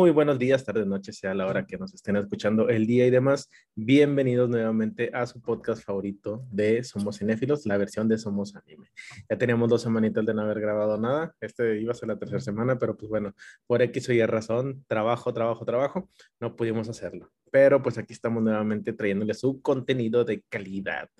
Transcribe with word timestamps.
Muy 0.00 0.12
buenos 0.12 0.38
días, 0.38 0.64
tardes, 0.64 0.86
noches, 0.86 1.18
sea 1.18 1.34
la 1.34 1.46
hora 1.46 1.66
que 1.66 1.76
nos 1.76 1.92
estén 1.92 2.16
escuchando 2.16 2.70
el 2.70 2.86
día 2.86 3.06
y 3.06 3.10
demás. 3.10 3.50
Bienvenidos 3.74 4.48
nuevamente 4.48 5.10
a 5.12 5.26
su 5.26 5.42
podcast 5.42 5.84
favorito 5.84 6.42
de 6.50 6.82
Somos 6.84 7.18
Cinéfilos, 7.18 7.66
la 7.66 7.76
versión 7.76 8.08
de 8.08 8.16
Somos 8.16 8.56
Anime. 8.56 8.88
Ya 9.28 9.36
teníamos 9.36 9.68
dos 9.68 9.82
semanitas 9.82 10.24
de 10.24 10.32
no 10.32 10.40
haber 10.40 10.58
grabado 10.58 10.96
nada. 10.96 11.34
Este 11.38 11.78
iba 11.82 11.92
a 11.92 11.94
ser 11.94 12.08
la 12.08 12.18
tercera 12.18 12.40
semana, 12.40 12.78
pero 12.78 12.96
pues 12.96 13.10
bueno, 13.10 13.34
por 13.66 13.82
X 13.82 14.08
o 14.08 14.14
Y 14.14 14.24
razón, 14.24 14.86
trabajo, 14.88 15.34
trabajo, 15.34 15.66
trabajo, 15.66 16.08
no 16.40 16.56
pudimos 16.56 16.88
hacerlo. 16.88 17.30
Pero 17.50 17.82
pues 17.82 17.98
aquí 17.98 18.14
estamos 18.14 18.42
nuevamente 18.42 18.94
trayéndole 18.94 19.34
su 19.34 19.60
contenido 19.60 20.24
de 20.24 20.42
calidad. 20.48 21.10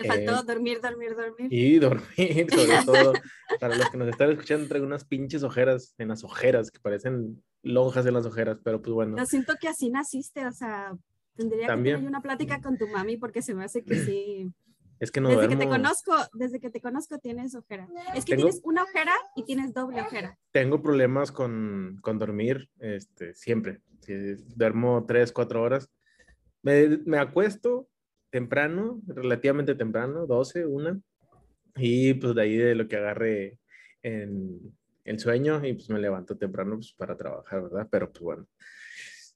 Te 0.00 0.08
faltó 0.08 0.40
eh, 0.40 0.44
dormir, 0.46 0.80
dormir, 0.80 1.14
dormir. 1.14 1.52
Y 1.52 1.78
dormir, 1.78 2.06
sobre 2.50 2.84
todo. 2.86 3.12
para 3.60 3.76
los 3.76 3.90
que 3.90 3.98
nos 3.98 4.08
están 4.08 4.30
escuchando, 4.30 4.66
traigo 4.66 4.86
unas 4.86 5.04
pinches 5.04 5.42
ojeras 5.42 5.94
en 5.98 6.08
las 6.08 6.24
ojeras 6.24 6.70
que 6.70 6.80
parecen 6.80 7.42
lonjas 7.62 8.06
en 8.06 8.14
las 8.14 8.24
ojeras, 8.24 8.58
pero 8.64 8.80
pues 8.80 8.94
bueno. 8.94 9.18
Yo 9.18 9.26
siento 9.26 9.54
que 9.60 9.68
así 9.68 9.90
naciste, 9.90 10.46
o 10.46 10.52
sea, 10.52 10.96
tendría 11.36 11.66
que 11.66 11.74
tener 11.74 11.98
una 11.98 12.22
plática 12.22 12.62
con 12.62 12.78
tu 12.78 12.88
mami 12.88 13.18
porque 13.18 13.42
se 13.42 13.54
me 13.54 13.64
hace 13.64 13.84
que 13.84 13.96
sí. 13.96 14.50
Es 15.00 15.10
que 15.10 15.22
no 15.22 15.30
Desde 15.30 15.48
que 15.48 15.56
te 15.56 15.66
conozco, 15.66 16.12
desde 16.34 16.60
que 16.60 16.68
te 16.68 16.82
conozco 16.82 17.18
tienes 17.18 17.54
ojera. 17.54 17.88
Es 18.14 18.26
que 18.26 18.36
tienes 18.36 18.60
una 18.64 18.82
ojera 18.82 19.14
y 19.34 19.44
tienes 19.44 19.72
doble 19.72 20.02
ojera. 20.02 20.38
Tengo 20.52 20.82
problemas 20.82 21.32
con, 21.32 21.96
con 22.02 22.18
dormir, 22.18 22.68
este, 22.80 23.34
siempre. 23.34 23.80
Si 24.00 24.12
duermo 24.54 25.06
tres, 25.08 25.32
cuatro 25.32 25.62
horas. 25.62 25.88
Me, 26.60 26.98
me 27.06 27.16
acuesto 27.16 27.88
temprano, 28.30 29.00
relativamente 29.06 29.74
temprano, 29.74 30.26
12, 30.26 30.66
una, 30.66 31.00
y 31.76 32.14
pues 32.14 32.34
de 32.34 32.42
ahí 32.42 32.56
de 32.56 32.74
lo 32.74 32.88
que 32.88 32.96
agarre 32.96 33.58
en, 34.02 34.74
el 35.04 35.18
sueño 35.18 35.64
y 35.66 35.72
pues 35.72 35.90
me 35.90 35.98
levanto 35.98 36.36
temprano 36.36 36.76
pues, 36.76 36.92
para 36.92 37.16
trabajar, 37.16 37.62
¿verdad? 37.62 37.88
Pero 37.90 38.10
pues 38.12 38.22
bueno, 38.22 38.46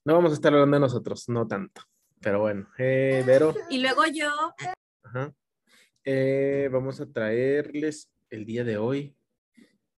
no 0.05 0.15
vamos 0.15 0.33
a 0.33 0.35
estar 0.35 0.53
hablando 0.53 0.77
de 0.77 0.81
nosotros, 0.81 1.29
no 1.29 1.47
tanto. 1.47 1.83
Pero 2.21 2.41
bueno, 2.41 2.69
eh, 2.79 3.23
Vero. 3.27 3.55
Y 3.69 3.81
luego 3.81 4.03
yo. 4.13 4.31
Ajá. 5.03 5.35
Eh, 6.05 6.69
vamos 6.71 7.01
a 7.01 7.11
traerles 7.11 8.11
el 8.31 8.45
día 8.45 8.65
de 8.65 8.77
hoy 8.77 9.17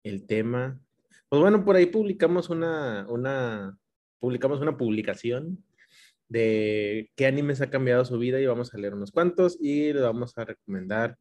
el 0.03 0.27
tema. 0.27 0.81
Pues 1.29 1.43
bueno, 1.43 1.65
por 1.65 1.77
ahí 1.77 1.87
publicamos 1.87 2.49
una, 2.49 3.07
una, 3.09 3.77
publicamos 4.19 4.61
una 4.61 4.77
publicación 4.77 5.65
de 6.29 7.11
qué 7.17 7.27
animes 7.27 7.61
ha 7.61 7.71
cambiado 7.71 8.05
su 8.05 8.19
vida 8.19 8.41
y 8.41 8.47
vamos 8.47 8.75
a 8.75 8.79
leer 8.79 8.95
unos 8.95 9.13
cuantos 9.13 9.57
y 9.61 9.93
le 9.93 10.01
vamos 10.01 10.37
a 10.37 10.45
recomendar 10.45 11.17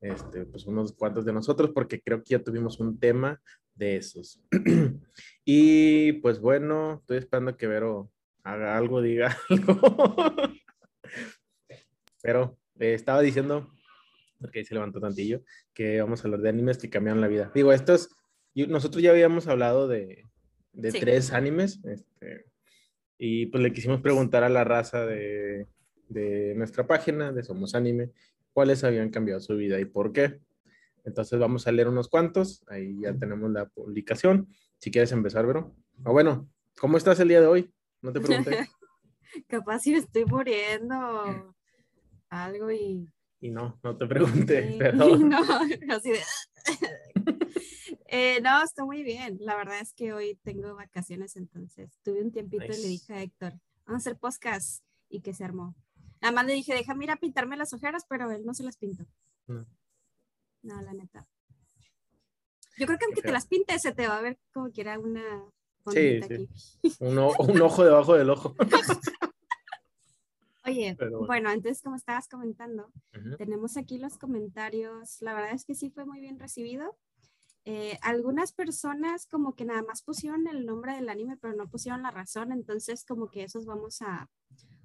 este, 0.00 0.44
pues 0.46 0.66
unos 0.66 0.92
cuantos 0.92 1.24
de 1.24 1.32
nosotros 1.32 1.70
porque 1.74 2.00
creo 2.00 2.22
que 2.22 2.30
ya 2.30 2.42
tuvimos 2.42 2.80
un 2.80 2.98
tema 2.98 3.40
de 3.74 3.96
esos. 3.96 4.40
y 5.44 6.12
pues 6.14 6.40
bueno, 6.40 6.98
estoy 7.00 7.18
esperando 7.18 7.56
que 7.56 7.66
Vero 7.66 8.10
haga 8.42 8.76
algo, 8.76 9.02
diga 9.02 9.36
algo. 9.50 9.80
Pero 12.22 12.58
eh, 12.78 12.94
estaba 12.94 13.20
diciendo, 13.20 13.70
porque 14.40 14.60
ahí 14.60 14.64
se 14.64 14.74
levantó 14.74 15.00
tantillo, 15.00 15.42
que 15.74 16.00
vamos 16.00 16.20
a 16.20 16.28
hablar 16.28 16.40
de 16.40 16.48
animes 16.48 16.78
que 16.78 16.90
cambiaron 16.90 17.20
la 17.20 17.28
vida. 17.28 17.50
Digo, 17.54 17.72
estos, 17.72 18.10
nosotros 18.54 19.02
ya 19.02 19.10
habíamos 19.10 19.46
hablado 19.46 19.88
de, 19.88 20.24
de 20.72 20.92
tres 20.92 21.32
animes, 21.32 21.80
este, 21.84 22.46
y 23.18 23.46
pues 23.46 23.62
le 23.62 23.72
quisimos 23.72 24.00
preguntar 24.00 24.44
a 24.44 24.48
la 24.48 24.64
raza 24.64 25.06
de, 25.06 25.66
de 26.08 26.54
nuestra 26.54 26.86
página, 26.86 27.32
de 27.32 27.42
Somos 27.42 27.74
Anime, 27.74 28.10
cuáles 28.52 28.84
habían 28.84 29.10
cambiado 29.10 29.40
su 29.40 29.56
vida 29.56 29.78
y 29.80 29.84
por 29.84 30.12
qué. 30.12 30.40
Entonces 31.04 31.38
vamos 31.38 31.66
a 31.66 31.72
leer 31.72 31.88
unos 31.88 32.08
cuantos. 32.08 32.64
Ahí 32.68 33.00
ya 33.00 33.14
tenemos 33.14 33.50
la 33.50 33.66
publicación. 33.66 34.48
Si 34.78 34.90
quieres 34.90 35.12
empezar, 35.12 35.46
Vero. 35.46 35.74
O 36.04 36.12
bueno, 36.12 36.48
¿cómo 36.78 36.96
estás 36.96 37.20
el 37.20 37.28
día 37.28 37.40
de 37.40 37.46
hoy? 37.46 37.72
No 38.02 38.12
te 38.12 38.20
pregunté. 38.20 38.68
Capaz 39.48 39.80
si 39.80 39.92
me 39.92 39.98
estoy 39.98 40.24
muriendo 40.24 41.54
algo 42.28 42.70
y... 42.70 43.08
Y 43.40 43.50
no, 43.50 43.78
no 43.82 43.96
te 43.96 44.06
pregunté, 44.06 44.74
perdón. 44.78 45.28
No, 45.28 45.38
así 45.94 46.10
de... 46.10 46.18
eh, 48.08 48.40
no, 48.42 48.62
está 48.62 48.84
muy 48.84 49.02
bien. 49.02 49.38
La 49.40 49.56
verdad 49.56 49.80
es 49.80 49.92
que 49.92 50.12
hoy 50.12 50.38
tengo 50.42 50.74
vacaciones, 50.74 51.36
entonces 51.36 51.98
tuve 52.02 52.22
un 52.22 52.32
tiempito 52.32 52.64
y 52.64 52.68
le 52.68 52.88
dije 52.88 53.14
a 53.14 53.22
Héctor, 53.22 53.54
vamos 53.84 54.06
a 54.06 54.08
hacer 54.08 54.18
podcast 54.18 54.84
y 55.08 55.20
que 55.20 55.34
se 55.34 55.44
armó. 55.44 55.74
Nada 56.20 56.32
más 56.32 56.46
le 56.46 56.54
dije, 56.54 56.74
déjame 56.74 57.04
ir 57.04 57.10
a 57.10 57.16
pintarme 57.16 57.56
las 57.56 57.72
ojeras, 57.72 58.04
pero 58.08 58.30
él 58.30 58.44
no 58.44 58.54
se 58.54 58.64
las 58.64 58.76
pintó. 58.76 59.04
No. 59.46 59.66
No, 60.62 60.80
la 60.82 60.92
neta. 60.92 61.26
Yo 62.78 62.86
creo 62.86 62.98
que 62.98 63.04
aunque 63.06 63.22
te 63.22 63.32
las 63.32 63.46
pintes, 63.46 63.82
se 63.82 63.92
te 63.92 64.06
va 64.06 64.18
a 64.18 64.22
ver 64.22 64.38
como 64.52 64.70
que 64.70 64.80
era 64.80 64.98
una. 64.98 65.22
Sí, 65.88 66.20
sí. 66.22 66.48
Un, 66.98 67.18
un, 67.18 67.62
ojo 67.62 67.84
debajo 67.84 68.14
del 68.14 68.30
ojo. 68.30 68.56
Oye, 70.64 70.96
bueno. 71.26 71.50
entonces 71.52 71.80
como 71.80 71.94
estabas 71.94 72.26
comentando, 72.28 72.90
tenemos 73.38 73.76
aquí 73.76 73.98
los 73.98 74.18
comentarios. 74.18 75.22
La 75.22 75.32
verdad 75.32 75.52
es 75.52 75.64
que 75.64 75.76
sí 75.76 75.90
fue 75.90 76.04
muy 76.04 76.18
bien 76.18 76.40
recibido. 76.40 76.98
Eh, 77.68 77.98
algunas 78.00 78.52
personas 78.52 79.26
como 79.26 79.56
que 79.56 79.64
nada 79.64 79.82
más 79.82 80.00
pusieron 80.02 80.46
el 80.46 80.64
nombre 80.64 80.94
del 80.94 81.08
anime, 81.08 81.36
pero 81.36 81.52
no 81.54 81.68
pusieron 81.68 82.02
la 82.02 82.12
razón. 82.12 82.52
Entonces 82.52 83.04
como 83.04 83.28
que 83.28 83.42
esos 83.42 83.66
vamos 83.66 84.02
a 84.02 84.30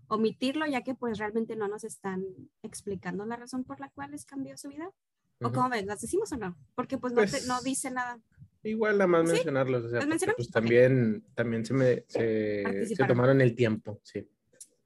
omitirlo, 0.08 0.66
ya 0.66 0.81
que 0.81 0.96
pues 0.96 1.20
realmente 1.20 1.56
no 1.56 1.68
nos 1.68 1.84
están 1.84 2.25
explicando 2.64 3.24
la 3.25 3.36
razón 3.36 3.64
por 3.64 3.80
la 3.80 3.90
cual 3.90 4.12
les 4.12 4.25
cambió 4.25 4.58
su 4.58 4.70
vida. 4.70 4.91
¿O 5.44 5.52
cómo 5.52 5.70
ven? 5.70 5.86
¿Las 5.86 6.02
decimos 6.02 6.31
o 6.31 6.38
no? 6.38 6.58
Porque 6.75 6.97
pues 6.97 7.14
no, 7.14 7.22
pues, 7.22 7.47
no 7.47 7.62
dice 7.62 7.91
nada. 7.91 8.20
Igual 8.64 8.97
nada 8.97 9.08
más 9.08 9.25
mencionarlos, 9.25 9.86
o 9.86 9.90
sea, 9.90 10.02
pues 10.36 10.52
también, 10.52 11.24
también 11.34 11.66
se, 11.66 11.74
me, 11.74 12.06
se, 12.08 12.96
tomaron 13.08 13.41
el 13.41 13.56
tiempo, 13.56 14.00
sí. 14.03 14.28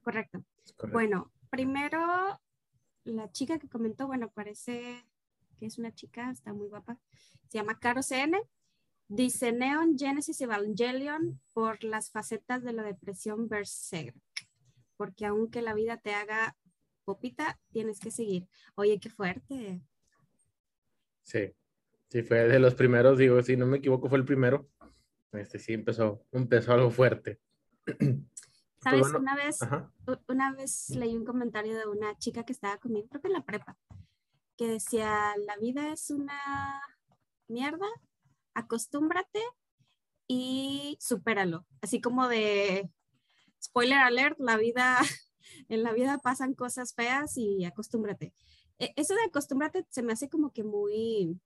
Correcto. 0.02 0.44
Bueno, 0.92 1.30
primero, 1.50 2.40
la 3.04 3.30
chica 3.32 3.58
que 3.58 3.68
comentó, 3.68 4.06
bueno, 4.06 4.30
parece 4.30 5.04
que 5.56 5.66
es 5.66 5.78
una 5.78 5.94
chica, 5.94 6.30
está 6.30 6.52
muy 6.52 6.68
guapa, 6.68 6.98
se 7.48 7.58
llama 7.58 7.78
Caro 7.78 8.02
CN, 8.02 8.40
dice 9.08 9.52
Neon 9.52 9.98
Genesis 9.98 10.40
Evangelion 10.40 11.40
por 11.52 11.82
las 11.84 12.10
facetas 12.10 12.62
de 12.62 12.72
la 12.72 12.82
depresión 12.82 13.48
Berserk, 13.48 14.16
porque 14.96 15.26
aunque 15.26 15.62
la 15.62 15.74
vida 15.74 15.96
te 15.96 16.14
haga 16.14 16.56
popita, 17.04 17.58
tienes 17.70 18.00
que 18.00 18.10
seguir. 18.10 18.48
Oye, 18.74 18.98
qué 18.98 19.08
fuerte. 19.08 19.80
Sí, 21.22 21.54
sí, 22.08 22.22
fue 22.22 22.48
de 22.48 22.58
los 22.58 22.74
primeros, 22.74 23.18
digo, 23.18 23.42
si 23.42 23.56
no 23.56 23.66
me 23.66 23.78
equivoco, 23.78 24.08
fue 24.08 24.18
el 24.18 24.24
primero. 24.24 24.68
Este 25.32 25.58
sí 25.58 25.72
empezó, 25.72 26.24
empezó 26.32 26.72
algo 26.72 26.90
fuerte. 26.90 27.40
Sabes, 28.82 29.00
pues 29.00 29.14
una 29.14 29.34
vez, 29.34 29.58
una 30.28 30.52
vez 30.52 30.90
leí 30.90 31.16
un 31.16 31.24
comentario 31.24 31.76
de 31.76 31.86
una 31.86 32.16
chica 32.18 32.44
que 32.44 32.52
estaba 32.52 32.78
conmigo, 32.78 33.08
creo 33.08 33.20
que 33.20 33.28
en 33.28 33.32
la 33.32 33.44
prepa, 33.44 33.76
que 34.56 34.66
decía, 34.66 35.34
la 35.46 35.56
vida 35.56 35.92
es 35.92 36.10
una 36.10 36.80
mierda, 37.48 37.86
acostúmbrate 38.54 39.42
y 40.26 40.96
supéralo. 41.00 41.66
Así 41.80 42.00
como 42.00 42.28
de, 42.28 42.90
spoiler 43.62 43.98
alert, 43.98 44.38
la 44.38 44.56
vida, 44.56 44.98
en 45.68 45.82
la 45.82 45.92
vida 45.92 46.18
pasan 46.18 46.54
cosas 46.54 46.94
feas 46.94 47.36
y 47.36 47.64
acostúmbrate. 47.64 48.32
E, 48.78 48.92
eso 48.96 49.14
de 49.14 49.22
acostúmbrate 49.24 49.86
se 49.90 50.02
me 50.02 50.12
hace 50.12 50.28
como 50.28 50.52
que 50.52 50.64
muy, 50.64 51.38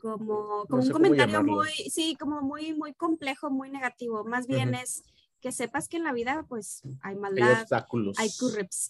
como, 0.00 0.66
como 0.66 0.82
un 0.82 0.90
comentario 0.90 1.42
muy, 1.44 1.70
sí, 1.90 2.16
como 2.18 2.40
muy, 2.40 2.74
muy 2.74 2.94
complejo, 2.94 3.50
muy 3.50 3.70
negativo. 3.70 4.24
Más 4.24 4.46
bien 4.46 4.74
es 4.74 5.04
que 5.42 5.50
sepas 5.50 5.88
que 5.88 5.96
en 5.96 6.04
la 6.04 6.12
vida 6.12 6.46
pues 6.48 6.82
hay 7.00 7.16
maldad, 7.16 7.48
hay 7.48 7.62
obstáculos, 7.62 8.16
hay, 8.18 8.30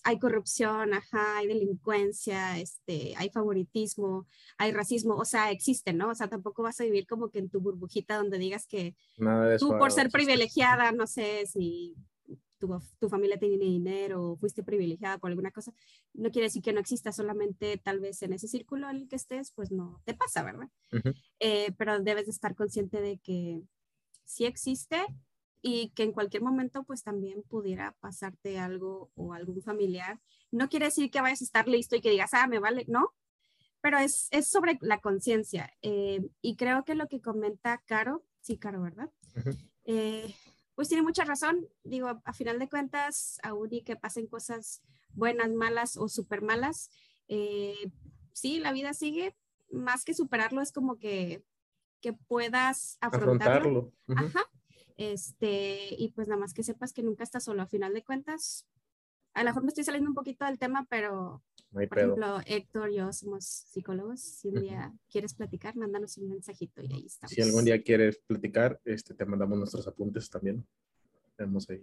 hay, 0.05 0.19
corrupción, 0.19 0.93
ajá, 0.93 1.38
hay 1.38 1.47
delincuencia, 1.47 2.59
este, 2.59 3.15
hay 3.17 3.31
favoritismo, 3.31 4.26
hay 4.59 4.71
racismo, 4.71 5.15
o 5.15 5.25
sea, 5.25 5.50
existen, 5.50 5.97
¿no? 5.97 6.11
O 6.11 6.15
sea, 6.15 6.29
tampoco 6.29 6.62
vas 6.62 6.79
a 6.81 6.85
vivir 6.85 7.06
como 7.06 7.31
que 7.31 7.38
en 7.38 7.49
tu 7.49 7.61
burbujita 7.61 8.19
donde 8.19 8.37
digas 8.38 8.67
que 8.67 8.94
tú 9.59 9.71
por 9.79 9.91
ser 9.93 10.11
privilegiada, 10.11 10.93
no 10.93 11.06
sé 11.06 11.47
si 11.47 11.97
tu, 12.59 13.09
familia 13.09 13.38
tiene 13.38 13.56
dinero 13.56 14.32
o 14.32 14.37
fuiste 14.37 14.62
privilegiada 14.62 15.17
por 15.19 15.31
alguna 15.31 15.50
cosa, 15.50 15.73
no 16.12 16.31
quiere 16.31 16.47
decir 16.47 16.62
que 16.62 16.75
no 16.75 16.81
exista, 16.81 17.12
solamente 17.12 17.79
tal 17.79 17.99
vez 17.99 18.23
en 18.23 18.35
ese 18.35 18.47
círculo 18.47 18.91
en 18.91 18.97
el 18.97 19.09
que 19.09 19.17
estés, 19.17 19.53
pues 19.53 19.73
no 19.73 20.03
te 20.05 20.12
pasa, 20.12 20.43
¿verdad? 20.43 20.69
Eh, 21.41 21.73
pero 21.79 21.99
debes 22.00 22.26
de 22.26 22.32
estar 22.32 22.55
consciente 22.55 23.00
de 23.00 23.19
que 23.19 23.62
sí 24.25 24.44
existe 24.44 24.99
y 25.62 25.91
que 25.91 26.03
en 26.03 26.12
cualquier 26.12 26.43
momento 26.43 26.82
pues 26.82 27.05
también 27.05 27.43
pudiera 27.44 27.97
pasarte 28.00 28.59
algo 28.59 29.11
o 29.14 29.32
algún 29.32 29.62
familiar. 29.62 30.20
No 30.50 30.69
quiere 30.69 30.87
decir 30.87 31.11
que 31.11 31.20
vayas 31.20 31.41
a 31.41 31.44
estar 31.44 31.69
listo 31.69 31.97
y 31.97 32.00
que 32.00 32.11
digas, 32.11 32.35
ah, 32.35 32.49
me 32.49 32.59
vale, 32.59 32.85
no, 32.88 33.14
pero 33.81 33.99
es, 33.99 34.29
es 34.32 34.49
sobre 34.49 34.79
la 34.81 35.00
conciencia. 35.00 35.73
Eh, 35.81 36.20
y 36.41 36.56
creo 36.56 36.85
que 36.85 36.97
lo 36.97 37.09
que 37.09 37.20
comenta 37.20 37.82
Caro, 37.87 38.25
sí, 38.41 38.59
Caro, 38.59 38.82
¿verdad? 38.82 39.11
pues 40.75 40.88
tiene 40.88 41.03
mucha 41.03 41.25
razón. 41.25 41.69
Digo, 41.85 42.20
a 42.25 42.32
final 42.32 42.59
de 42.59 42.69
cuentas, 42.69 43.38
aún 43.43 43.69
y 43.73 43.82
que 43.82 43.97
pasen 43.97 44.26
cosas 44.26 44.82
buenas, 45.11 45.50
malas 45.50 45.97
o 45.97 46.09
súper 46.09 46.43
malas, 46.43 46.91
eh, 47.29 47.91
sí, 48.32 48.59
la 48.59 48.73
vida 48.73 48.94
sigue. 48.94 49.37
Más 49.70 50.05
que 50.05 50.14
superarlo, 50.14 50.61
es 50.61 50.73
como 50.73 50.99
que, 50.99 51.44
que 52.00 52.12
puedas 52.12 52.99
afrontarlo. 53.00 53.93
Ajá. 54.09 54.44
Este, 54.97 55.94
y 55.97 56.12
pues 56.12 56.29
nada 56.29 56.41
más 56.41 56.55
que 56.55 56.62
sepas 56.62 56.93
que 56.93 57.03
nunca 57.03 57.25
estás 57.25 57.44
solo. 57.44 57.62
A 57.62 57.67
final 57.67 57.94
de 57.94 58.05
cuentas, 58.05 58.67
a 59.35 59.43
lo 59.43 59.50
mejor 59.50 59.62
me 59.62 59.69
estoy 59.69 59.85
saliendo 59.85 60.11
un 60.11 60.15
poquito 60.15 60.44
del 60.44 60.59
tema, 60.59 60.87
pero 60.89 61.43
por 61.73 61.99
ejemplo, 61.99 62.41
Héctor 62.44 62.91
y 62.91 62.97
yo 62.97 63.12
somos 63.12 63.44
psicólogos. 63.44 64.21
Si 64.21 64.49
un 64.49 64.61
día 64.61 64.93
quieres 65.11 65.33
platicar, 65.33 65.75
mándanos 65.75 66.19
un 66.19 66.29
mensajito 66.29 66.83
y 66.83 66.93
ahí 66.93 67.06
estamos. 67.06 67.33
Si 67.33 67.41
algún 67.41 67.65
día 67.65 67.83
quieres 67.83 68.21
platicar, 68.27 68.79
este, 68.85 69.15
te 69.15 69.25
mandamos 69.25 69.59
nuestros 69.59 69.87
apuntes 69.89 70.29
también. 70.29 70.67
Tenemos 71.35 71.69
ahí 71.71 71.81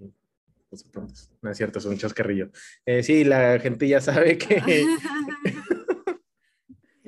los 0.70 0.86
apuntes. 0.86 1.32
No 1.42 1.50
es 1.50 1.58
cierto, 1.58 1.80
es 1.80 1.86
un 1.86 1.98
chascarrillo. 1.98 2.52
Eh, 2.86 3.02
sí, 3.02 3.24
la 3.24 3.60
gente 3.60 3.88
ya 3.88 4.00
sabe 4.00 4.38
que, 4.38 4.62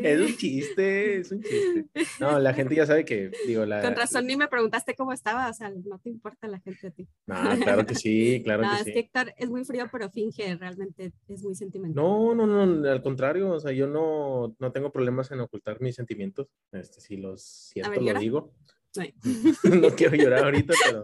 Es 0.04 0.20
un 0.20 0.38
chiste, 0.38 1.20
es 1.20 1.32
un 1.32 1.42
chiste. 1.42 1.86
No, 2.20 2.40
la 2.40 2.54
gente 2.54 2.76
ya 2.76 2.86
sabe 2.86 3.06
que, 3.06 3.32
digo, 3.48 3.66
la... 3.66 3.82
Con 3.82 3.96
razón 3.96 4.28
ni 4.28 4.36
me 4.36 4.48
preguntaste 4.48 4.96
cómo 4.96 5.14
estaba, 5.14 5.50
o 5.50 5.54
sea, 5.54 5.70
no 5.70 6.00
te 6.00 6.10
importa 6.10 6.48
la 6.48 6.60
gente 6.60 6.88
a 6.88 6.92
ti. 6.92 7.08
No, 7.26 7.36
claro 7.62 7.86
que 7.86 7.96
sí, 7.96 8.42
claro 8.44 8.64
no, 8.64 8.70
que 8.70 8.76
es 8.76 8.84
sí. 8.84 8.94
Que 8.94 9.00
Héctor 9.00 9.34
es 9.38 9.50
muy 9.50 9.64
frío, 9.66 9.88
pero 9.92 10.10
finge, 10.10 10.56
realmente 10.56 11.14
es 11.28 11.44
muy 11.44 11.56
sentimental. 11.56 11.96
No, 11.96 12.36
no, 12.36 12.46
no, 12.46 12.90
al 12.90 13.02
contrario, 13.02 13.52
o 13.52 13.60
sea, 13.60 13.72
yo 13.72 13.88
no, 13.88 14.56
no 14.60 14.72
tengo 14.72 14.92
problemas 14.92 15.32
en 15.32 15.40
ocultar 15.40 15.82
mis 15.82 15.96
sentimientos. 15.96 16.48
Este, 16.72 17.02
si 17.02 17.18
los 17.18 17.42
siento, 17.42 18.00
lo 18.00 18.20
digo. 18.20 18.54
no 19.64 19.90
quiero 19.92 20.16
llorar 20.16 20.44
ahorita, 20.46 20.74
pero, 20.86 21.04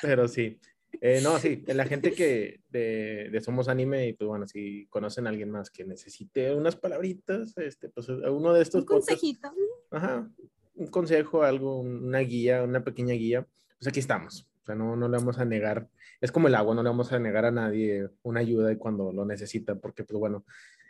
pero 0.00 0.28
sí. 0.28 0.58
Eh, 1.04 1.20
no, 1.20 1.36
sí, 1.40 1.64
la 1.66 1.84
gente 1.84 2.12
que 2.12 2.60
de, 2.70 3.40
Somos 3.44 3.66
Anime, 3.66 4.06
y 4.06 4.12
pues 4.12 4.28
bueno, 4.28 4.46
si 4.46 4.86
conocen 4.86 5.26
a 5.26 5.30
alguien 5.30 5.50
más 5.50 5.68
que 5.68 5.84
necesite 5.84 6.54
unas 6.54 6.76
palabritas, 6.76 7.58
este, 7.58 7.88
pues 7.88 8.08
uno 8.08 8.52
de 8.52 8.62
estos. 8.62 8.82
Un 8.82 8.86
consejito. 8.86 9.50
ajá, 9.90 10.30
un 10.76 10.86
consejo, 10.86 11.42
algo, 11.42 11.80
una 11.80 12.20
guía, 12.20 12.62
una 12.62 12.84
pequeña 12.84 13.14
guía, 13.14 13.44
pues 13.80 13.88
aquí 13.88 13.98
estamos. 13.98 14.46
O 14.62 14.64
sea, 14.64 14.76
no, 14.76 14.94
no 14.94 15.08
le 15.08 15.16
vamos 15.16 15.40
a 15.40 15.44
negar, 15.44 15.88
es 16.20 16.30
como 16.30 16.46
el 16.46 16.54
agua, 16.54 16.72
no 16.72 16.84
le 16.84 16.90
vamos 16.90 17.12
a 17.12 17.18
negar 17.18 17.46
a 17.46 17.50
nadie 17.50 18.08
una 18.22 18.38
ayuda 18.38 18.78
cuando 18.78 19.12
lo 19.12 19.24
necesita, 19.24 19.74
porque 19.74 20.04
pues 20.04 20.20
bueno, 20.20 20.44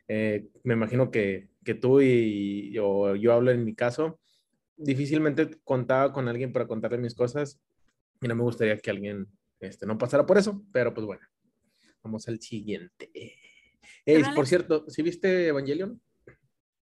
eh, 0.09 0.47
me 0.63 0.75
imagino 0.75 1.11
que, 1.11 1.49
que 1.65 1.73
tú 1.73 2.03
y 2.03 2.71
yo, 2.71 3.17
yo 3.17 3.33
hablo 3.33 3.51
en 3.51 3.65
mi 3.65 3.75
caso, 3.75 4.21
difícilmente 4.77 5.57
contaba 5.65 6.13
con 6.13 6.29
alguien 6.29 6.53
para 6.53 6.67
contarle 6.67 6.99
mis 6.99 7.15
cosas 7.15 7.59
y 8.21 8.29
no 8.29 8.35
me 8.35 8.43
gustaría 8.43 8.77
que 8.77 8.91
alguien 8.91 9.27
este, 9.63 9.87
no 9.87 9.97
pasará 9.97 10.27
por 10.27 10.39
eso, 10.39 10.65
pero 10.73 10.93
pues 10.93 11.07
bueno, 11.07 11.23
vamos 12.03 12.27
al 12.29 12.41
siguiente. 12.41 13.13
por 14.35 14.47
cierto, 14.47 14.85
¿sí 14.89 15.03
viste 15.03 15.47
Evangelion? 15.47 16.03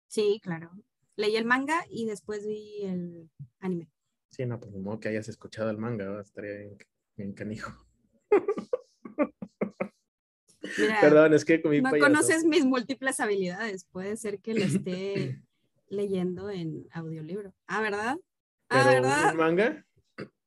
Sí, 0.08 0.40
claro. 0.42 0.72
Leí 1.14 1.36
el 1.36 1.44
manga 1.44 1.84
y 1.88 2.06
después 2.06 2.46
vi 2.46 2.82
el 2.82 3.30
anime. 3.60 3.88
Sí, 4.30 4.44
no, 4.44 4.58
pues 4.58 4.72
de 4.72 4.80
modo 4.80 4.98
que 4.98 5.08
hayas 5.08 5.28
escuchado 5.28 5.70
el 5.70 5.78
manga, 5.78 6.20
estaría 6.20 6.68
bien, 7.16 7.32
canijo. 7.32 7.72
Perdón, 11.00 11.34
es 11.34 11.44
que 11.44 11.62
con 11.62 11.70
mi 11.70 11.80
No 11.80 11.90
conoces 11.90 12.44
mis 12.44 12.64
múltiples 12.64 13.20
habilidades. 13.20 13.84
Puede 13.84 14.16
ser 14.16 14.40
que 14.40 14.54
lo 14.54 14.64
esté 14.64 15.40
leyendo 15.88 16.50
en 16.50 16.88
audiolibro. 16.90 17.54
Ah, 17.68 17.80
¿verdad? 17.80 18.16
Ah, 18.68 18.90
¿verdad? 18.90 19.34
manga? 19.34 19.86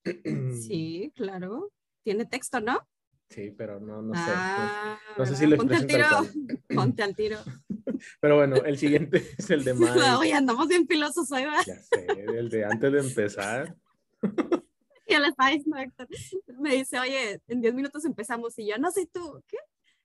sí, 0.62 1.14
claro 1.16 1.72
tiene 2.04 2.26
texto, 2.26 2.60
¿no? 2.60 2.88
Sí, 3.30 3.54
pero 3.56 3.80
no, 3.80 4.02
no 4.02 4.14
sé. 4.16 4.22
Ah, 4.26 5.00
no, 5.18 5.26
sé 5.26 5.36
si 5.36 5.46
lo 5.46 5.58
Ponte 5.58 5.76
al 5.76 5.86
tiro. 5.86 6.08
Ponte 6.68 7.04
al 7.04 7.16
tiro. 7.16 7.38
Pero 8.20 8.38
bueno, 8.38 8.56
el 8.58 8.78
siguiente 8.78 9.18
es 9.38 9.50
el 9.52 9.64
de 9.64 9.74
Mike. 9.76 10.00
Oye, 10.18 10.34
andamos 10.34 10.68
bien 10.68 10.88
pilosos 10.88 11.32
hoy, 11.32 11.44
¿verdad? 11.44 11.64
Ya 11.66 11.80
sé, 11.82 12.08
el 12.28 12.50
de 12.50 12.66
antes 12.66 12.92
de 12.92 13.00
empezar. 13.00 13.76
Ya 15.08 15.20
le 15.20 15.30
diciendo 15.30 15.78
Héctor. 15.78 16.08
Me 16.60 16.76
dice, 16.76 17.00
oye, 17.00 17.42
en 17.48 17.62
10 17.62 17.74
minutos 17.74 18.06
empezamos 18.06 18.58
y 18.60 18.68
yo, 18.68 18.78
no 18.78 18.92
sé 18.92 19.08
tú, 19.12 19.42
¿qué? 19.48 19.58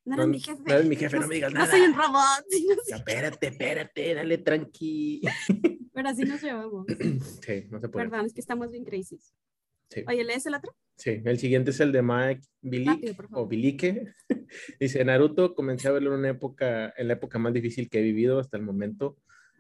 No 0.07 0.15
eres 0.17 0.29
mi 0.29 0.41
jefe. 0.41 0.63
No 0.67 0.75
eres 0.75 0.87
mi 0.87 0.97
jefe, 0.97 1.19
no, 1.19 1.27
me 1.27 1.35
digas 1.35 1.53
nada. 1.53 1.67
No 1.67 1.71
soy 1.71 1.81
un 1.81 1.95
robot. 1.95 2.45
espérate, 2.89 3.47
espérate, 3.49 4.15
dale 4.15 4.39
tranqui. 4.39 5.23
Pero 5.93 6.09
así 6.09 6.25
nos 6.25 6.43
llevamos. 6.43 6.87
Sí, 7.45 7.67
no 7.71 7.81
se 7.81 7.89
puede. 7.89 8.09
Perdón, 8.09 8.27
es 8.27 8.35
que 8.35 8.41
estamos 8.41 8.71
bien 8.71 8.85
crazy. 8.85 9.19
Sí. 9.95 10.05
Oye, 10.09 10.25
¿lees 10.25 10.45
el 10.47 10.55
otro? 10.55 10.75
Sí, 10.97 11.23
el 11.25 11.39
siguiente 11.39 11.71
es 11.71 11.81
el 11.81 11.93
de 11.93 12.03
Mike 12.03 12.43
Bilik 12.61 13.17
o 13.33 13.47
Bilike. 13.47 14.15
Dice, 14.81 15.05
Naruto 15.05 15.55
comencé 15.55 15.89
a 15.89 15.93
verlo 15.93 16.13
en 16.13 16.21
una 16.21 16.31
época, 16.31 16.93
en 16.97 17.09
la 17.09 17.15
época 17.15 17.39
más 17.39 17.53
difícil 17.53 17.89
que 17.89 17.99
he 17.99 18.03
vivido 18.03 18.39
hasta 18.39 18.57
el 18.57 18.63
momento, 18.63 19.17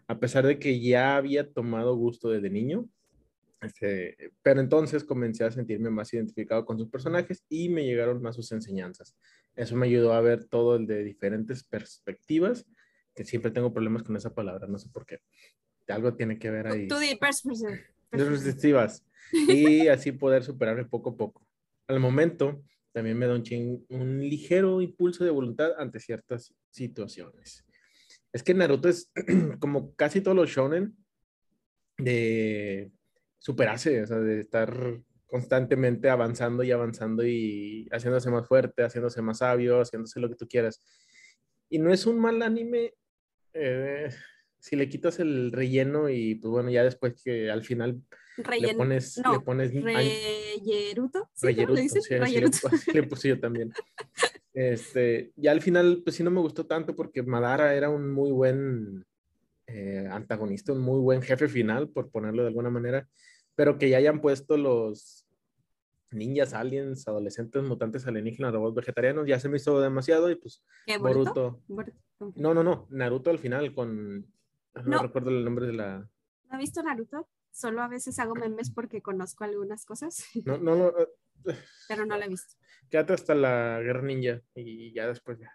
a 0.06 0.19
pesar 0.19 0.46
de 0.46 0.58
que 0.58 0.81
ya 0.81 1.16
había 1.16 1.52
tomado 1.52 1.96
gusto 1.96 2.28
desde 2.31 2.50
niño. 2.50 2.88
Este, 3.60 4.32
pero 4.42 4.60
entonces 4.60 5.04
comencé 5.04 5.44
a 5.44 5.50
sentirme 5.50 5.88
más 5.90 6.12
identificado 6.12 6.64
con 6.66 6.78
sus 6.78 6.88
personajes 6.88 7.44
y 7.48 7.69
me 7.69 7.84
llegaron 7.84 8.20
más 8.20 8.36
sus 8.36 8.52
enseñanzas. 8.52 9.16
Eso 9.56 9.75
me 9.76 9.86
ayudó 9.86 10.12
a 10.12 10.20
ver 10.20 10.44
todo 10.44 10.76
el 10.76 10.86
de 10.86 11.02
diferentes 11.02 11.64
perspectivas, 11.64 12.66
que 13.14 13.25
siempre 13.25 13.50
tengo 13.50 13.72
problemas 13.72 14.02
con 14.02 14.16
esa 14.16 14.34
palabra, 14.34 14.66
no 14.66 14.78
sé 14.78 14.88
por 14.90 15.06
qué. 15.06 15.20
Algo 15.88 16.14
tiene 16.14 16.38
que 16.38 16.50
ver 16.50 16.66
ahí. 16.66 16.88
Tú 16.88 16.98
di 16.98 17.19
perspectivas 18.16 19.05
y 19.32 19.88
así 19.88 20.12
poder 20.12 20.44
superarme 20.44 20.84
poco 20.84 21.11
a 21.11 21.16
poco. 21.16 21.46
Al 21.88 22.00
momento, 22.00 22.62
también 22.93 23.19
me 23.19 23.26
da 23.26 23.34
un, 23.34 23.87
un 23.88 24.20
ligero 24.20 24.81
impulso 24.81 25.25
de 25.25 25.31
voluntad 25.31 25.72
ante 25.78 26.00
ciertas 26.00 26.55
situaciones. 26.70 27.64
Es 28.32 28.43
que 28.43 28.55
Naruto 28.55 28.88
es 28.88 29.11
como 29.61 29.94
casi 29.94 30.20
todos 30.20 30.37
los 30.37 30.50
shonen 30.50 30.96
de 31.99 32.90
superarse, 33.38 34.02
o 34.02 34.06
sea, 34.06 34.19
de 34.19 34.40
estar 34.40 35.00
constantemente 35.26 36.08
avanzando 36.08 36.62
y 36.62 36.70
avanzando 36.70 37.26
y 37.26 37.88
haciéndose 37.90 38.31
más 38.31 38.46
fuerte, 38.46 38.84
haciéndose 38.84 39.20
más 39.22 39.38
sabio, 39.38 39.81
haciéndose 39.81 40.20
lo 40.20 40.28
que 40.28 40.37
tú 40.37 40.46
quieras. 40.46 40.81
Y 41.69 41.78
no 41.78 41.93
es 41.93 42.06
un 42.06 42.20
mal 42.20 42.40
anime 42.43 42.94
eh, 43.52 44.08
si 44.64 44.76
le 44.76 44.88
quitas 44.88 45.20
el 45.20 45.52
relleno 45.52 46.08
y 46.08 46.37
pues 46.37 46.50
bueno, 46.50 46.70
ya 46.70 46.82
después 46.84 47.22
que 47.22 47.50
al 47.50 47.62
final 47.62 48.00
le 48.58 48.75
pones, 48.75 49.20
no, 49.22 49.34
le 49.34 49.40
pones 49.40 49.75
Reyeruto. 49.75 51.28
¿Sí, 51.34 51.49
Reyeruto, 51.49 51.75
¿Le, 51.75 52.78
sí, 52.78 52.90
le, 52.94 53.02
puse 53.02 53.28
yo 53.28 53.38
también. 53.38 53.72
Este, 54.55 55.32
ya 55.34 55.50
al 55.50 55.61
final, 55.61 56.02
pues 56.05 56.14
sí 56.14 56.22
no 56.22 56.31
me 56.31 56.40
gustó 56.40 56.64
tanto 56.64 56.94
porque 56.94 57.25
Madara 57.25 57.75
era 57.75 57.90
un 57.90 58.12
muy 58.12 58.31
buen 58.31 59.05
eh, 59.67 60.08
antagonista, 60.08 60.72
un 60.72 60.81
muy 60.81 61.00
buen 61.00 61.22
jefe 61.22 61.48
final, 61.48 61.89
por 61.89 62.08
ponerlo 62.08 62.43
de 62.43 62.48
alguna 62.48 62.70
manera, 62.70 63.08
pero 63.56 63.79
que 63.79 63.89
ya 63.91 63.98
hayan 63.98 64.20
puesto 64.20 64.56
los 64.56 65.27
ninjas, 66.12 66.55
aliens, 66.55 67.08
adolescentes, 67.08 67.65
mutantes, 67.65 68.06
alienígenas, 68.06 68.53
robots 68.53 68.77
vegetarianos, 68.77 69.27
ya 69.27 69.41
se 69.41 69.48
me 69.48 69.56
hizo 69.56 69.81
demasiado 69.81 70.31
y 70.31 70.36
pues 70.36 70.62
¿Qué, 70.86 70.98
Boruto. 70.98 71.60
No, 72.36 72.55
no, 72.55 72.62
no, 72.62 72.86
Naruto 72.91 73.31
al 73.31 73.41
final 73.41 73.74
con, 73.74 74.32
no, 74.74 74.82
no 74.82 75.02
recuerdo 75.02 75.31
el 75.31 75.44
nombre 75.44 75.66
de 75.66 75.72
la... 75.72 75.98
¿No 75.98 76.56
ha 76.56 76.58
visto 76.58 76.82
Naruto? 76.82 77.28
solo 77.54 77.82
a 77.82 77.88
veces 77.88 78.19
hago 78.19 78.34
memes 78.34 78.70
porque 78.70 79.00
conozco 79.00 79.44
algunas 79.44 79.86
cosas. 79.86 80.24
No, 80.44 80.58
no, 80.58 80.76
no. 80.76 80.88
Eh, 80.88 81.54
pero 81.88 82.04
no 82.04 82.19
la 82.19 82.26
he 82.26 82.28
visto. 82.28 82.54
Quédate 82.90 83.12
hasta 83.14 83.34
la 83.34 83.81
Guerra 83.81 84.02
Ninja 84.02 84.43
y 84.54 84.93
ya 84.93 85.06
después 85.06 85.38
ya. 85.38 85.52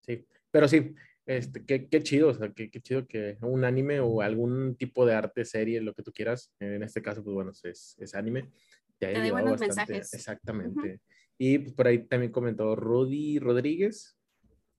Sí, 0.00 0.26
pero 0.50 0.68
sí, 0.68 0.94
este, 1.24 1.64
qué, 1.64 1.88
qué 1.88 2.02
chido, 2.02 2.28
o 2.28 2.34
sea, 2.34 2.52
qué, 2.52 2.70
qué, 2.70 2.80
chido 2.80 3.06
que 3.06 3.38
un 3.40 3.64
anime 3.64 4.00
o 4.00 4.20
algún 4.20 4.76
tipo 4.76 5.06
de 5.06 5.14
arte, 5.14 5.44
serie, 5.44 5.80
lo 5.80 5.94
que 5.94 6.02
tú 6.02 6.12
quieras, 6.12 6.52
en 6.60 6.82
este 6.82 7.02
caso, 7.02 7.24
pues 7.24 7.34
bueno, 7.34 7.50
es, 7.50 7.96
es 7.98 8.14
anime, 8.14 8.50
te 8.98 9.06
haya 9.06 9.24
llevado 9.24 9.50
bastante. 9.50 9.74
Mensajes. 9.76 10.14
Exactamente. 10.14 11.00
Y 11.38 11.58
pues, 11.58 11.74
por 11.74 11.88
ahí 11.88 12.06
también 12.06 12.32
comentó 12.32 12.76
Rudy 12.76 13.38
Rodríguez, 13.38 14.16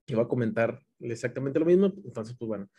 que 0.06 0.14
iba 0.14 0.24
a 0.24 0.28
comentar 0.28 0.82
exactamente 1.00 1.60
lo 1.60 1.66
mismo, 1.66 1.94
entonces, 2.06 2.36
pues 2.38 2.48
bueno, 2.48 2.70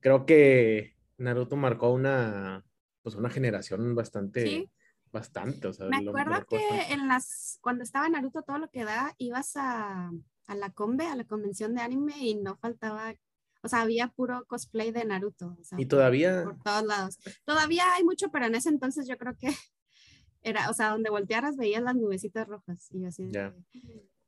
creo 0.00 0.26
que 0.26 0.94
Naruto 1.16 1.56
marcó 1.56 1.92
una, 1.92 2.64
pues 3.02 3.14
una 3.14 3.30
generación 3.30 3.94
bastante, 3.94 4.70
bastante. 5.12 5.68
O 5.68 5.72
sea, 5.72 5.88
me 5.88 6.08
acuerdo 6.08 6.46
que 6.46 6.92
en 6.92 7.08
las, 7.08 7.58
cuando 7.60 7.82
estaba 7.82 8.08
Naruto 8.08 8.42
todo 8.42 8.58
lo 8.58 8.70
que 8.70 8.84
da, 8.84 9.14
ibas 9.18 9.56
a, 9.56 10.10
a 10.46 10.54
la 10.54 10.70
Combe, 10.70 11.06
a 11.06 11.16
la 11.16 11.24
convención 11.24 11.74
de 11.74 11.82
anime 11.82 12.14
y 12.18 12.34
no 12.34 12.56
faltaba 12.56 13.14
o 13.62 13.68
sea, 13.68 13.82
había 13.82 14.08
puro 14.08 14.44
cosplay 14.46 14.92
de 14.92 15.04
Naruto. 15.04 15.56
y 15.76 15.86
todavía. 15.86 16.44
Por, 16.44 16.62
todos 16.62 16.84
lados. 16.84 17.18
Todavía 17.44 17.84
hay 17.94 18.04
mucho, 18.04 18.30
pero 18.30 18.46
en 18.46 18.54
ese 18.54 18.68
entonces 18.68 19.06
yo 19.08 19.18
creo 19.18 19.36
que 19.36 19.48
era, 20.42 20.70
o 20.70 20.74
sea, 20.74 20.90
donde 20.90 21.10
voltearas 21.10 21.56
veías 21.56 21.82
las 21.82 21.96
nubecitas 21.96 22.46
rojas. 22.46 22.88
Y 22.92 23.04
así. 23.04 23.30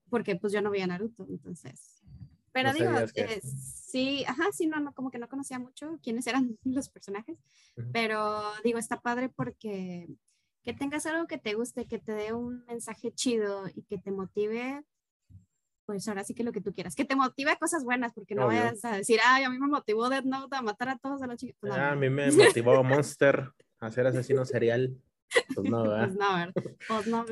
Porque 0.08 0.34
pues 0.36 0.52
yo 0.52 0.60
no 0.60 0.70
veía 0.70 0.86
Naruto, 0.86 1.26
entonces. 1.28 1.99
Pero 2.52 2.72
digo, 2.72 2.90
eh, 3.14 3.40
sí, 3.42 4.24
ajá, 4.26 4.44
sí, 4.52 4.66
no, 4.66 4.80
no, 4.80 4.92
como 4.92 5.10
que 5.10 5.18
no 5.18 5.28
conocía 5.28 5.58
mucho 5.58 5.98
quiénes 6.02 6.26
eran 6.26 6.58
los 6.64 6.88
personajes, 6.88 7.38
pero 7.92 8.42
digo, 8.64 8.78
está 8.78 9.00
padre 9.00 9.28
porque 9.28 10.08
que 10.62 10.74
tengas 10.74 11.06
algo 11.06 11.26
que 11.26 11.38
te 11.38 11.54
guste, 11.54 11.86
que 11.86 11.98
te 11.98 12.12
dé 12.12 12.32
un 12.32 12.64
mensaje 12.66 13.12
chido 13.12 13.64
y 13.74 13.82
que 13.82 13.98
te 13.98 14.10
motive, 14.10 14.82
pues 15.86 16.06
ahora 16.08 16.22
sí 16.22 16.34
que 16.34 16.44
lo 16.44 16.52
que 16.52 16.60
tú 16.60 16.74
quieras, 16.74 16.94
que 16.94 17.04
te 17.04 17.16
motive 17.16 17.52
a 17.52 17.56
cosas 17.56 17.84
buenas, 17.84 18.12
porque 18.12 18.34
no 18.34 18.46
vayas 18.46 18.84
a 18.84 18.96
decir, 18.96 19.20
ay, 19.24 19.44
a 19.44 19.50
mí 19.50 19.58
me 19.58 19.68
motivó 19.68 20.08
Death 20.08 20.24
Note 20.24 20.54
a 20.54 20.62
matar 20.62 20.90
a 20.90 20.98
todos 20.98 21.22
a 21.22 21.26
los 21.26 21.36
chicos. 21.36 21.70
Ah, 21.72 21.92
a 21.92 21.96
mí 21.96 22.10
me 22.10 22.30
motivó 22.62 22.82
Monster 22.84 23.52
a 23.78 23.90
ser 23.90 24.06
asesino 24.06 24.44
serial. 24.44 24.96
Pues 25.54 25.66
no, 25.70 25.82
¿verdad? 25.84 26.08
Pues 26.08 26.16
no, 26.16 26.34
¿verdad? 26.36 26.54
Pues 26.88 27.06
no, 27.06 27.24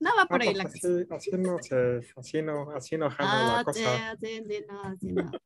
no 0.00 0.10
va 0.16 0.26
por 0.26 0.42
ahí 0.42 0.54
la 0.54 0.64
cosa. 0.64 0.88
Así, 1.10 1.30
no, 1.32 1.58
se, 1.62 2.00
así 2.16 2.42
no, 2.42 2.70
así 2.70 2.96
no 2.98 3.10
jala 3.10 3.56
la 3.56 3.60
Ah, 3.60 3.64
cosa. 3.64 4.16
sí, 4.20 4.26
sí, 4.28 4.44
sí, 4.48 4.64
no, 4.68 4.80
así 4.82 5.12
no. 5.12 5.30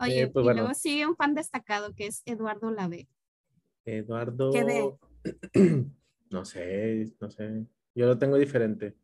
Oye, 0.00 0.22
Eh, 0.22 0.26
pues 0.28 0.42
y 0.42 0.44
bueno. 0.44 0.60
luego 0.62 0.74
sigue 0.74 1.06
un 1.06 1.14
fan 1.16 1.34
destacado 1.34 1.94
que 1.94 2.06
es 2.06 2.22
Eduardo 2.24 2.70
Lave. 2.70 3.06
Eduardo. 3.84 4.50
¿Qué 4.52 4.64
ve? 4.64 4.94
No 6.30 6.44
sé, 6.44 7.12
no 7.20 7.28
sé. 7.28 7.66
Yo 7.92 8.06
lo 8.06 8.16
tengo 8.16 8.36
diferente. 8.36 8.94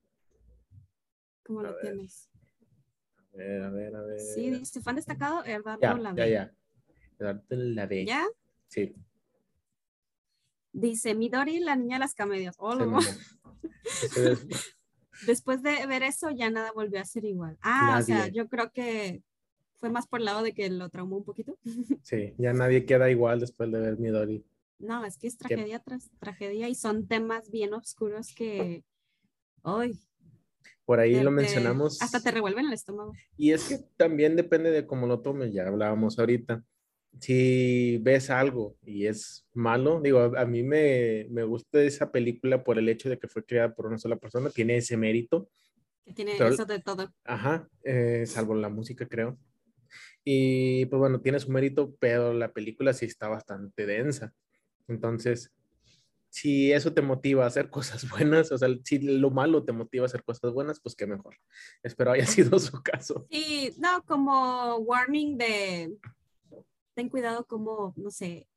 ¿Cómo 1.45 1.59
A 1.61 1.62
lo 1.64 1.73
ver. 1.75 1.80
tienes? 1.83 2.30
A 3.18 3.37
ver, 3.37 3.62
a 3.64 3.71
ver, 3.71 3.97
a 3.97 4.02
ver. 4.02 4.21
Sí, 4.21 4.49
dice 4.49 4.80
fan 4.80 4.95
destacado 4.95 5.45
Eduardo 5.45 5.80
ya, 5.83 5.95
Lave. 5.99 6.16
ya, 6.21 6.26
ya. 6.28 6.54
Eduardo 7.18 7.45
la 7.50 7.87
ve. 7.87 8.06
¿Ya? 8.06 8.25
Sí. 8.68 8.95
Dice 10.76 11.14
Midori, 11.14 11.59
la 11.59 11.75
niña 11.75 11.97
de 11.97 12.00
las 12.00 12.12
camelias. 12.12 12.54
Oh, 12.59 12.76
Después 15.26 15.62
de 15.62 15.87
ver 15.87 16.02
eso, 16.02 16.30
ya 16.30 16.50
nada 16.50 16.71
volvió 16.73 17.00
a 17.00 17.04
ser 17.06 17.25
igual. 17.25 17.56
Ah, 17.62 17.97
o 17.99 18.02
sea, 18.04 18.18
Nadie. 18.18 18.33
yo 18.33 18.47
creo 18.47 18.71
que 18.71 19.23
fue 19.80 19.88
más 19.88 20.06
por 20.06 20.21
el 20.21 20.26
lado 20.26 20.42
de 20.42 20.52
que 20.52 20.68
lo 20.68 20.90
traumó 20.90 21.16
un 21.16 21.25
poquito. 21.25 21.56
Sí, 22.02 22.35
ya 22.37 22.52
nadie 22.52 22.85
queda 22.85 23.11
igual 23.11 23.40
después 23.40 23.73
de 23.73 23.80
ver 23.80 23.99
Midori. 23.99 24.45
No, 24.78 25.02
es 25.06 25.16
que 25.16 25.28
es 25.28 25.38
tragedia 25.38 25.78
tras 25.78 26.11
tragedia 26.18 26.68
y 26.68 26.75
son 26.75 27.09
temas 27.09 27.50
bien 27.50 27.73
oscuros 27.73 28.35
que 28.35 28.85
hoy 29.62 29.99
Por 30.85 31.00
ahí 31.00 31.18
lo 31.23 31.30
mencionamos. 31.30 32.02
hasta 32.02 32.21
te 32.21 32.33
revuelven 32.33 32.66
el 32.66 32.75
estómago. 32.75 33.14
Y 33.38 33.52
es 33.52 33.64
que 33.64 33.78
también 33.97 34.37
depende 34.37 34.71
de 34.71 34.87
cómo 34.87 35.06
lo 35.06 35.23
tomes, 35.23 35.54
ya 35.54 35.66
hablábamos 35.66 36.18
ahorita. 36.18 36.62
Si 37.20 37.99
ves 38.02 38.30
algo 38.30 38.76
y 38.85 39.06
es 39.06 39.46
malo, 39.54 40.00
digo, 40.02 40.20
a, 40.20 40.42
a 40.42 40.44
mí 40.46 40.62
me, 40.62 41.26
me 41.30 41.44
gusta 41.44 41.80
esa 41.82 42.11
película 42.12 42.62
por 42.62 42.78
el 42.78 42.88
hecho 42.88 43.08
de 43.08 43.18
que 43.18 43.26
fue 43.28 43.44
creada 43.44 43.75
por 43.75 43.87
una 43.87 43.99
sola 43.99 44.16
persona, 44.16 44.50
tiene 44.50 44.76
ese 44.76 44.96
mérito, 44.96 45.49
Que 46.04 46.12
tiene 46.12 46.35
Pero- 46.37 46.50
eso 46.50 46.66
de 46.66 46.80
todo. 46.80 47.12
ajá, 47.25 47.68
eh, 47.85 48.25
salvo 48.26 48.54
la 48.54 48.68
música, 48.68 49.06
creo. 49.06 49.38
Y 50.25 50.87
pues 50.87 50.99
bueno, 50.99 51.20
tiene 51.20 51.38
su 51.40 51.50
mérito, 51.50 51.94
pero 52.00 52.32
la 52.35 52.52
película 52.52 52.92
sí 52.92 53.06
está 53.06 53.28
bastante 53.28 53.87
densa. 53.87 54.32
Entonces, 54.88 55.52
si 56.28 56.70
eso 56.73 56.92
te 56.92 57.00
motiva 57.00 57.44
a 57.44 57.49
hacer 57.49 57.70
cosas 58.04 58.08
buenas, 58.11 58.52
o 58.52 58.58
sea, 58.58 58.68
si 58.85 58.99
lo 58.99 59.30
malo 59.30 59.64
te 59.64 59.73
motiva 59.73 60.04
a 60.04 60.06
hacer 60.06 60.23
cosas 60.23 60.52
buenas, 60.52 60.80
pues 60.80 60.94
qué 60.94 61.06
mejor. 61.06 61.37
Espero 61.82 62.11
haya 62.12 62.26
sido 62.56 62.58
su 62.58 62.82
caso. 62.82 63.26
Sí, 63.30 63.73
no, 63.78 64.02
como 64.04 64.76
warning 64.78 65.38
de 65.38 65.96
ten 66.96 67.08
cuidado 67.10 67.46
como, 67.46 67.92
no 67.96 68.10
sé, 68.10 68.48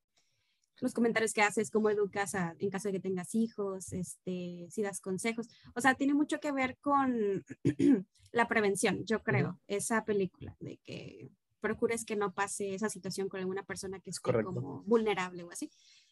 los 0.81 0.93
comentarios 0.93 1.34
que 1.34 1.41
haces, 1.41 1.69
cómo 1.72 1.89
educas 1.89 2.36
a- 2.36 2.55
en 2.58 2.69
caso 2.69 2.88
de 2.88 2.93
que 2.93 3.00
tengas 3.01 3.36
hijos, 3.36 3.91
este, 3.91 4.65
si 4.72 4.81
das 4.81 5.01
consejos. 5.01 5.50
O 5.75 5.81
sea, 5.81 5.93
tiene 5.96 6.13
mucho 6.13 6.39
que 6.39 6.53
ver 6.53 6.77
con 6.79 7.43
la 8.31 8.48
prevención, 8.48 9.03
yo 9.05 9.22
creo, 9.22 9.60
esa 9.67 10.05
película, 10.05 10.55
de 10.62 10.77
que 10.86 11.29
procures 11.60 12.05
que 12.05 12.15
no 12.15 12.34
pase 12.34 12.74
esa 12.74 12.88
situación 12.89 13.27
con 13.27 13.41
alguna 13.41 13.63
persona 13.63 14.00
que 14.00 14.12
correcto. 14.22 14.53
como 14.53 14.84
vulnerable 14.84 15.43
o 15.43 15.51
así. 15.51 15.69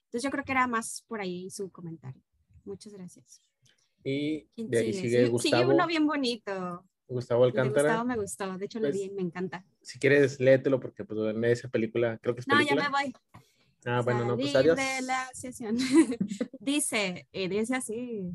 Entonces 0.07 0.23
yo 0.23 0.29
creo 0.31 0.43
que 0.43 0.51
era 0.51 0.67
más 0.67 1.03
por 1.07 1.21
ahí 1.21 1.49
su 1.49 1.71
comentario. 1.71 2.21
Muchas 2.65 2.91
gracias. 2.91 3.41
Y 4.03 4.45
¿Quién 4.53 4.69
de 4.69 4.79
sigue? 4.79 4.93
sigue 4.93 5.09
Sigue- 5.09 5.29
Gustavo. 5.29 5.61
sigue 5.63 5.73
uno 5.73 5.87
bien 5.87 6.05
bonito. 6.05 6.83
Gustavo 7.07 7.43
de 7.43 7.47
Alcántara. 7.49 7.89
Gustavo 7.89 8.05
me 8.05 8.17
gustó, 8.17 8.57
de 8.57 8.65
hecho 8.65 8.79
lo 8.79 8.89
Pues, 8.89 8.95
vi, 9.01 9.09
me 9.11 9.21
encanta. 9.21 9.63
Si 9.81 9.97
quieres, 9.99 10.39
léetelo 10.39 10.79
porque 10.79 11.05
pues 11.05 11.19
en 11.35 11.43
esa 11.45 11.69
película, 11.69 12.17
creo 12.17 12.35
que 12.35 12.41
es 12.41 12.47
No, 12.47 12.61
ya 12.61 12.75
me 12.75 12.89
voy. 12.89 13.13
Ah, 13.85 14.01
bueno, 14.03 14.25
no, 14.25 14.35
pues 14.35 14.55
adiós. 14.55 14.75
de 14.75 15.01
la 15.03 15.29
sesión. 15.33 15.77
dice, 16.59 17.27
eh, 17.31 17.47
dice 17.47 17.75
así. 17.75 18.29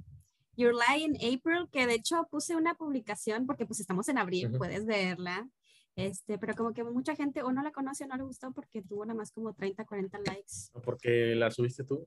Your 0.57 0.75
Lie 0.75 1.05
in 1.05 1.17
April, 1.17 1.69
que 1.71 1.87
de 1.87 1.95
hecho 1.95 2.27
puse 2.31 2.57
una 2.57 2.75
publicación 2.75 3.47
porque 3.47 3.67
pues 3.67 3.81
estamos 3.81 4.09
en 4.09 4.19
abril, 4.19 4.49
Ujú. 4.49 4.59
puedes 4.59 4.87
verla. 4.87 5.49
Este, 5.95 6.39
pero 6.39 6.55
como 6.55 6.73
que 6.73 6.85
mucha 6.85 7.15
gente 7.15 7.43
o 7.43 7.53
no 7.53 7.63
la 7.63 7.71
conoce 7.71 8.05
o 8.05 8.07
no 8.07 8.17
le 8.17 8.23
gustó 8.23 8.51
porque 8.53 8.81
tuvo 8.81 9.05
nada 9.05 9.15
más 9.17 9.31
como 9.31 9.53
30, 9.53 9.85
40 9.85 10.19
likes. 10.21 10.71
O 10.73 10.81
Porque 10.81 11.35
la 11.35 11.51
subiste 11.51 11.85
tú. 11.85 12.07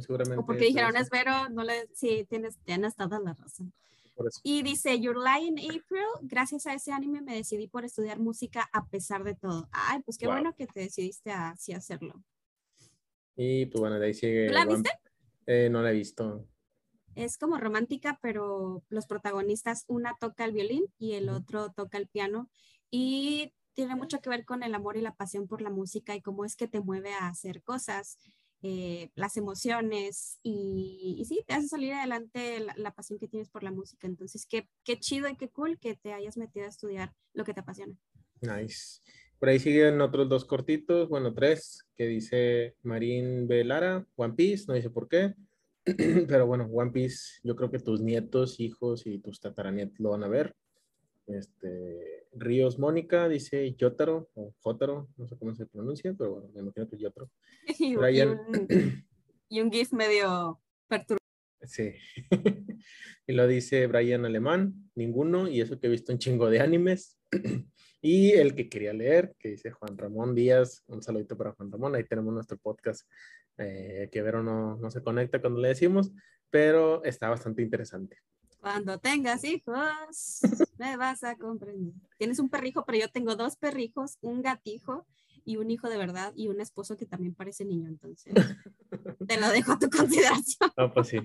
Seguramente. 0.00 0.38
O 0.40 0.46
porque 0.46 0.64
dijeron, 0.64 0.96
es 0.96 1.08
Vero, 1.08 1.48
no 1.50 1.62
le, 1.62 1.86
sí, 1.94 2.26
tienes, 2.28 2.58
tienes 2.64 2.96
toda 2.96 3.20
la 3.20 3.34
razón. 3.34 3.72
Y 4.42 4.62
dice, 4.62 5.00
Your 5.00 5.16
Lie 5.16 5.46
in 5.46 5.58
April, 5.58 6.04
gracias 6.22 6.66
a 6.66 6.74
ese 6.74 6.92
anime 6.92 7.22
me 7.22 7.34
decidí 7.34 7.66
por 7.68 7.84
estudiar 7.84 8.18
música 8.18 8.68
a 8.72 8.86
pesar 8.86 9.24
de 9.24 9.34
todo. 9.34 9.68
Ay, 9.72 10.00
pues 10.02 10.18
qué 10.18 10.26
Wow. 10.26 10.34
bueno 10.36 10.54
que 10.54 10.66
te 10.66 10.80
decidiste 10.80 11.30
así 11.30 11.72
hacerlo. 11.72 12.22
Y 13.36 13.66
pues 13.66 13.80
bueno, 13.80 13.98
de 13.98 14.06
ahí 14.06 14.14
sigue. 14.14 14.46
¿Tú 14.48 14.52
la 14.52 14.64
viste? 14.66 14.90
Eh, 15.46 15.68
no 15.70 15.82
la 15.82 15.90
he 15.90 15.94
visto. 15.94 16.46
es 17.14 17.36
como 17.36 17.58
romántica, 17.58 18.18
pero 18.22 18.82
los 18.88 19.06
protagonistas, 19.06 19.84
una 19.86 20.16
toca 20.18 20.44
el 20.46 20.52
violín 20.52 20.84
y 20.98 21.12
el 21.12 21.28
otro 21.28 21.70
toca 21.72 21.98
el 21.98 22.08
piano. 22.08 22.50
Y 22.90 23.52
tiene 23.74 23.96
mucho 23.96 24.20
que 24.20 24.30
ver 24.30 24.44
con 24.44 24.62
el 24.62 24.74
amor 24.74 24.96
y 24.96 25.00
la 25.02 25.14
pasión 25.14 25.46
por 25.48 25.60
la 25.62 25.70
música 25.70 26.14
y 26.14 26.22
cómo 26.22 26.44
es 26.44 26.56
que 26.56 26.68
te 26.68 26.80
mueve 26.80 27.12
a 27.14 27.28
hacer 27.28 27.62
cosas, 27.62 28.18
eh, 28.62 29.10
las 29.14 29.36
emociones 29.36 30.38
y, 30.42 31.16
y 31.18 31.24
sí, 31.24 31.44
te 31.46 31.54
hace 31.54 31.68
salir 31.68 31.92
adelante 31.94 32.60
la, 32.60 32.74
la 32.76 32.94
pasión 32.94 33.18
que 33.18 33.28
tienes 33.28 33.50
por 33.50 33.62
la 33.62 33.72
música. 33.72 34.06
Entonces, 34.06 34.46
qué, 34.46 34.68
qué 34.84 34.98
chido 34.98 35.28
y 35.28 35.36
qué 35.36 35.48
cool 35.48 35.78
que 35.78 35.96
te 35.96 36.12
hayas 36.12 36.36
metido 36.36 36.66
a 36.66 36.68
estudiar 36.68 37.12
lo 37.34 37.44
que 37.44 37.54
te 37.54 37.60
apasiona. 37.60 37.96
Nice. 38.40 39.00
Por 39.38 39.48
ahí 39.48 39.58
siguen 39.58 40.00
otros 40.00 40.28
dos 40.28 40.44
cortitos, 40.44 41.08
bueno, 41.08 41.34
tres, 41.34 41.84
que 41.96 42.06
dice 42.06 42.76
Marín 42.82 43.48
B. 43.48 43.64
Lara, 43.64 44.06
One 44.14 44.34
Piece, 44.34 44.66
no 44.68 44.74
dice 44.74 44.90
por 44.90 45.08
qué. 45.08 45.34
Pero 45.84 46.46
bueno, 46.46 46.66
One 46.66 46.92
Piece, 46.92 47.40
yo 47.42 47.56
creo 47.56 47.68
que 47.68 47.80
tus 47.80 48.00
nietos, 48.00 48.60
hijos 48.60 49.04
y 49.04 49.18
tus 49.18 49.40
tataranietos 49.40 49.98
lo 49.98 50.10
van 50.10 50.22
a 50.22 50.28
ver. 50.28 50.54
Este, 51.26 52.26
Ríos 52.32 52.78
Mónica 52.78 53.28
dice 53.28 53.74
Yotaro 53.74 54.30
o 54.34 54.54
Jotaro, 54.60 55.08
no 55.16 55.28
sé 55.28 55.36
cómo 55.38 55.54
se 55.54 55.66
pronuncia, 55.66 56.14
pero 56.16 56.32
bueno, 56.32 56.48
me 56.54 56.60
imagino 56.60 56.88
que 56.88 56.98
Yotaro. 56.98 57.30
Y, 57.78 57.92
y 57.92 57.96
Brian. 57.96 58.40
un, 58.48 59.04
y 59.48 59.60
un 59.60 59.70
GIF 59.70 59.92
medio 59.92 60.60
perturbador. 60.88 61.18
Sí. 61.64 61.92
y 63.26 63.32
lo 63.32 63.46
dice 63.46 63.86
Brian 63.86 64.24
Alemán, 64.24 64.90
ninguno, 64.94 65.48
y 65.48 65.60
eso 65.60 65.78
que 65.78 65.86
he 65.86 65.90
visto 65.90 66.12
un 66.12 66.18
chingo 66.18 66.50
de 66.50 66.60
animes. 66.60 67.18
y 68.02 68.32
el 68.32 68.54
que 68.54 68.68
quería 68.68 68.92
leer, 68.92 69.34
que 69.38 69.50
dice 69.50 69.70
Juan 69.70 69.96
Ramón 69.96 70.34
Díaz, 70.34 70.82
un 70.86 71.02
saludito 71.02 71.36
para 71.36 71.52
Juan 71.52 71.70
Ramón, 71.70 71.94
ahí 71.94 72.04
tenemos 72.04 72.34
nuestro 72.34 72.58
podcast, 72.58 73.08
eh, 73.58 74.08
que 74.10 74.22
Vero 74.22 74.42
no, 74.42 74.76
no 74.76 74.90
se 74.90 75.02
conecta 75.02 75.40
cuando 75.40 75.60
le 75.60 75.68
decimos, 75.68 76.12
pero 76.50 77.04
está 77.04 77.28
bastante 77.28 77.62
interesante. 77.62 78.18
Cuando 78.62 79.00
tengas 79.00 79.42
hijos, 79.42 80.40
me 80.78 80.96
vas 80.96 81.24
a 81.24 81.36
comprender. 81.36 81.94
Tienes 82.16 82.38
un 82.38 82.48
perrijo, 82.48 82.84
pero 82.86 82.96
yo 82.96 83.08
tengo 83.10 83.34
dos 83.34 83.56
perrijos, 83.56 84.18
un 84.20 84.40
gatijo 84.40 85.04
y 85.44 85.56
un 85.56 85.68
hijo 85.72 85.90
de 85.90 85.96
verdad 85.96 86.32
y 86.36 86.46
un 86.46 86.60
esposo 86.60 86.96
que 86.96 87.04
también 87.04 87.34
parece 87.34 87.64
niño, 87.64 87.88
entonces 87.88 88.32
te 89.26 89.40
lo 89.40 89.48
dejo 89.48 89.72
a 89.72 89.80
tu 89.80 89.90
consideración. 89.90 90.70
Ah, 90.76 90.92
pues 90.94 91.08
sí, 91.08 91.18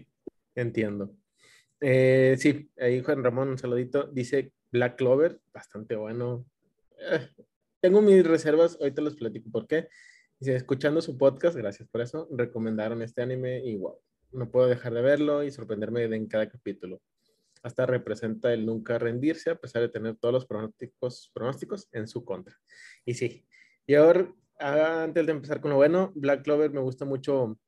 entiendo. 0.56 1.16
Eh, 1.80 2.38
sí, 2.40 2.72
ahí 2.80 3.04
Juan 3.04 3.24
Ramón, 3.24 3.50
un 3.50 3.60
saludito, 3.60 4.08
dice 4.08 4.52
Black 4.72 4.96
Clover, 4.96 5.40
bastante 5.54 5.96
bueno. 5.96 6.44
Eh, 6.98 7.30
tengo 7.82 8.02
mis 8.02 8.26
reservas, 8.26 8.80
ahorita 8.82 9.04
los 9.04 9.16
platico 9.16 9.52
por 9.52 9.68
qué. 9.68 9.90
Dice, 10.40 10.56
escuchando 10.56 11.02
su 11.02 11.20
podcast, 11.20 11.56
gracias 11.56 11.88
por 11.88 12.02
eso, 12.02 12.28
recomendaron 12.32 13.04
este 13.04 13.22
anime 13.22 13.64
y 13.64 13.78
wow, 13.78 14.00
no 14.32 14.50
puedo 14.50 14.66
dejar 14.66 14.96
de 14.96 15.04
verlo 15.04 15.44
y 15.44 15.52
sorprenderme 15.52 16.08
de 16.08 16.16
en 16.16 16.26
cada 16.26 16.50
capítulo. 16.50 17.00
Hasta 17.68 17.86
representa 17.86 18.54
el 18.54 18.66
nunca 18.66 18.98
rendirse 18.98 19.50
a 19.50 19.60
pesar 19.60 19.82
de 19.82 19.90
tener 19.90 20.16
todos 20.16 20.34
los 20.34 20.46
pronósticos, 20.46 21.30
pronósticos 21.34 21.90
en 21.92 22.08
su 22.08 22.24
contra. 22.24 22.56
Y 23.06 23.14
sí, 23.14 23.46
y 23.86 23.96
ahora, 23.96 24.34
ah, 24.58 25.04
antes 25.04 25.26
de 25.26 25.34
empezar 25.34 25.60
con 25.60 25.72
lo 25.72 25.76
bueno, 25.76 26.14
Black 26.16 26.44
Clover 26.44 26.72
me 26.72 26.80
gusta 26.80 27.04
mucho 27.04 27.60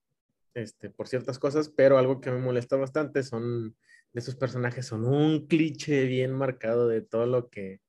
este, 0.53 0.89
por 0.89 1.09
ciertas 1.09 1.37
cosas, 1.37 1.67
pero 1.69 1.97
algo 1.97 2.21
que 2.21 2.31
me 2.31 2.39
molesta 2.39 2.77
bastante 2.77 3.23
son 3.23 3.75
de 4.13 4.19
esos 4.21 4.35
personajes, 4.35 4.85
son 4.85 5.05
un 5.05 5.47
cliché 5.47 6.05
bien 6.05 6.31
marcado 6.31 6.87
de 6.87 7.01
todo 7.01 7.25
lo 7.25 7.49
que 7.49 7.81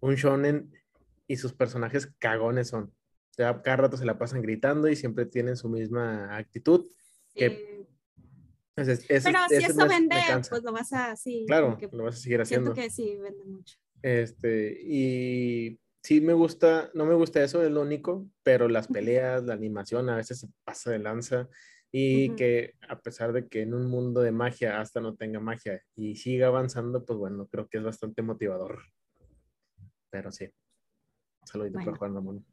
un 0.00 0.14
shonen 0.14 0.72
y 1.26 1.36
sus 1.36 1.52
personajes 1.52 2.06
cagones 2.18 2.68
son. 2.68 2.84
O 2.84 3.34
sea, 3.34 3.60
cada 3.60 3.76
rato 3.76 3.98
se 3.98 4.06
la 4.06 4.18
pasan 4.18 4.40
gritando 4.40 4.88
y 4.88 4.96
siempre 4.96 5.26
tienen 5.26 5.56
su 5.56 5.68
misma 5.68 6.34
actitud. 6.34 6.86
Que- 7.34 7.77
Ese- 8.80 8.92
ese- 9.08 9.30
Pero 9.30 9.38
si 9.48 9.54
eso 9.56 9.74
me- 9.76 9.88
vende, 9.88 10.16
pues 10.48 10.62
lo 10.62 10.72
vas 10.72 10.92
a, 10.92 11.16
sí. 11.16 11.44
Claro, 11.46 11.76
que 11.78 11.88
lo 11.92 12.04
vas 12.04 12.16
a 12.16 12.18
seguir 12.18 12.40
haciendo. 12.40 12.74
siento 12.74 12.80
que 12.82 12.90
sí, 12.94 13.16
vende 13.16 13.44
mucho. 13.44 13.76
Este, 14.02 14.78
y 14.82 15.80
sí 16.02 16.20
me 16.20 16.32
gusta, 16.32 16.90
no 16.94 17.04
me 17.04 17.14
gusta 17.14 17.42
eso, 17.42 17.62
es 17.64 17.70
lo 17.70 17.82
único, 17.82 18.28
pero 18.42 18.68
las 18.68 18.86
peleas, 18.88 19.42
la 19.44 19.54
animación 19.54 20.08
a 20.08 20.16
veces 20.16 20.40
se 20.40 20.48
pasa 20.64 20.90
de 20.92 21.00
lanza 21.00 21.48
y 21.90 22.28
Ujú. 22.28 22.36
que 22.36 22.74
a 22.88 23.00
pesar 23.00 23.32
de 23.32 23.48
que 23.48 23.62
en 23.62 23.74
un 23.74 23.86
mundo 23.90 24.20
de 24.20 24.30
magia 24.30 24.80
hasta 24.80 25.00
no 25.00 25.16
tenga 25.16 25.40
magia 25.40 25.82
y 25.96 26.16
siga 26.16 26.46
avanzando, 26.46 27.04
pues 27.04 27.18
bueno, 27.18 27.48
creo 27.48 27.66
que 27.68 27.78
es 27.78 27.82
bastante 27.84 28.22
motivador. 28.22 28.82
Pero 30.10 30.30
sí. 30.32 30.48
Saludito 31.44 31.74
Bueno. 31.78 31.86
para 31.92 31.98
Juan 31.98 32.14
Ramón. 32.14 32.46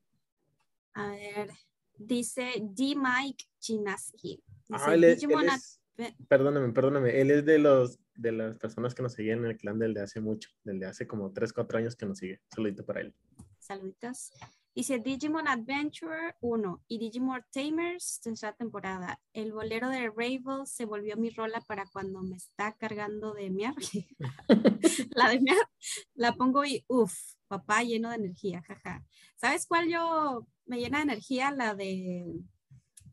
A 0.94 1.10
ver, 1.12 1.50
dice 1.98 2.54
D. 2.62 2.96
Mike 2.96 3.44
Chinaski. 3.60 4.42
Dice, 4.68 4.84
Ah, 4.88 4.94
él 4.96 5.02
Digimon 5.02 5.44
él 5.44 5.50
es- 5.56 5.80
perdóname, 6.28 6.74
perdóname. 6.74 7.22
Él 7.22 7.32
es 7.32 7.46
de 7.46 7.60
los 7.60 8.00
de 8.16 8.32
las 8.32 8.58
personas 8.58 8.96
que 8.96 9.04
nos 9.04 9.14
siguen 9.14 9.40
en 9.40 9.46
el 9.46 9.58
clan 9.58 9.80
del 9.80 9.94
de 9.94 10.02
hace 10.02 10.22
mucho, 10.22 10.50
del 10.64 10.80
de 10.80 10.88
hace 10.88 11.06
como 11.06 11.32
3, 11.32 11.52
4 11.54 11.78
años 11.78 11.96
que 11.96 12.06
nos 12.06 12.18
sigue. 12.18 12.42
Saludito 12.54 12.86
para 12.86 13.02
él. 13.02 13.14
Saluditos. 13.60 14.32
Dice 14.74 15.00
Digimon 15.00 15.48
Adventure 15.48 16.36
1 16.42 16.84
y 16.90 17.00
Digimon 17.00 17.42
Tamers, 17.50 18.20
tercera 18.22 18.54
temporada. 18.54 19.22
El 19.32 19.54
bolero 19.54 19.90
de 19.90 20.10
Ravel 20.10 20.42
se 20.66 20.84
volvió 20.84 21.16
mi 21.16 21.30
rola 21.30 21.62
para 21.62 21.86
cuando 21.86 22.22
me 22.22 22.36
está 22.36 22.74
cargando 22.74 23.34
de 23.34 23.50
miar. 23.50 23.74
la 25.16 25.30
de 25.30 25.40
miar, 25.40 25.70
la 26.14 26.34
pongo 26.34 26.66
y 26.66 26.84
uff, 26.88 27.14
papá 27.48 27.84
lleno 27.84 28.10
de 28.10 28.18
energía, 28.18 28.62
jaja. 28.64 29.06
¿Sabes 29.38 29.66
cuál 29.66 29.88
yo 29.90 30.46
me 30.66 30.78
llena 30.78 30.98
de 30.98 31.04
energía? 31.04 31.52
La 31.52 31.74
de 31.74 32.26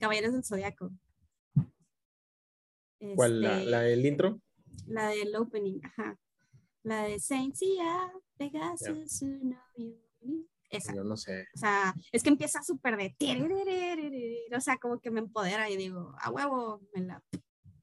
Caballeros 0.00 0.32
del 0.32 0.44
Zodiaco. 0.44 0.90
¿Cuál? 3.14 3.40
la, 3.40 3.58
este, 3.58 3.70
¿La, 3.70 3.80
del 3.80 4.06
intro? 4.06 4.40
La 4.86 5.08
del 5.08 5.34
opening, 5.36 5.80
ajá. 5.82 6.18
La 6.82 7.04
de 7.04 7.18
Saint 7.18 7.54
Sia, 7.54 8.12
Pegasus, 8.36 9.22
esa. 10.70 10.94
Yo 10.94 11.04
no 11.04 11.16
sé. 11.16 11.46
O 11.54 11.58
sea, 11.58 11.94
es 12.10 12.22
que 12.22 12.30
empieza 12.30 12.62
súper 12.62 12.96
de... 12.96 14.38
O 14.56 14.60
sea, 14.60 14.78
como 14.78 15.00
que 15.00 15.10
me 15.10 15.20
empodera 15.20 15.68
y 15.68 15.76
digo, 15.76 16.14
a 16.18 16.30
huevo, 16.30 16.80
me 16.94 17.02
la... 17.02 17.22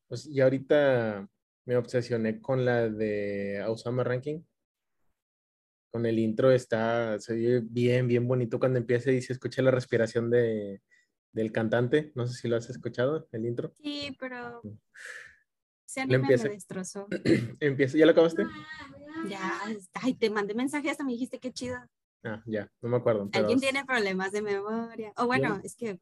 Pues 0.08 0.26
y 0.26 0.42
ahorita 0.42 1.30
me 1.66 1.78
obsesioné 1.78 2.42
con 2.42 2.66
la 2.66 2.90
de 2.90 3.64
Osama 3.68 4.04
Ranking. 4.04 4.42
Con 5.92 6.06
el 6.06 6.20
intro 6.20 6.52
está, 6.52 7.20
se 7.20 7.36
ve 7.36 7.62
bien, 7.64 8.08
bien 8.08 8.28
bonito 8.28 8.60
cuando 8.60 8.80
empieza 8.80 9.12
y 9.12 9.22
se 9.22 9.34
escucha 9.34 9.62
la 9.62 9.72
respiración 9.72 10.30
de, 10.30 10.82
del 11.32 11.52
cantante. 11.52 12.12
No 12.16 12.28
sé 12.28 12.34
si 12.34 12.48
lo 12.48 12.58
has 12.58 12.70
escuchado, 12.70 13.28
el 13.32 13.46
intro. 13.46 13.74
Sí, 13.76 14.16
pero 14.20 14.62
se 15.86 16.02
anime 16.02 16.18
empieza, 16.18 16.46
me 16.46 16.52
destrozó. 16.52 17.08
empieza, 17.60 17.98
¿ya 17.98 18.06
lo 18.06 18.12
acabaste? 18.12 18.46
Ya, 19.28 19.62
ay, 19.94 20.14
te 20.14 20.30
mandé 20.30 20.54
mensaje 20.54 20.90
hasta 20.90 21.04
me 21.04 21.14
dijiste 21.14 21.40
qué 21.40 21.52
chido. 21.52 21.78
Ah, 22.24 22.44
ya, 22.46 22.72
no 22.82 22.90
me 22.90 22.98
acuerdo. 22.98 23.30
Alguien 23.34 23.60
tiene 23.60 23.86
problemas 23.86 24.32
de 24.32 24.42
memoria. 24.42 25.14
O 25.18 25.26
bueno, 25.26 25.60
es 25.64 25.76
que 25.76 26.00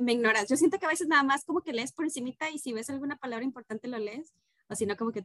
me 0.00 0.12
ignoras. 0.12 0.48
Yo 0.48 0.56
siento 0.56 0.78
que 0.78 0.86
a 0.86 0.90
veces 0.90 1.08
nada 1.08 1.22
más 1.22 1.44
como 1.44 1.62
que 1.62 1.72
lees 1.72 1.92
por 1.92 2.04
encimita 2.04 2.50
y 2.50 2.58
si 2.58 2.72
ves 2.72 2.90
alguna 2.90 3.16
palabra 3.16 3.44
importante 3.44 3.88
lo 3.88 3.98
lees, 3.98 4.34
o 4.68 4.74
si 4.74 4.86
no 4.86 4.96
como 4.96 5.12
que... 5.12 5.22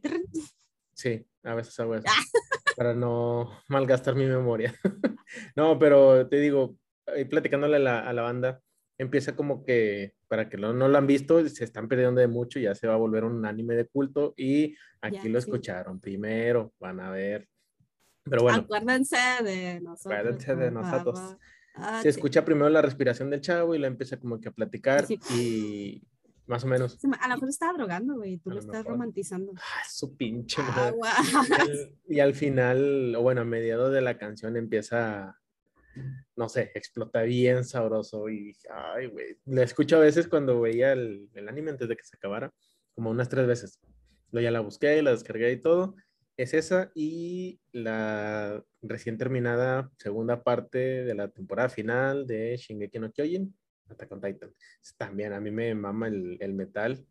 Sí, 0.94 1.26
a 1.44 1.54
veces 1.54 1.78
hago 1.80 1.94
eso. 1.94 2.06
Ah. 2.08 2.22
para 2.76 2.94
no 2.94 3.50
malgastar 3.68 4.14
mi 4.14 4.26
memoria. 4.26 4.74
no, 5.56 5.78
pero 5.78 6.28
te 6.28 6.38
digo, 6.40 6.76
platicándole 7.30 7.76
a 7.76 7.80
la, 7.80 8.00
a 8.00 8.12
la, 8.12 8.22
banda, 8.22 8.62
empieza 8.98 9.34
como 9.34 9.64
que, 9.64 10.14
para 10.26 10.48
que 10.48 10.56
no, 10.56 10.72
no, 10.72 10.88
lo 10.88 10.98
han 10.98 11.06
visto, 11.06 11.46
se 11.48 11.64
están 11.64 11.88
perdiendo 11.88 12.20
de 12.20 12.28
mucho, 12.28 12.58
ya 12.58 12.74
se 12.74 12.86
va 12.86 12.94
a 12.94 12.98
volver 12.98 13.24
un 13.24 13.46
anime 13.46 13.74
de 13.76 13.86
culto 13.86 14.34
y 14.36 14.74
aquí 15.00 15.28
lo 15.28 15.38
escucharon 15.38 16.00
primero, 16.00 16.74
van 16.78 17.00
a 17.00 17.10
ver 17.10 17.48
pero 18.28 18.42
bueno. 18.42 18.58
Acuérdense 18.58 19.16
de 19.42 19.80
nosotros. 19.80 20.18
Acuérdense 20.18 20.56
de 20.56 20.70
nosotros. 20.70 21.36
Ah, 21.74 22.00
se 22.02 22.08
escucha 22.08 22.44
primero 22.44 22.68
la 22.68 22.82
respiración 22.82 23.30
del 23.30 23.40
chavo 23.40 23.74
y 23.74 23.78
la 23.78 23.86
empieza 23.86 24.18
como 24.18 24.40
que 24.40 24.48
a 24.48 24.52
platicar 24.52 25.06
y 25.30 26.02
más 26.46 26.64
o 26.64 26.66
menos. 26.66 26.98
A 27.20 27.28
lo 27.28 27.34
mejor 27.34 27.48
estaba 27.48 27.74
drogando, 27.74 28.16
güey, 28.16 28.38
tú 28.38 28.50
lo, 28.50 28.58
estás 28.58 28.84
romantizando. 28.84 29.52
Ah, 29.56 29.82
su 29.88 30.16
pinche 30.16 30.60
madre. 30.62 30.96
y, 32.08 32.20
al 32.20 32.34
final, 32.34 33.14
o 33.14 33.22
bueno, 33.22 33.42
a 33.42 33.44
mediados 33.44 33.92
de 33.92 34.00
la 34.00 34.18
canción 34.18 34.56
empieza, 34.56 35.37
no 36.36 36.48
sé, 36.48 36.70
explota 36.74 37.22
bien 37.22 37.64
sabroso 37.64 38.28
y, 38.28 38.56
ay, 38.70 39.06
güey, 39.06 39.38
la 39.46 39.62
escucho 39.62 39.96
a 39.96 40.00
veces 40.00 40.28
cuando 40.28 40.60
veía 40.60 40.92
el, 40.92 41.28
el 41.34 41.48
anime 41.48 41.70
antes 41.70 41.88
de 41.88 41.96
que 41.96 42.04
se 42.04 42.16
acabara, 42.16 42.52
como 42.94 43.10
unas 43.10 43.28
tres 43.28 43.46
veces. 43.46 43.80
Luego 44.30 44.44
ya 44.44 44.50
la 44.50 44.60
busqué, 44.60 45.00
la 45.02 45.10
descargué 45.12 45.52
y 45.52 45.60
todo 45.60 45.94
es 46.38 46.54
esa 46.54 46.90
y 46.94 47.60
la 47.72 48.64
recién 48.80 49.18
terminada 49.18 49.90
segunda 49.98 50.44
parte 50.44 50.78
de 50.78 51.14
la 51.14 51.28
temporada 51.28 51.68
final 51.68 52.26
de 52.28 52.56
Shingeki 52.56 53.00
no 53.00 53.12
Kyojin, 53.12 53.52
Attack 53.88 54.12
on 54.12 54.20
Titan. 54.20 54.54
También 54.96 55.32
a 55.32 55.40
mí 55.40 55.50
me 55.50 55.74
mama 55.74 56.06
el, 56.06 56.38
el 56.40 56.54
metal 56.54 57.04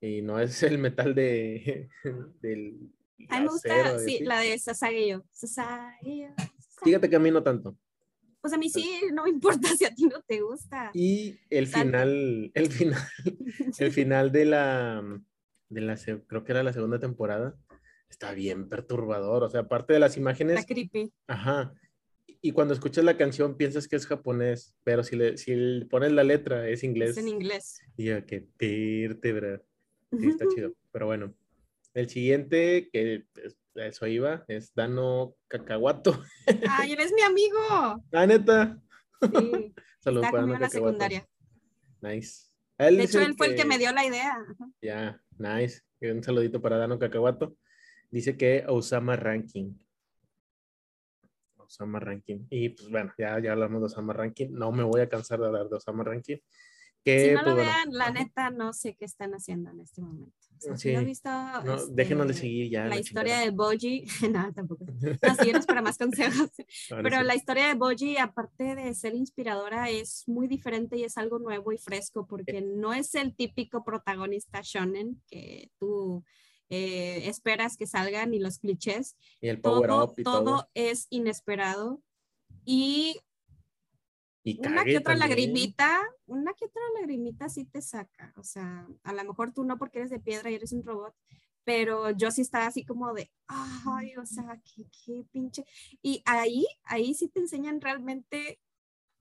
y 0.00 0.20
no 0.20 0.38
es 0.40 0.62
el 0.62 0.78
metal 0.78 1.14
de 1.14 1.88
del 2.42 2.92
a 3.28 3.38
mí 3.38 3.46
me 3.46 3.48
gusta, 3.52 3.98
sí, 4.00 4.18
la 4.22 4.40
de 4.40 4.58
Sasageyo. 4.58 5.24
Fíjate 6.82 7.08
que 7.08 7.16
a 7.16 7.20
mí 7.20 7.30
no 7.30 7.42
tanto. 7.42 7.78
Pues 8.44 8.52
a 8.52 8.58
mí 8.58 8.68
sí, 8.68 9.00
no 9.14 9.22
me 9.24 9.30
importa 9.30 9.68
si 9.78 9.86
a 9.86 9.94
ti 9.94 10.04
no 10.04 10.20
te 10.20 10.42
gusta. 10.42 10.90
Y 10.92 11.38
el 11.48 11.66
final, 11.66 12.50
el 12.52 12.70
final, 12.70 13.00
el 13.78 13.90
final 13.90 14.32
de 14.32 14.44
la, 14.44 15.02
de 15.70 15.80
la, 15.80 15.96
creo 16.26 16.44
que 16.44 16.52
era 16.52 16.62
la 16.62 16.74
segunda 16.74 16.98
temporada, 16.98 17.56
está 18.10 18.34
bien 18.34 18.68
perturbador. 18.68 19.44
O 19.44 19.48
sea, 19.48 19.60
aparte 19.60 19.94
de 19.94 19.98
las 19.98 20.18
imágenes. 20.18 20.58
Está 20.58 20.74
creepy. 20.74 21.10
Ajá. 21.26 21.72
Y 22.42 22.52
cuando 22.52 22.74
escuchas 22.74 23.02
la 23.02 23.16
canción 23.16 23.56
piensas 23.56 23.88
que 23.88 23.96
es 23.96 24.06
japonés, 24.06 24.74
pero 24.84 25.02
si 25.04 25.16
le, 25.16 25.38
si 25.38 25.54
le 25.54 25.86
pones 25.86 26.12
la 26.12 26.22
letra 26.22 26.68
es 26.68 26.84
inglés. 26.84 27.12
Es 27.12 27.16
en 27.16 27.28
inglés. 27.28 27.80
Y 27.96 28.08
ya, 28.08 28.26
qué 28.26 28.46
vértebra. 28.58 29.62
Sí, 30.20 30.28
está 30.28 30.44
chido. 30.54 30.74
Pero 30.92 31.06
bueno, 31.06 31.34
el 31.94 32.08
siguiente, 32.08 32.90
que 32.92 33.24
eso 33.74 34.06
iba, 34.06 34.44
es 34.48 34.74
Dano 34.74 35.36
Cacahuato. 35.48 36.22
¡Ay, 36.70 36.92
eres 36.92 37.12
mi 37.12 37.22
amigo! 37.22 37.58
¡Ah, 38.12 38.26
neta! 38.26 38.78
Sí. 39.20 39.74
Saludos 40.00 40.26
para 40.30 40.42
Dano 40.42 40.58
la 40.58 40.68
secundaria. 40.68 41.26
Nice. 42.00 42.50
de 42.78 43.02
hecho, 43.02 43.20
él 43.20 43.34
fue 43.38 43.46
el 43.48 43.54
que 43.54 43.64
me 43.64 43.78
dio 43.78 43.92
la 43.92 44.04
idea. 44.04 44.36
Ya, 44.82 45.20
nice. 45.38 45.82
Un 46.00 46.22
saludito 46.22 46.60
para 46.60 46.76
Dano 46.76 46.98
Cacahuato. 46.98 47.56
Dice 48.10 48.36
que 48.36 48.64
Osama 48.68 49.16
Ranking. 49.16 49.72
Osama 51.56 51.98
Ranking. 51.98 52.46
Y 52.50 52.70
pues 52.70 52.90
bueno, 52.90 53.12
ya, 53.16 53.40
ya 53.40 53.52
hablamos 53.52 53.80
de 53.80 53.86
Osama 53.86 54.12
Ranking. 54.12 54.48
No 54.50 54.70
me 54.72 54.82
voy 54.82 55.00
a 55.00 55.08
cansar 55.08 55.40
de 55.40 55.46
hablar 55.46 55.68
de 55.68 55.76
Osama 55.76 56.04
Ranking. 56.04 56.36
Que, 57.04 57.26
si 57.26 57.34
no 57.34 57.42
lo 57.42 57.54
pues, 57.54 57.66
vean, 57.66 57.88
la 57.90 58.10
neta 58.10 58.50
no 58.50 58.72
sé 58.72 58.94
qué 58.94 59.04
están 59.04 59.32
haciendo 59.32 59.70
en 59.70 59.80
este 59.80 60.00
momento. 60.00 60.32
sí. 60.76 60.92
no 60.92 61.00
he 61.00 61.04
visto, 61.04 61.28
este, 61.76 61.92
déjenos 61.92 62.28
de 62.28 62.34
seguir 62.34 62.70
ya. 62.70 62.86
La, 62.86 62.98
historia 62.98 63.40
de 63.40 63.50
Boji, 63.50 64.04
no, 64.32 64.52
tampoco. 64.54 64.86
No, 65.22 65.34
síguenos 65.36 65.66
para 65.66 65.82
más 65.82 65.98
consejos. 65.98 66.50
Pero 66.88 67.22
la 67.22 67.34
historia 67.34 67.68
de 67.68 67.74
Boji, 67.74 68.16
aparte 68.16 68.74
de 68.74 68.94
ser 68.94 69.14
inspiradora, 69.14 69.90
es 69.90 70.24
muy 70.26 70.48
diferente 70.48 70.96
y 70.96 71.04
es 71.04 71.18
algo 71.18 71.38
nuevo 71.38 71.72
y 71.72 71.78
fresco 71.78 72.26
porque 72.26 72.62
no 72.62 72.94
es 72.94 73.14
el 73.14 73.36
típico 73.36 73.84
protagonista 73.84 74.60
shonen 74.62 75.20
que 75.28 75.70
tú 75.78 76.24
eh, 76.70 77.28
esperas 77.28 77.76
que 77.76 77.86
salgan 77.86 78.34
y 78.34 78.38
los 78.38 78.58
clichés. 78.58 79.16
Y 79.40 79.48
el 79.48 79.60
power 79.60 79.90
todo, 79.90 80.04
up 80.04 80.14
y 80.16 80.22
todo, 80.22 80.68
es 80.74 81.06
inesperado. 81.10 82.02
Y, 82.64 83.20
una 84.58 84.84
que 84.84 84.98
otra 84.98 85.16
lagrimita, 85.16 86.02
una 86.26 86.52
que 86.54 86.66
otra 86.66 86.82
lagrimita 86.98 87.48
sí 87.48 87.64
te 87.64 87.80
saca. 87.80 88.32
O 88.36 88.42
sea, 88.42 88.86
a 89.02 89.12
lo 89.12 89.24
mejor 89.24 89.52
tú 89.52 89.64
no 89.64 89.78
porque 89.78 89.98
eres 89.98 90.10
de 90.10 90.20
piedra 90.20 90.50
y 90.50 90.54
eres 90.54 90.72
un 90.72 90.84
robot, 90.84 91.14
pero 91.64 92.10
yo 92.10 92.30
sí 92.30 92.42
estaba 92.42 92.66
así 92.66 92.84
como 92.84 93.12
de, 93.14 93.30
ay, 93.46 94.16
o 94.16 94.26
sea, 94.26 94.60
qué, 94.64 94.84
qué 95.04 95.24
pinche. 95.32 95.64
Y 96.02 96.22
ahí, 96.26 96.66
ahí 96.84 97.14
sí 97.14 97.28
te 97.28 97.40
enseñan 97.40 97.80
realmente 97.80 98.60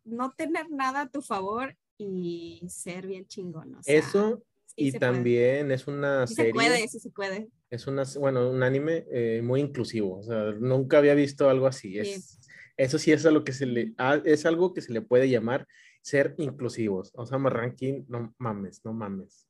no 0.03 0.31
tener 0.31 0.69
nada 0.69 1.01
a 1.01 1.09
tu 1.09 1.21
favor 1.21 1.77
y 1.97 2.61
ser 2.67 3.07
bien 3.07 3.25
chingón. 3.27 3.77
Eso 3.85 4.43
y 4.75 4.91
también 4.91 5.71
es 5.71 5.87
una 5.87 6.25
serie. 6.27 6.51
Se 6.51 6.53
puede, 6.53 6.87
sí 6.87 6.99
se 6.99 7.09
puede. 7.11 7.49
Es 7.69 7.87
una, 7.87 8.03
bueno, 8.19 8.49
un 8.49 8.63
anime 8.63 9.05
eh, 9.11 9.41
muy 9.43 9.61
inclusivo. 9.61 10.19
O 10.19 10.23
sea, 10.23 10.51
nunca 10.59 10.97
había 10.97 11.13
visto 11.13 11.49
algo 11.49 11.67
así. 11.67 11.97
Es, 11.97 12.39
Eso 12.77 12.97
sí 12.97 13.11
es 13.11 13.25
algo 13.25 13.43
que 13.43 13.53
se 13.53 13.65
le, 13.65 13.93
es 14.25 14.45
algo 14.45 14.73
que 14.73 14.81
se 14.81 14.93
le 14.93 15.01
puede 15.01 15.29
llamar 15.29 15.67
ser 16.01 16.35
inclusivos. 16.37 17.11
O 17.15 17.25
sea, 17.25 17.37
Ranking, 17.37 18.05
no 18.07 18.33
mames, 18.37 18.83
no 18.83 18.93
mames. 18.93 19.47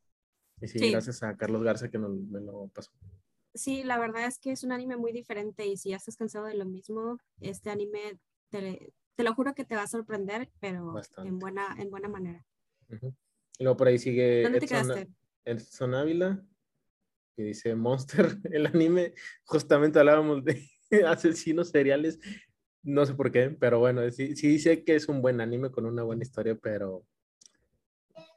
Y 0.61 0.67
sí, 0.67 0.91
gracias 0.91 1.23
a 1.23 1.35
Carlos 1.35 1.63
Garza 1.63 1.89
que 1.89 1.97
me 1.97 2.07
lo 2.41 2.69
pasó. 2.73 2.91
Sí, 3.55 3.83
la 3.83 3.99
verdad 3.99 4.25
es 4.25 4.39
que 4.39 4.51
es 4.51 4.63
un 4.63 4.71
anime 4.71 4.97
muy 4.97 5.11
diferente 5.11 5.65
y 5.65 5.77
si 5.77 5.89
ya 5.89 5.97
estás 5.97 6.17
cansado 6.17 6.45
de 6.45 6.55
lo 6.55 6.65
mismo, 6.65 7.19
este 7.39 7.69
anime 7.69 8.19
te, 8.49 8.93
te 9.15 9.23
lo 9.23 9.33
juro 9.35 9.53
que 9.53 9.63
te 9.63 9.75
va 9.75 9.83
a 9.83 9.87
sorprender, 9.87 10.49
pero 10.59 10.95
en 11.17 11.39
buena, 11.39 11.75
en 11.77 11.89
buena 11.89 12.09
manera. 12.09 12.45
Y 13.59 13.63
luego 13.63 13.77
por 13.77 13.87
ahí 13.87 13.99
sigue 13.99 14.43
Edson, 15.45 15.93
Ávila, 15.93 16.43
que 17.35 17.43
dice 17.43 17.75
Monster, 17.75 18.37
el 18.51 18.67
anime. 18.67 19.13
Justamente 19.43 19.99
hablábamos 19.99 20.43
de 20.43 20.67
asesinos 21.07 21.69
seriales. 21.69 22.19
No 22.83 23.05
sé 23.05 23.13
por 23.13 23.31
qué, 23.31 23.49
pero 23.49 23.79
bueno, 23.79 24.09
sí, 24.11 24.35
sí 24.35 24.47
dice 24.47 24.83
que 24.83 24.95
es 24.95 25.07
un 25.07 25.21
buen 25.21 25.39
anime 25.39 25.71
con 25.71 25.85
una 25.85 26.03
buena 26.03 26.23
historia, 26.23 26.55
pero 26.55 27.05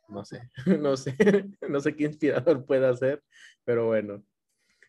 no 0.08 0.24
sé, 0.24 0.50
no 0.80 0.96
sé, 0.96 1.16
no 1.68 1.80
sé 1.80 1.96
qué 1.96 2.04
inspirador 2.04 2.64
puede 2.64 2.96
ser, 2.96 3.22
pero 3.64 3.86
bueno. 3.86 4.24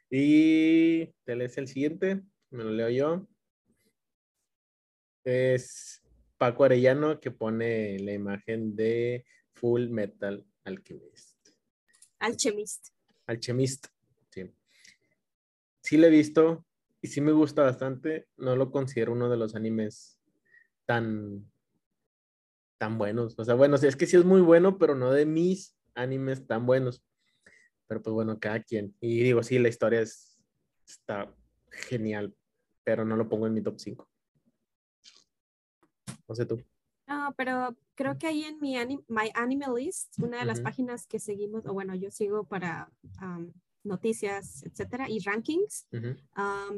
Y 0.10 1.08
te 1.26 1.36
lees 1.36 1.58
el 1.58 1.68
siguiente, 1.68 2.22
me 2.52 2.64
lo 2.64 2.72
leo 2.72 2.90
yo. 2.90 3.28
Es 5.24 6.02
Paco 6.38 6.64
Arellano 6.64 7.20
que 7.20 7.32
pone 7.32 8.00
la 8.00 8.14
imagen 8.14 8.76
de 8.76 9.26
Full 9.56 9.90
Metal 9.90 10.46
Alchemist. 10.64 11.50
Alchemist. 12.20 12.90
Alchemist. 13.26 13.88
Sí. 14.30 14.50
Sí 15.82 15.98
lo 15.98 16.08
he 16.08 16.12
visto 16.12 16.67
y 17.08 17.10
sí 17.10 17.22
me 17.22 17.32
gusta 17.32 17.64
bastante. 17.64 18.28
No 18.36 18.58
lo 18.58 18.70
considero 18.70 19.14
uno 19.14 19.30
de 19.30 19.38
los 19.38 19.56
animes 19.56 20.20
tan, 20.86 21.50
tan 22.78 22.98
buenos. 22.98 23.40
O 23.40 23.46
sea, 23.46 23.56
bueno, 23.56 23.78
es 23.78 23.96
que 23.96 24.06
sí 24.06 24.18
es 24.18 24.26
muy 24.26 24.42
bueno, 24.42 24.78
pero 24.78 24.94
no 24.94 25.12
de 25.12 25.26
mis 25.26 25.78
animes 25.96 26.46
tan 26.46 26.66
buenos. 26.66 27.02
Pero 27.88 28.02
pues 28.02 28.14
bueno, 28.14 28.38
cada 28.42 28.62
quien. 28.62 28.94
Y 29.00 29.24
digo, 29.24 29.42
sí, 29.42 29.58
la 29.58 29.70
historia 29.70 30.02
es, 30.02 30.38
está 30.86 31.34
genial, 31.72 32.36
pero 32.84 33.06
no 33.06 33.16
lo 33.16 33.30
pongo 33.30 33.48
en 33.48 33.54
mi 33.54 33.62
top 33.62 33.80
5. 33.80 34.10
No 36.28 36.36
sé 36.36 36.46
tú. 36.46 36.62
No, 37.08 37.34
pero 37.38 37.74
creo 37.96 38.18
que 38.18 38.28
ahí 38.28 38.44
en 38.44 38.60
mi 38.60 38.76
My 39.08 39.32
Anime 39.34 39.68
List, 39.74 40.20
una 40.20 40.40
de 40.40 40.46
las 40.46 40.60
páginas 40.60 41.08
que 41.08 41.20
seguimos, 41.20 41.66
o 41.66 41.72
bueno, 41.72 41.96
yo 41.96 42.12
sigo 42.12 42.44
para 42.44 42.92
noticias, 43.88 44.64
etcétera, 44.64 45.10
y 45.10 45.20
rankings, 45.20 45.88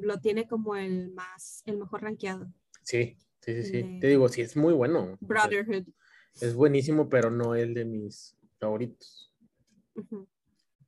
lo 0.02 0.20
tiene 0.20 0.48
como 0.48 0.76
el 0.76 1.12
más, 1.12 1.64
el 1.66 1.78
mejor 1.78 2.04
rankeado. 2.04 2.52
Sí, 2.84 3.18
sí, 3.42 3.64
sí, 3.64 3.64
sí. 3.64 4.00
Te 4.00 4.08
digo, 4.08 4.30
sí, 4.30 4.42
es 4.42 4.56
muy 4.56 4.74
bueno. 4.74 5.18
Brotherhood. 5.20 5.88
Es 6.42 6.54
buenísimo, 6.54 7.10
pero 7.10 7.30
no 7.30 7.56
el 7.56 7.74
de 7.74 7.86
mis 7.86 8.38
favoritos. 8.60 9.34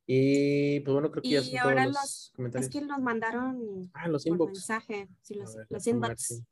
Y 0.06 0.80
pues 0.82 0.94
bueno, 0.94 1.12
creo 1.12 1.24
que 1.24 1.30
ya 1.30 1.44
son 1.44 1.58
ahora 1.60 1.84
todos 1.84 1.96
los, 1.96 2.34
comentarios. 2.36 2.68
Es 2.68 2.74
que 2.74 2.86
nos 2.86 3.00
mandaron 3.00 3.90
ah, 3.94 4.08
los 4.08 4.26
inbox. 4.26 4.52
mensaje, 4.52 5.08
sí, 5.22 5.36
los, 5.36 5.56
los 5.70 5.88
inbox. 5.88 6.44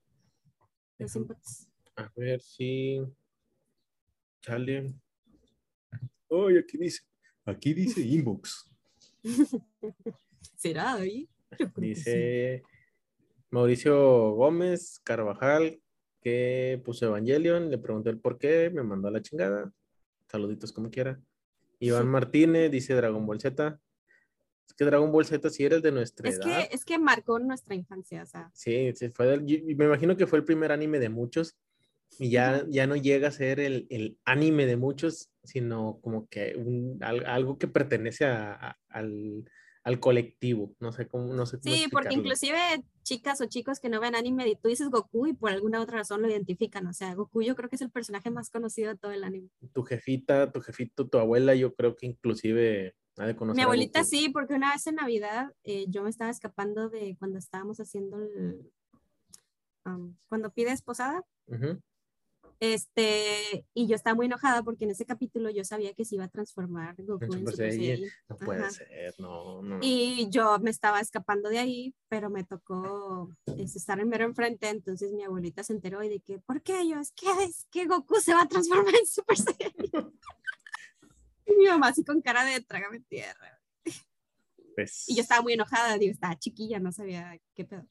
Los 0.97 1.15
inbox. 1.15 1.67
A 1.95 2.11
ver 2.15 2.41
si 2.41 3.01
sale. 4.41 4.93
Oye, 6.27 6.59
aquí 6.59 6.77
dice, 6.77 7.01
aquí 7.45 7.73
dice 7.73 8.01
inbox. 8.01 8.69
¿Será 10.55 10.93
ahí? 10.93 11.29
Dice 11.75 12.63
Mauricio 13.49 14.31
Gómez 14.31 14.99
Carvajal 15.03 15.81
que 16.21 16.81
puso 16.83 17.05
Evangelion, 17.05 17.69
le 17.69 17.77
pregunté 17.77 18.09
el 18.09 18.19
por 18.19 18.37
qué, 18.37 18.69
me 18.69 18.83
mandó 18.83 19.07
a 19.07 19.11
la 19.11 19.21
chingada. 19.21 19.71
Saluditos 20.27 20.71
como 20.73 20.91
quiera. 20.91 21.19
Iván 21.79 22.07
Martínez 22.07 22.69
dice 22.71 22.93
Dragon 22.93 23.25
Ball 23.25 23.39
Z. 23.39 23.79
Es 24.67 24.73
que 24.73 24.85
Dragon 24.85 25.11
Ball 25.11 25.25
Z 25.25 25.49
sí 25.49 25.63
eres 25.63 25.81
de 25.81 25.91
nuestra 25.91 26.29
es 26.29 26.35
edad. 26.35 26.43
Que, 26.43 26.75
es 26.75 26.85
que 26.85 26.99
marcó 26.99 27.39
nuestra 27.39 27.73
infancia, 27.73 28.23
o 28.23 28.25
sea. 28.25 28.51
Sí, 28.53 28.91
sí 28.95 29.09
fue 29.09 29.39
me 29.39 29.85
imagino 29.85 30.15
que 30.17 30.27
fue 30.27 30.39
el 30.39 30.45
primer 30.45 30.71
anime 30.71 30.99
de 30.99 31.09
muchos 31.09 31.57
y 32.17 32.29
ya, 32.29 32.65
ya 32.69 32.87
no 32.87 32.95
llega 32.95 33.27
a 33.27 33.31
ser 33.31 33.59
el, 33.59 33.87
el 33.89 34.17
anime 34.25 34.65
de 34.65 34.77
muchos, 34.77 35.29
sino 35.43 35.99
como 36.01 36.27
que 36.27 36.55
un, 36.57 36.99
algo 37.01 37.57
que 37.57 37.67
pertenece 37.67 38.25
a, 38.25 38.77
al, 38.89 39.45
al, 39.83 39.99
colectivo. 39.99 40.75
No 40.79 40.91
sé 40.91 41.07
cómo, 41.07 41.33
no 41.33 41.45
sé 41.45 41.59
Sí, 41.61 41.87
porque 41.91 42.15
inclusive 42.15 42.57
chicas 43.03 43.39
o 43.41 43.45
chicos 43.45 43.79
que 43.79 43.89
no 43.89 43.99
ven 44.01 44.15
anime, 44.15 44.57
tú 44.61 44.69
dices 44.69 44.89
Goku 44.89 45.27
y 45.27 45.33
por 45.33 45.51
alguna 45.51 45.81
otra 45.81 45.99
razón 45.99 46.21
lo 46.21 46.29
identifican. 46.29 46.87
O 46.87 46.93
sea, 46.93 47.13
Goku 47.13 47.41
yo 47.41 47.55
creo 47.55 47.69
que 47.69 47.75
es 47.75 47.81
el 47.81 47.91
personaje 47.91 48.31
más 48.31 48.49
conocido 48.49 48.89
de 48.89 48.97
todo 48.97 49.11
el 49.11 49.23
anime. 49.23 49.49
Tu 49.73 49.83
jefita, 49.83 50.51
tu 50.51 50.61
jefito, 50.61 51.07
tu 51.07 51.19
abuela, 51.19 51.55
yo 51.55 51.73
creo 51.75 51.95
que 51.95 52.05
inclusive. 52.05 52.95
Mi 53.53 53.61
abuelita 53.61 54.05
sí, 54.05 54.29
porque 54.29 54.53
una 54.53 54.71
vez 54.71 54.87
en 54.87 54.95
Navidad 54.95 55.51
eh, 55.65 55.85
yo 55.89 56.03
me 56.03 56.09
estaba 56.09 56.29
escapando 56.29 56.89
de 56.89 57.17
cuando 57.19 57.37
estábamos 57.37 57.77
haciendo 57.81 58.17
el... 58.17 58.71
cuando 60.29 60.53
pides 60.53 60.81
posada. 60.81 61.25
Este, 62.61 63.65
y 63.73 63.87
yo 63.87 63.95
estaba 63.95 64.15
muy 64.15 64.25
enojada 64.25 64.63
porque 64.63 64.83
en 64.83 64.91
ese 64.91 65.05
capítulo 65.05 65.49
yo 65.49 65.63
sabía 65.63 65.93
que 65.93 66.03
se 66.03 66.15
iba 66.15 66.25
a 66.25 66.29
transformar 66.29 66.93
Goku 66.97 67.23
en 67.23 67.31
Super 67.31 67.55
Saiyan. 67.55 68.01
No 68.27 68.35
puede 68.35 68.69
ser, 68.69 69.15
no, 69.17 69.61
no. 69.61 69.79
Y 69.81 70.27
yo 70.29 70.59
me 70.59 70.69
estaba 70.69 70.99
escapando 70.99 71.49
de 71.49 71.59
ahí, 71.59 71.95
pero 72.09 72.29
me 72.29 72.43
tocó 72.43 73.29
este, 73.45 73.77
estar 73.79 73.99
en 74.01 74.09
mero 74.09 74.25
enfrente, 74.25 74.67
entonces 74.67 75.13
mi 75.13 75.23
abuelita 75.23 75.63
se 75.63 75.71
enteró 75.71 76.03
y 76.03 76.09
de 76.09 76.19
que, 76.19 76.39
¿por 76.39 76.61
qué? 76.61 76.85
Yo, 76.85 76.99
es 76.99 77.13
que, 77.13 77.27
es 77.43 77.65
que 77.71 77.85
Goku 77.85 78.19
se 78.19 78.33
va 78.33 78.41
a 78.41 78.47
transformar 78.47 78.93
en 78.93 79.07
Super 79.07 79.37
Saiyan. 79.37 79.73
y 81.45 81.55
mi 81.55 81.65
mamá 81.65 81.87
así 81.87 82.03
con 82.03 82.21
cara 82.21 82.43
de 82.43 82.59
trágame 82.59 82.99
tierra. 82.99 83.61
Pues... 84.75 85.07
Y 85.07 85.15
yo 85.15 85.21
estaba 85.21 85.41
muy 85.41 85.53
enojada, 85.53 85.97
digo, 85.97 86.11
estaba 86.11 86.37
chiquilla, 86.37 86.79
no 86.79 86.91
sabía 86.91 87.39
qué 87.53 87.63
pedo. 87.63 87.87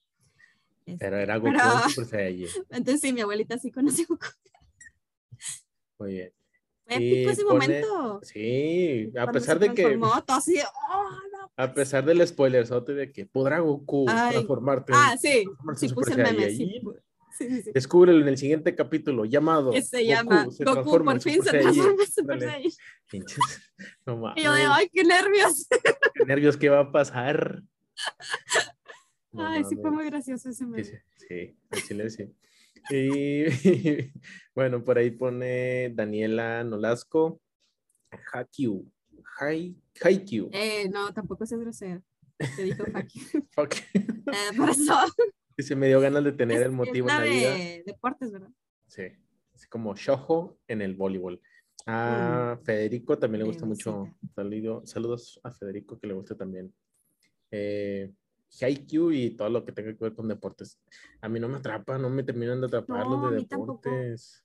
Pero 0.99 1.19
era 1.19 1.39
Goku 1.39 1.55
en 1.55 1.91
Super 1.91 2.05
Saiyan. 2.07 2.51
Entonces 2.69 3.01
sí, 3.01 3.15
mi 3.15 3.23
abuelita 3.23 3.57
sí 3.57 3.71
conoce 3.71 4.05
Goku. 4.05 4.27
Muy 5.99 6.13
bien. 6.13 6.33
Épico 6.87 7.31
ese 7.31 7.45
momento. 7.45 8.21
Sí, 8.23 9.13
a 9.19 9.31
pesar 9.31 9.59
de 9.59 9.75
que. 9.75 9.99
Así, 10.29 10.59
oh, 10.91 11.09
a 11.57 11.75
pesar 11.75 12.05
del 12.05 12.27
spoiler 12.27 12.67
de 12.67 13.13
que 13.13 13.27
podrá 13.27 13.59
Goku 13.59 14.07
transformarte. 14.07 14.93
Ah, 14.95 15.17
sí. 15.21 15.45
Sí, 15.77 15.89
puse 15.89 16.17
meme. 16.17 16.51
Sí. 16.51 16.81
Sí, 17.37 17.63
sí. 17.63 17.71
Descúbrelo 17.73 18.21
en 18.23 18.29
el 18.29 18.39
siguiente 18.39 18.75
capítulo 18.75 19.25
llamado. 19.25 19.71
Que 19.71 19.83
se 19.83 20.05
llama 20.05 20.45
Goku 20.45 21.05
por 21.05 21.21
fin 21.21 21.43
se 21.43 21.51
transforma 21.51 22.03
en 22.03 22.11
Super 22.11 22.41
Saiyan. 22.41 22.73
Pinches. 23.11 23.39
No 24.07 24.17
mames. 24.17 24.37
Y 24.43 24.45
yo 24.45 24.53
de, 24.53 24.63
ay, 24.63 24.89
qué 24.93 25.05
nervios. 25.05 25.67
Qué 26.15 26.25
nervios, 26.25 26.57
¿qué 26.57 26.69
va 26.69 26.81
a 26.81 26.93
pasar? 26.93 27.63
ay, 29.39 29.65
sí, 29.65 29.77
fue 29.77 29.91
muy 29.91 30.07
gracioso 30.07 30.49
ese 30.49 30.65
meme. 30.65 30.85
Sí, 30.85 30.97
sí, 31.29 31.57
sí, 31.73 31.81
sí, 31.83 32.11
sí. 32.11 32.35
Y 32.91 33.45
bueno, 34.55 34.85
por 34.85 34.99
ahí 34.99 35.11
pone 35.11 35.93
Daniela 35.95 36.65
Nolasco. 36.65 37.41
Haikyuu. 38.33 38.91
Haikyuu. 40.03 40.51
Eh, 40.53 40.89
no, 40.89 41.13
tampoco 41.13 41.45
es 41.45 41.53
grosero. 41.53 42.03
Te 42.57 42.63
dijo 42.63 42.85
Haikyuu. 42.95 43.47
Eh, 44.29 44.57
por 44.57 44.71
eso. 44.71 44.95
Y 45.57 45.63
se 45.63 45.75
me 45.75 45.89
dio 45.89 46.01
ganas 46.01 46.23
de 46.23 46.33
tener 46.33 46.63
el 46.63 46.73
motivo 46.73 47.09
en 47.09 47.17
la 47.17 47.23
vida. 47.23 47.55
de 47.55 47.83
deportes, 47.87 48.31
¿verdad? 48.31 48.51
Sí. 48.87 49.05
Es 49.55 49.67
como 49.67 49.95
shojo 49.97 50.61
en 50.69 50.83
el 50.83 50.95
voleibol. 50.95 51.41
A 51.87 52.57
mm. 52.61 52.65
Federico 52.65 53.19
también 53.19 53.41
le 53.41 53.49
gusta 53.49 53.65
mucho. 53.65 54.15
Saludos 54.85 55.41
a 55.43 55.51
Federico 55.51 55.99
que 55.99 56.07
le 56.07 56.15
gusta 56.15 56.37
también. 56.37 56.73
Eh, 57.51 58.13
Haikyuu 58.61 59.13
y 59.13 59.31
todo 59.31 59.49
lo 59.49 59.65
que 59.65 59.73
tenga 59.73 59.93
que 59.95 60.05
ver 60.05 60.15
con 60.15 60.29
deportes. 60.29 60.79
A 61.21 61.29
mí 61.29 61.39
no 61.39 61.49
me 61.49 61.59
atrapa, 61.59 61.99
no 61.99 62.11
me 62.11 62.23
terminan 62.23 62.61
de 62.61 62.67
atrapar 62.67 63.07
los 63.07 63.31
de 63.31 63.37
deportes. 63.39 64.45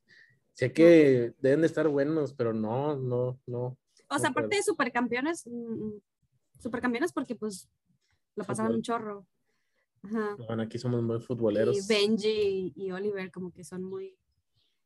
Sé 0.54 0.72
que 0.72 1.34
deben 1.40 1.62
de 1.62 1.68
estar 1.68 1.88
buenos, 1.88 2.34
pero 2.34 2.54
no, 2.54 2.96
no, 2.96 3.40
no. 3.48 3.78
O 4.10 4.20
sea, 4.20 4.30
aparte 4.30 4.58
de 4.58 4.64
supercampeones, 4.64 5.48
mm, 5.48 5.98
supercampeones 6.60 7.12
porque 7.12 7.36
pues 7.36 7.68
lo 8.36 8.44
pasaban 8.44 8.74
un 8.74 8.82
chorro. 8.82 9.26
Ajá. 10.04 10.36
Bueno, 10.48 10.64
aquí 10.64 10.78
somos 10.78 11.02
muy 11.02 11.20
futboleros. 11.20 11.78
Y 11.78 11.88
Benji 11.88 12.74
y 12.76 12.92
Oliver 12.92 13.32
como 13.32 13.52
que 13.52 13.64
son 13.64 13.84
muy 13.84 14.18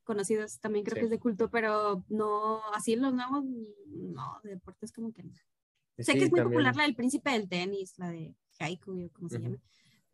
conocidos, 0.03 0.59
también 0.59 0.85
creo 0.85 0.95
que 0.95 1.05
es 1.05 1.09
de 1.09 1.19
culto, 1.19 1.49
pero 1.49 2.05
no, 2.07 2.61
así 2.73 2.95
los 2.95 3.13
nuevos, 3.13 3.43
no, 3.87 4.39
de 4.41 4.51
deportes 4.51 4.93
como 4.93 5.11
que 5.11 5.23
no. 5.23 5.33
sé 5.99 6.13
que 6.13 6.23
es 6.23 6.31
muy 6.31 6.41
popular 6.41 6.75
la 6.75 6.83
del 6.83 6.95
príncipe 6.95 7.31
del 7.31 7.49
tenis, 7.49 7.97
la 7.97 8.09
de 8.09 8.33
Haiku, 8.59 9.09
como 9.13 9.29
se 9.29 9.39
llama, 9.39 9.57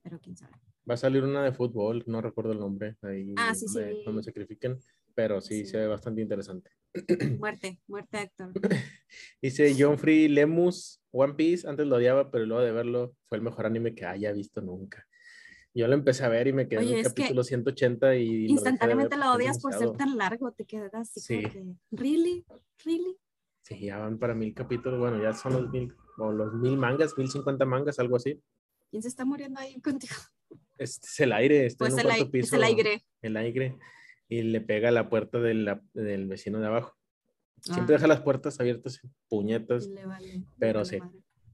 pero 0.01 0.19
quién 0.19 0.35
sabe. 0.35 0.53
Va 0.89 0.95
a 0.95 0.97
salir 0.97 1.23
una 1.23 1.43
de 1.43 1.53
fútbol, 1.53 2.03
no 2.07 2.21
recuerdo 2.21 2.51
el 2.51 2.59
nombre, 2.59 2.97
ahí 3.01 3.33
ah, 3.37 3.55
sí, 3.55 3.67
sí. 3.67 3.79
no 4.05 4.11
me 4.11 4.21
sacrifiquen, 4.21 4.79
pero 5.15 5.39
sí, 5.39 5.65
se 5.65 5.77
ve 5.77 5.87
bastante 5.87 6.21
interesante. 6.21 6.71
Muerte, 7.39 7.79
muerte 7.87 8.17
actor. 8.17 8.51
Dice 9.41 9.75
John 9.77 9.97
Free 9.97 10.27
Lemus, 10.27 11.01
One 11.11 11.33
Piece, 11.35 11.67
antes 11.67 11.87
lo 11.87 11.95
odiaba, 11.95 12.29
pero 12.31 12.45
luego 12.45 12.63
de 12.63 12.71
verlo 12.71 13.15
fue 13.27 13.37
el 13.37 13.43
mejor 13.43 13.65
anime 13.65 13.95
que 13.95 14.05
haya 14.05 14.31
visto 14.31 14.61
nunca. 14.61 15.07
Yo 15.75 15.87
lo 15.87 15.95
empecé 15.95 16.23
a 16.23 16.29
ver 16.29 16.47
y 16.47 16.53
me 16.53 16.67
quedé 16.67 16.83
en 16.83 16.97
el 16.99 17.03
capítulo 17.03 17.43
180 17.43 18.15
y... 18.17 18.45
Instantáneamente 18.45 19.17
lo, 19.17 19.31
odias 19.31 19.59
por 19.59 19.73
ser 19.73 19.91
tan 19.93 20.17
largo, 20.17 20.51
te 20.51 20.65
quedas 20.65 20.93
así 20.93 21.19
sí. 21.19 21.43
como 21.43 21.79
¿really? 21.91 22.45
¿really? 22.85 23.17
Sí, 23.63 23.79
ya 23.79 23.97
van 23.97 24.19
para 24.19 24.35
mil 24.35 24.53
capítulos, 24.53 24.99
bueno, 24.99 25.21
ya 25.21 25.33
son 25.33 25.53
los 25.53 25.71
mil 25.71 25.95
o 26.17 26.31
los 26.31 26.53
mil 26.53 26.77
mangas, 26.77 27.17
mil 27.17 27.29
cincuenta 27.29 27.65
mangas, 27.65 27.99
algo 27.99 28.15
así. 28.15 28.41
¿Quién 28.89 29.01
se 29.01 29.09
está 29.09 29.25
muriendo 29.25 29.59
ahí 29.59 29.79
contigo? 29.81 30.15
Este 30.77 31.07
es 31.07 31.19
el 31.19 31.31
aire, 31.31 31.65
está 31.65 31.85
pues 31.85 31.93
en 31.93 31.99
un 31.99 32.05
cuarto 32.05 32.31
piso. 32.31 32.45
Es 32.47 32.53
el 32.53 32.63
aire. 32.63 33.05
El 33.21 33.37
aire. 33.37 33.77
Y 34.27 34.41
le 34.43 34.61
pega 34.61 34.89
a 34.89 34.91
la 34.91 35.09
puerta 35.09 35.39
del 35.39 36.27
vecino 36.27 36.59
de 36.59 36.67
abajo. 36.67 36.95
Siempre 37.61 37.95
ah. 37.95 37.97
deja 37.97 38.07
las 38.07 38.21
puertas 38.21 38.59
abiertas, 38.59 38.99
puñetas. 39.29 39.89
pero 40.59 40.83
sí, 40.83 40.99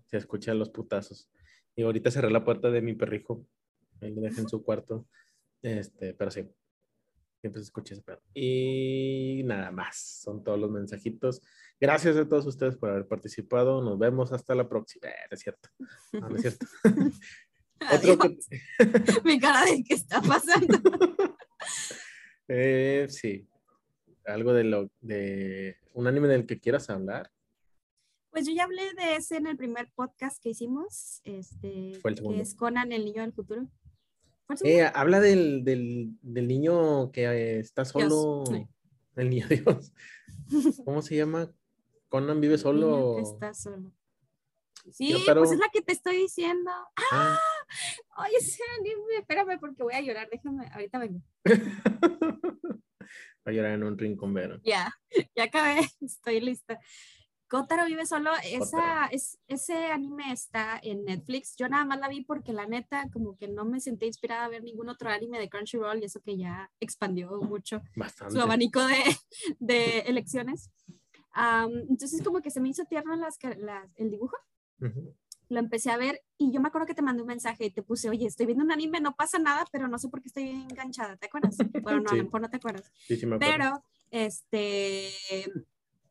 se 0.06 0.18
escuchan 0.18 0.58
los 0.58 0.70
putazos. 0.70 1.30
Y 1.76 1.84
ahorita 1.84 2.10
cerré 2.12 2.32
la 2.32 2.44
puerta 2.44 2.72
de 2.72 2.82
mi 2.82 2.94
perrijo. 2.94 3.46
Ahí 4.02 4.14
lo 4.14 4.22
dejé 4.22 4.42
en 4.42 4.50
su 4.50 4.64
cuarto. 4.64 5.08
Este, 5.62 6.14
pero 6.14 6.32
sí. 6.32 6.50
Siempre 7.42 7.62
se 7.62 7.66
escucha 7.66 7.94
ese 7.94 8.04
perro. 8.04 8.22
Y 8.34 9.44
nada 9.46 9.72
más. 9.72 9.98
Son 10.24 10.44
todos 10.44 10.60
los 10.60 10.70
mensajitos. 10.70 11.42
Gracias 11.80 12.18
a 12.18 12.28
todos 12.28 12.46
ustedes 12.46 12.76
por 12.76 12.90
haber 12.90 13.08
participado. 13.08 13.82
Nos 13.82 13.98
vemos 13.98 14.34
hasta 14.34 14.56
la 14.56 14.68
próxima. 14.68 15.08
Eh, 15.08 15.16
es 15.32 15.40
cierto. 15.40 15.70
No, 16.14 16.36
es 16.36 16.42
cierto. 16.42 16.66
Otro 17.94 18.18
Mi 19.24 19.40
cara 19.40 19.64
de 19.66 19.84
qué 19.84 19.94
está 19.94 20.22
pasando. 20.22 20.78
eh, 22.48 23.08
sí. 23.10 23.48
Algo 24.26 24.54
de 24.54 24.64
lo 24.66 24.92
de 25.00 25.78
un 25.94 26.08
anime 26.08 26.28
del 26.28 26.46
que 26.46 26.60
quieras 26.60 26.90
hablar. 26.90 27.32
Pues 28.32 28.46
yo 28.46 28.54
ya 28.54 28.66
hablé 28.66 28.94
de 28.94 29.16
ese 29.16 29.38
en 29.38 29.48
el 29.48 29.58
primer 29.58 29.90
podcast 29.96 30.42
que 30.42 30.50
hicimos, 30.50 31.22
este, 31.24 32.00
que 32.04 32.42
es 32.42 32.54
Conan, 32.54 32.92
el 32.92 33.06
niño 33.06 33.24
del 33.24 33.34
futuro. 33.34 33.68
Eh, 34.64 34.84
habla 34.94 35.20
del, 35.20 35.64
del, 35.64 36.18
del, 36.22 36.48
niño 36.48 37.12
que 37.12 37.60
está 37.60 37.86
solo, 37.86 38.44
el 39.16 39.30
niño 39.30 39.48
Dios. 39.48 39.94
¿Cómo 40.86 41.02
se 41.02 41.16
llama? 41.16 41.52
Conan 42.10 42.42
vive 42.42 42.58
solo. 42.58 43.16
que 43.18 43.22
está 43.22 43.54
solo. 43.54 43.92
Sí, 44.92 45.14
pues 45.26 45.52
es 45.52 45.60
la 45.60 45.70
que 45.72 45.82
te 45.82 45.94
estoy 45.94 46.18
diciendo. 46.18 46.72
¡Ah! 46.72 46.96
¡Ah! 47.12 47.40
Oye, 48.24 48.38
ese 48.40 48.64
anime, 48.80 49.18
espérame 49.20 49.60
porque 49.60 49.84
voy 49.84 49.94
a 49.94 50.02
llorar, 50.02 50.28
déjame, 50.32 50.68
ahorita 50.74 51.00
vengo. 51.00 51.22
Va 53.48 53.52
a 53.52 53.52
llorar 53.52 53.74
en 53.74 53.84
un 53.84 53.98
rincón. 53.98 54.36
Ya, 54.64 54.92
ya 55.36 55.44
acabé, 55.44 55.82
estoy 56.02 56.42
lista. 56.42 56.80
Kotaro 57.50 57.86
vive 57.86 58.06
solo, 58.06 58.30
esa, 58.44 59.08
es, 59.08 59.40
ese 59.48 59.88
anime 59.88 60.32
está 60.32 60.80
en 60.84 61.04
Netflix. 61.04 61.56
Yo 61.58 61.68
nada 61.68 61.84
más 61.84 62.00
la 62.00 62.08
vi 62.08 62.24
porque 62.24 62.54
la 62.54 62.68
neta, 62.68 63.10
como 63.12 63.36
que 63.38 63.48
no 63.48 63.66
me 63.66 63.80
senté 63.80 64.06
inspirada 64.06 64.46
a 64.46 64.50
ver 64.50 64.64
ningún 64.64 64.88
otro 64.88 65.10
anime 65.10 65.40
de 65.40 65.50
Crunchyroll 65.50 66.00
y 66.00 66.06
eso 66.06 66.22
que 66.22 66.38
ya 66.38 66.72
expandió 66.80 67.42
mucho 67.42 67.82
su 68.30 68.40
abanico 68.40 68.86
de, 68.86 69.04
de 69.60 70.00
elecciones. 70.02 70.70
entonces, 71.90 72.22
como 72.24 72.42
que 72.42 72.52
se 72.52 72.62
me 72.62 72.70
hizo 72.70 72.86
tierno 72.86 73.16
las, 73.16 73.38
las, 73.58 73.90
el 73.96 74.12
dibujo. 74.12 74.38
Lo 75.50 75.60
empecé 75.60 75.90
a 75.90 75.98
ver 75.98 76.22
y 76.38 76.52
yo 76.52 76.62
me 76.62 76.68
acuerdo 76.68 76.86
que 76.86 76.94
te 76.94 77.02
mandé 77.02 77.24
un 77.24 77.28
mensaje 77.30 77.66
y 77.66 77.72
te 77.72 77.82
puse, 77.82 78.08
oye, 78.12 78.28
estoy 78.28 78.46
viendo 78.46 78.64
un 78.64 78.72
anime, 78.72 79.02
no 79.02 79.16
pasa 79.16 79.40
nada, 79.40 79.66
pero 79.72 79.88
no 79.88 79.98
sé 79.98 80.08
por 80.08 80.22
qué 80.22 80.28
estoy 80.28 80.50
enganchada, 80.50 81.18
¿te 81.18 81.26
acuerdas? 81.26 81.58
Bueno, 81.84 82.02
no, 82.02 82.12
a 82.12 82.16
lo 82.16 82.24
mejor 82.26 82.42
no 82.42 82.50
te 82.52 82.58
acuerdas. 82.58 82.92
Sí, 83.08 83.18
sí 83.18 83.26
me 83.26 83.40
pero, 83.40 83.84
este, 84.12 85.10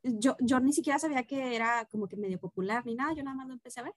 yo, 0.02 0.36
yo 0.40 0.60
ni 0.60 0.72
siquiera 0.72 0.98
sabía 0.98 1.24
que 1.24 1.54
era 1.56 1.86
como 1.90 2.08
que 2.08 2.16
medio 2.16 2.38
popular 2.38 2.84
ni 2.86 2.94
nada, 2.94 3.14
yo 3.14 3.22
nada 3.22 3.36
más 3.36 3.46
lo 3.46 3.54
empecé 3.54 3.80
a 3.80 3.84
ver. 3.84 3.94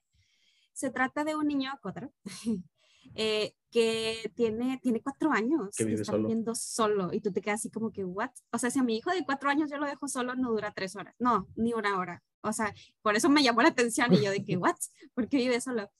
Se 0.72 0.90
trata 0.90 1.24
de 1.24 1.36
un 1.36 1.46
niño, 1.46 1.72
Kotaro, 1.82 2.12
eh, 3.14 3.54
que 3.70 4.32
tiene, 4.34 4.78
tiene 4.82 5.00
cuatro 5.00 5.32
años, 5.32 5.74
que, 5.76 5.92
está 5.92 6.16
viviendo 6.16 6.54
solo 6.54 7.10
y 7.12 7.20
tú 7.20 7.32
te 7.32 7.40
quedas 7.40 7.60
así 7.60 7.70
como 7.70 7.90
que, 7.90 8.04
¿what? 8.04 8.30
O 8.50 8.58
sea, 8.58 8.70
si 8.70 8.78
a 8.78 8.82
mi 8.82 8.96
hijo 8.96 9.10
de 9.10 9.24
cuatro 9.24 9.50
años 9.50 9.70
yo 9.70 9.78
lo 9.78 9.86
dejo 9.86 10.08
solo, 10.08 10.34
no 10.34 10.50
dura 10.50 10.72
tres 10.72 10.96
horas, 10.96 11.14
no, 11.18 11.48
ni 11.56 11.72
una 11.72 11.98
hora. 11.98 12.22
O 12.42 12.52
sea, 12.52 12.74
por 13.02 13.14
eso 13.16 13.28
me 13.28 13.42
llamó 13.42 13.62
la 13.62 13.68
atención 13.68 14.12
y 14.12 14.22
yo 14.22 14.30
de 14.30 14.44
que, 14.44 14.56
¿what? 14.58 14.76
¿Por 15.14 15.28
qué 15.28 15.38
vive 15.38 15.60
solo? 15.60 15.90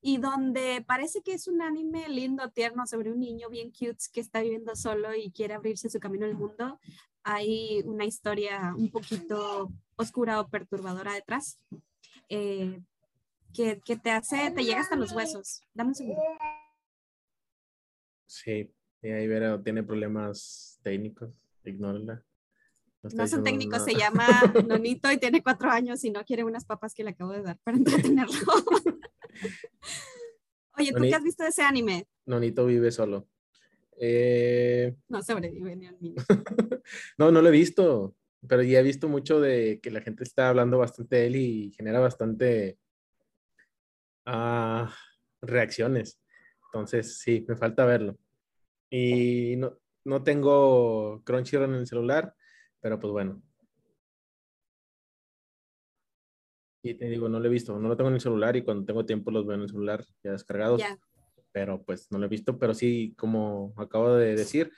Y 0.00 0.18
donde 0.18 0.84
parece 0.86 1.22
que 1.22 1.34
es 1.34 1.46
un 1.46 1.62
anime 1.62 2.08
lindo, 2.08 2.50
tierno, 2.50 2.86
sobre 2.86 3.12
un 3.12 3.20
niño 3.20 3.48
bien 3.48 3.70
cute 3.70 4.04
que 4.12 4.20
está 4.20 4.40
viviendo 4.40 4.74
solo 4.74 5.14
y 5.14 5.30
quiere 5.30 5.54
abrirse 5.54 5.88
su 5.90 6.00
camino 6.00 6.26
al 6.26 6.34
mundo, 6.34 6.80
hay 7.24 7.82
una 7.84 8.04
historia 8.04 8.74
un 8.76 8.90
poquito 8.90 9.70
oscura 9.96 10.40
o 10.40 10.48
perturbadora 10.48 11.14
detrás, 11.14 11.58
eh, 12.28 12.80
que, 13.54 13.80
que, 13.84 13.96
te 13.96 14.10
hace, 14.10 14.50
te 14.50 14.64
llega 14.64 14.80
hasta 14.80 14.96
los 14.96 15.12
huesos. 15.12 15.62
Dame 15.74 15.90
un 15.90 15.94
segundo. 15.94 16.22
Sí, 18.26 18.72
ahí 19.02 19.26
Vera 19.26 19.62
tiene 19.62 19.82
problemas 19.82 20.80
técnicos, 20.82 21.38
ignórala. 21.64 22.24
No, 23.02 23.26
son 23.26 23.42
técnicos, 23.42 23.84
se 23.84 23.94
llama 23.94 24.26
Nonito 24.66 25.10
y 25.10 25.18
tiene 25.18 25.42
cuatro 25.42 25.70
años 25.70 26.04
y 26.04 26.10
no 26.10 26.24
quiere 26.24 26.44
unas 26.44 26.64
papas 26.64 26.94
que 26.94 27.02
le 27.02 27.10
acabo 27.10 27.32
de 27.32 27.42
dar 27.42 27.58
para 27.64 27.76
entretenerlo. 27.76 28.32
Oye, 30.78 30.92
¿tú 30.92 31.02
qué 31.02 31.14
has 31.14 31.22
visto 31.22 31.42
de 31.42 31.50
ese 31.50 31.62
anime? 31.62 32.06
Nonito 32.26 32.64
vive 32.64 32.92
solo. 32.92 33.28
Eh, 33.98 34.94
no 35.08 35.22
sobrevive 35.22 35.76
ni 35.76 35.86
al 35.86 35.96
no, 37.18 37.30
no 37.30 37.42
lo 37.42 37.48
he 37.48 37.52
visto, 37.52 38.16
pero 38.48 38.62
ya 38.62 38.80
he 38.80 38.82
visto 38.82 39.08
mucho 39.08 39.40
de 39.40 39.80
que 39.80 39.90
la 39.90 40.00
gente 40.00 40.24
está 40.24 40.48
hablando 40.48 40.78
bastante 40.78 41.16
de 41.16 41.26
él 41.26 41.36
y 41.36 41.72
genera 41.72 42.00
bastante 42.00 42.78
uh, 44.26 44.86
reacciones. 45.40 46.20
Entonces, 46.66 47.18
sí, 47.18 47.44
me 47.46 47.56
falta 47.56 47.84
verlo. 47.84 48.18
Y 48.90 49.56
no, 49.56 49.78
no 50.04 50.22
tengo 50.22 51.22
Crunchyroll 51.24 51.70
en 51.70 51.80
el 51.80 51.86
celular, 51.86 52.34
pero 52.80 52.98
pues 52.98 53.12
bueno. 53.12 53.42
Y 56.82 56.94
te 56.94 57.08
digo, 57.08 57.28
no 57.28 57.38
lo 57.38 57.46
he 57.46 57.50
visto, 57.50 57.78
no 57.78 57.88
lo 57.88 57.96
tengo 57.96 58.08
en 58.08 58.14
el 58.14 58.20
celular 58.20 58.56
y 58.56 58.62
cuando 58.62 58.84
tengo 58.84 59.06
tiempo 59.06 59.30
los 59.30 59.46
veo 59.46 59.54
en 59.54 59.62
el 59.62 59.68
celular 59.68 60.04
ya 60.24 60.32
descargados. 60.32 60.80
Ya 60.80 60.98
pero 61.52 61.82
pues 61.82 62.10
no 62.10 62.18
lo 62.18 62.26
he 62.26 62.28
visto, 62.28 62.58
pero 62.58 62.74
sí, 62.74 63.14
como 63.16 63.74
acabo 63.76 64.14
de 64.14 64.34
decir, 64.34 64.72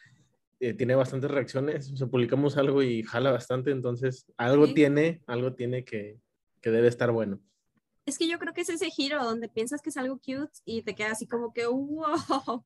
eh, 0.61 0.75
tiene 0.75 0.95
bastantes 0.95 1.31
reacciones, 1.31 1.91
o 1.93 1.97
sea, 1.97 2.07
publicamos 2.07 2.57
algo 2.57 2.83
y 2.83 3.03
jala 3.03 3.31
bastante, 3.31 3.71
entonces 3.71 4.27
algo 4.37 4.73
tiene, 4.75 5.23
algo 5.27 5.55
tiene 5.55 5.85
que, 5.85 6.19
que 6.61 6.71
debe 6.71 6.89
estar 6.89 7.11
bueno. 7.13 7.41
Es 8.07 8.19
que 8.19 8.29
yo 8.29 8.39
creo 8.39 8.53
que 8.53 8.61
es 8.61 8.69
ese 8.69 8.91
giro 8.91 9.25
donde 9.25 9.49
piensas 9.49 9.81
que 9.81 9.91
es 9.91 9.97
algo 9.97 10.19
cute 10.19 10.53
y 10.65 10.83
te 10.83 10.95
queda 10.95 11.13
así 11.13 11.27
como 11.27 11.53
que, 11.53 11.67
wow, 11.67 12.65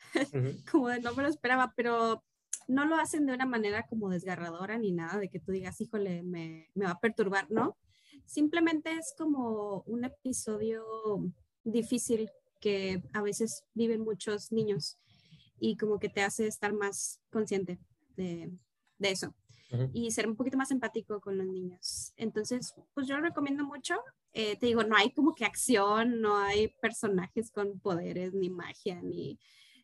como 0.70 0.88
de 0.88 1.00
no 1.00 1.14
me 1.14 1.22
lo 1.22 1.28
esperaba, 1.28 1.74
pero 1.76 2.24
no 2.68 2.84
lo 2.86 2.96
hacen 2.96 3.26
de 3.26 3.34
una 3.34 3.46
manera 3.46 3.86
como 3.86 4.08
desgarradora 4.10 4.78
ni 4.78 4.92
nada 4.92 5.18
de 5.18 5.28
que 5.28 5.40
tú 5.40 5.52
digas, 5.52 5.80
híjole, 5.80 6.22
me, 6.22 6.68
me 6.74 6.84
va 6.84 6.92
a 6.92 7.00
perturbar, 7.00 7.50
¿no? 7.50 7.76
Simplemente 8.26 8.92
es 8.92 9.14
como 9.16 9.82
un 9.86 10.04
episodio 10.04 10.84
difícil 11.64 12.30
que 12.60 13.02
a 13.12 13.22
veces 13.22 13.64
viven 13.74 14.00
muchos 14.00 14.52
niños 14.52 14.98
y 15.60 15.76
como 15.76 15.98
que 15.98 16.08
te 16.08 16.22
hace 16.22 16.46
estar 16.46 16.72
más 16.72 17.20
consciente 17.30 17.78
de, 18.16 18.50
de 18.98 19.10
eso 19.10 19.34
y 19.92 20.10
ser 20.10 20.26
un 20.26 20.36
poquito 20.36 20.56
más 20.56 20.70
empático 20.70 21.20
con 21.20 21.36
los 21.36 21.46
niños. 21.46 22.12
Entonces, 22.16 22.74
pues 22.94 23.06
yo 23.06 23.16
lo 23.16 23.22
recomiendo 23.22 23.64
mucho. 23.64 23.96
Eh, 24.32 24.56
te 24.56 24.66
digo, 24.66 24.82
no 24.82 24.96
hay 24.96 25.10
como 25.10 25.34
que 25.34 25.44
acción, 25.44 26.20
no 26.20 26.38
hay 26.38 26.68
personajes 26.80 27.50
con 27.50 27.78
poderes, 27.80 28.32
ni 28.32 28.48
magia, 28.50 29.00
ni 29.02 29.38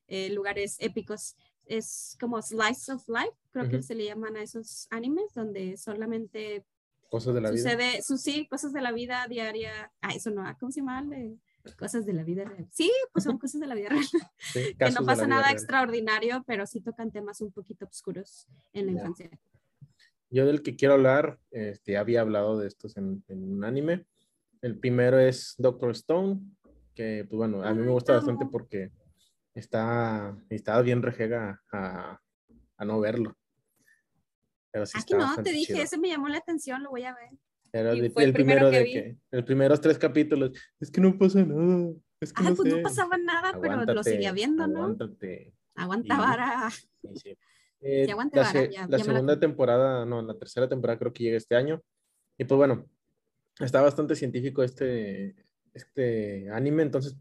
eh, 0.06 0.30
lugares 0.30 0.76
épicos. 0.80 1.36
Es 1.66 2.16
como 2.20 2.40
slice 2.40 2.92
of 2.92 3.06
life, 3.08 3.36
creo 3.50 3.68
que 3.68 3.82
se 3.82 3.94
le 3.94 4.04
llaman 4.04 4.36
a 4.36 4.42
esos 4.42 4.86
animes, 4.90 5.32
donde 5.34 5.76
solamente 5.76 6.64
cosas 7.10 7.34
de 7.34 7.40
la 7.40 7.50
sucede, 7.50 7.92
vida. 7.92 8.02
sí, 8.02 8.46
cosas 8.48 8.72
de 8.72 8.82
la 8.82 8.92
vida 8.92 9.26
diaria. 9.28 9.92
Ah, 10.02 10.12
eso 10.14 10.30
no, 10.30 10.44
¿cómo 10.58 10.72
se 10.72 10.80
llama? 10.80 11.04
Cosas 11.72 12.04
de 12.04 12.12
la 12.12 12.22
vida 12.22 12.44
real. 12.44 12.68
Sí, 12.70 12.92
pues 13.12 13.24
son 13.24 13.38
cosas 13.38 13.60
de 13.60 13.66
la 13.66 13.74
vida 13.74 13.88
real. 13.88 14.04
que 14.78 14.90
no 14.90 15.06
pasa 15.06 15.26
nada 15.26 15.50
extraordinario, 15.50 16.44
pero 16.46 16.66
sí 16.66 16.80
tocan 16.80 17.10
temas 17.10 17.40
un 17.40 17.52
poquito 17.52 17.86
oscuros 17.86 18.46
en 18.72 18.86
la 18.86 18.92
infancia. 18.92 19.30
Yo 20.28 20.46
del 20.46 20.62
que 20.62 20.76
quiero 20.76 20.94
hablar, 20.94 21.38
este, 21.50 21.96
había 21.96 22.20
hablado 22.20 22.58
de 22.58 22.68
estos 22.68 22.96
en, 22.96 23.24
un 23.28 23.64
anime. 23.64 24.04
El 24.60 24.78
primero 24.78 25.18
es 25.18 25.54
Doctor 25.58 25.92
Stone, 25.92 26.40
que 26.94 27.24
pues 27.28 27.36
bueno, 27.36 27.62
a 27.62 27.72
mí 27.72 27.82
me 27.82 27.90
gusta 27.90 28.14
bastante 28.14 28.46
porque 28.46 28.90
está, 29.54 30.36
está 30.50 30.80
bien 30.82 31.02
rejega 31.02 31.62
a, 31.72 32.20
a 32.76 32.84
no 32.84 33.00
verlo. 33.00 33.36
Pero 34.70 34.86
sí 34.86 34.98
Aquí 35.00 35.14
no, 35.14 35.34
te 35.36 35.52
dije, 35.52 35.80
ese 35.80 35.98
me 35.98 36.08
llamó 36.08 36.28
la 36.28 36.38
atención, 36.38 36.82
lo 36.82 36.90
voy 36.90 37.04
a 37.04 37.14
ver. 37.14 37.30
Era 37.74 37.90
el, 37.90 38.32
primero, 38.32 38.70
de 38.70 38.84
que, 38.84 39.16
el 39.32 39.44
primeros 39.44 39.80
tres 39.80 39.98
capítulos, 39.98 40.52
es 40.78 40.92
que 40.92 41.00
no 41.00 41.18
pasa 41.18 41.44
nada. 41.44 41.92
Es 42.20 42.32
que 42.32 42.44
ah, 42.44 42.50
no, 42.50 42.54
pues 42.54 42.72
no 42.72 42.82
pasaba 42.82 43.18
nada, 43.18 43.58
pero 43.60 43.84
lo 43.84 44.04
seguía 44.04 44.30
viendo, 44.30 44.68
¿no? 44.68 44.84
Aguántate. 44.84 45.52
Aguanta 45.74 46.16
vara. 46.16 46.70
Sí, 46.70 47.08
sí. 47.16 47.38
Eh, 47.80 48.06
la, 48.06 48.86
la 48.88 48.98
segunda 49.00 49.40
temporada, 49.40 50.06
no, 50.06 50.22
la 50.22 50.38
tercera 50.38 50.68
temporada 50.68 51.00
creo 51.00 51.12
que 51.12 51.24
llega 51.24 51.36
este 51.36 51.56
año. 51.56 51.82
Y 52.38 52.44
pues 52.44 52.56
bueno, 52.56 52.86
está 53.58 53.82
bastante 53.82 54.14
científico 54.14 54.62
este, 54.62 55.34
este 55.72 56.48
anime, 56.50 56.84
entonces 56.84 57.16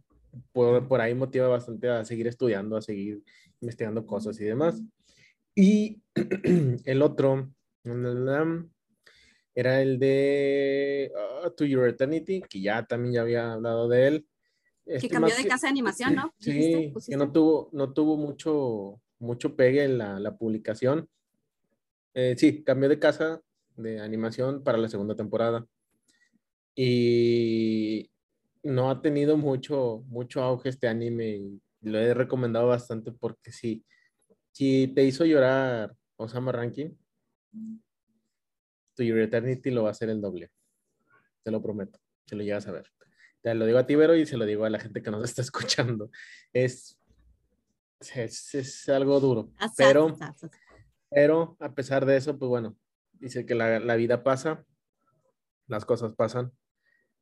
por, 0.52 0.88
por 0.88 1.02
ahí 1.02 1.16
motiva 1.16 1.48
bastante 1.48 1.90
a 1.90 2.06
seguir 2.06 2.28
estudiando, 2.28 2.78
a 2.78 2.82
seguir 2.84 3.24
investigando 3.60 4.06
cosas 4.06 4.40
y 4.40 4.46
demás. 4.46 4.80
Y 5.56 6.04
el 6.86 7.02
otro, 7.02 7.52
era 9.56 9.82
el 9.82 10.00
de 10.00 11.12
ah, 11.16 11.50
To 11.56 11.66
Your 11.66 11.88
Eternity, 11.88 12.42
que 12.42 12.62
ya 12.62 12.86
también 12.86 13.14
ya 13.14 13.22
había 13.22 13.54
hablado 13.54 13.88
de 13.88 14.08
él. 14.08 14.28
que 14.86 14.96
este, 14.96 15.10
cambió 15.10 15.36
de 15.36 15.46
casa 15.46 15.68
de 15.68 15.72
animación, 15.72 16.16
¿no? 16.16 16.34
Sí, 16.40 16.94
que 17.08 17.18
no 17.18 17.32
tuvo, 17.32 17.70
no 17.74 17.94
tuvo 17.94 18.18
mucho, 18.18 19.02
mucho 19.20 19.56
pegue 19.56 19.84
en 19.84 19.98
la, 19.98 20.20
la 20.20 20.38
publicación. 20.38 21.08
Eh, 22.14 22.36
sí, 22.38 22.64
cambió 22.64 22.90
de 22.90 23.00
casa 23.00 23.42
de 23.76 24.00
animación 24.00 24.64
para 24.64 24.78
la 24.78 24.90
segunda 24.90 25.16
temporada. 25.16 25.66
Y 26.76 28.10
no 28.64 28.90
ha 28.90 29.02
tenido 29.02 29.38
mucho, 29.38 30.04
mucho 30.08 30.42
auge 30.42 30.70
este 30.70 30.88
anime 30.88 31.36
y 31.36 31.62
lo 31.82 32.00
he 32.00 32.14
recomendado 32.14 32.68
bastante 32.68 33.12
porque 33.12 33.52
sí, 33.52 33.86
si 34.52 34.88
te 34.88 35.04
hizo 35.04 35.26
llorar 35.26 35.94
Osama 36.16 36.52
Ranking, 36.52 36.92
To 38.96 39.04
Your 39.04 39.20
Eternity 39.20 39.72
lo 39.72 39.84
va 39.84 39.90
a 39.90 39.92
hacer 39.92 40.10
el 40.10 40.22
doble. 40.22 40.52
Te 41.44 41.52
lo 41.52 41.62
prometo, 41.62 42.00
se 42.26 42.36
lo 42.36 42.44
llegas 42.44 42.68
a 42.68 42.72
ver. 42.72 42.92
Te 43.42 43.54
lo 43.54 43.66
digo 43.66 43.78
a 43.78 43.86
ti, 43.86 43.96
Vero, 43.96 44.16
y 44.16 44.26
se 44.26 44.38
lo 44.38 44.46
digo 44.46 44.64
a 44.64 44.70
la 44.70 44.80
gente 44.80 45.02
que 45.02 45.12
nos 45.12 45.24
está 45.30 45.42
escuchando. 45.42 46.10
Es, 46.54 47.00
es, 48.16 48.90
algo 48.90 49.20
duro. 49.20 49.52
Pero, 49.78 50.16
pero 51.10 51.58
a 51.60 51.74
pesar 51.74 52.06
de 52.06 52.18
eso, 52.18 52.38
pues 52.38 52.50
bueno, 52.50 52.78
dice 53.14 53.46
que 53.46 53.56
la, 53.56 53.80
la 53.80 53.96
vida 53.96 54.24
pasa, 54.24 54.66
las 55.68 55.86
cosas 55.86 56.14
pasan 56.14 56.52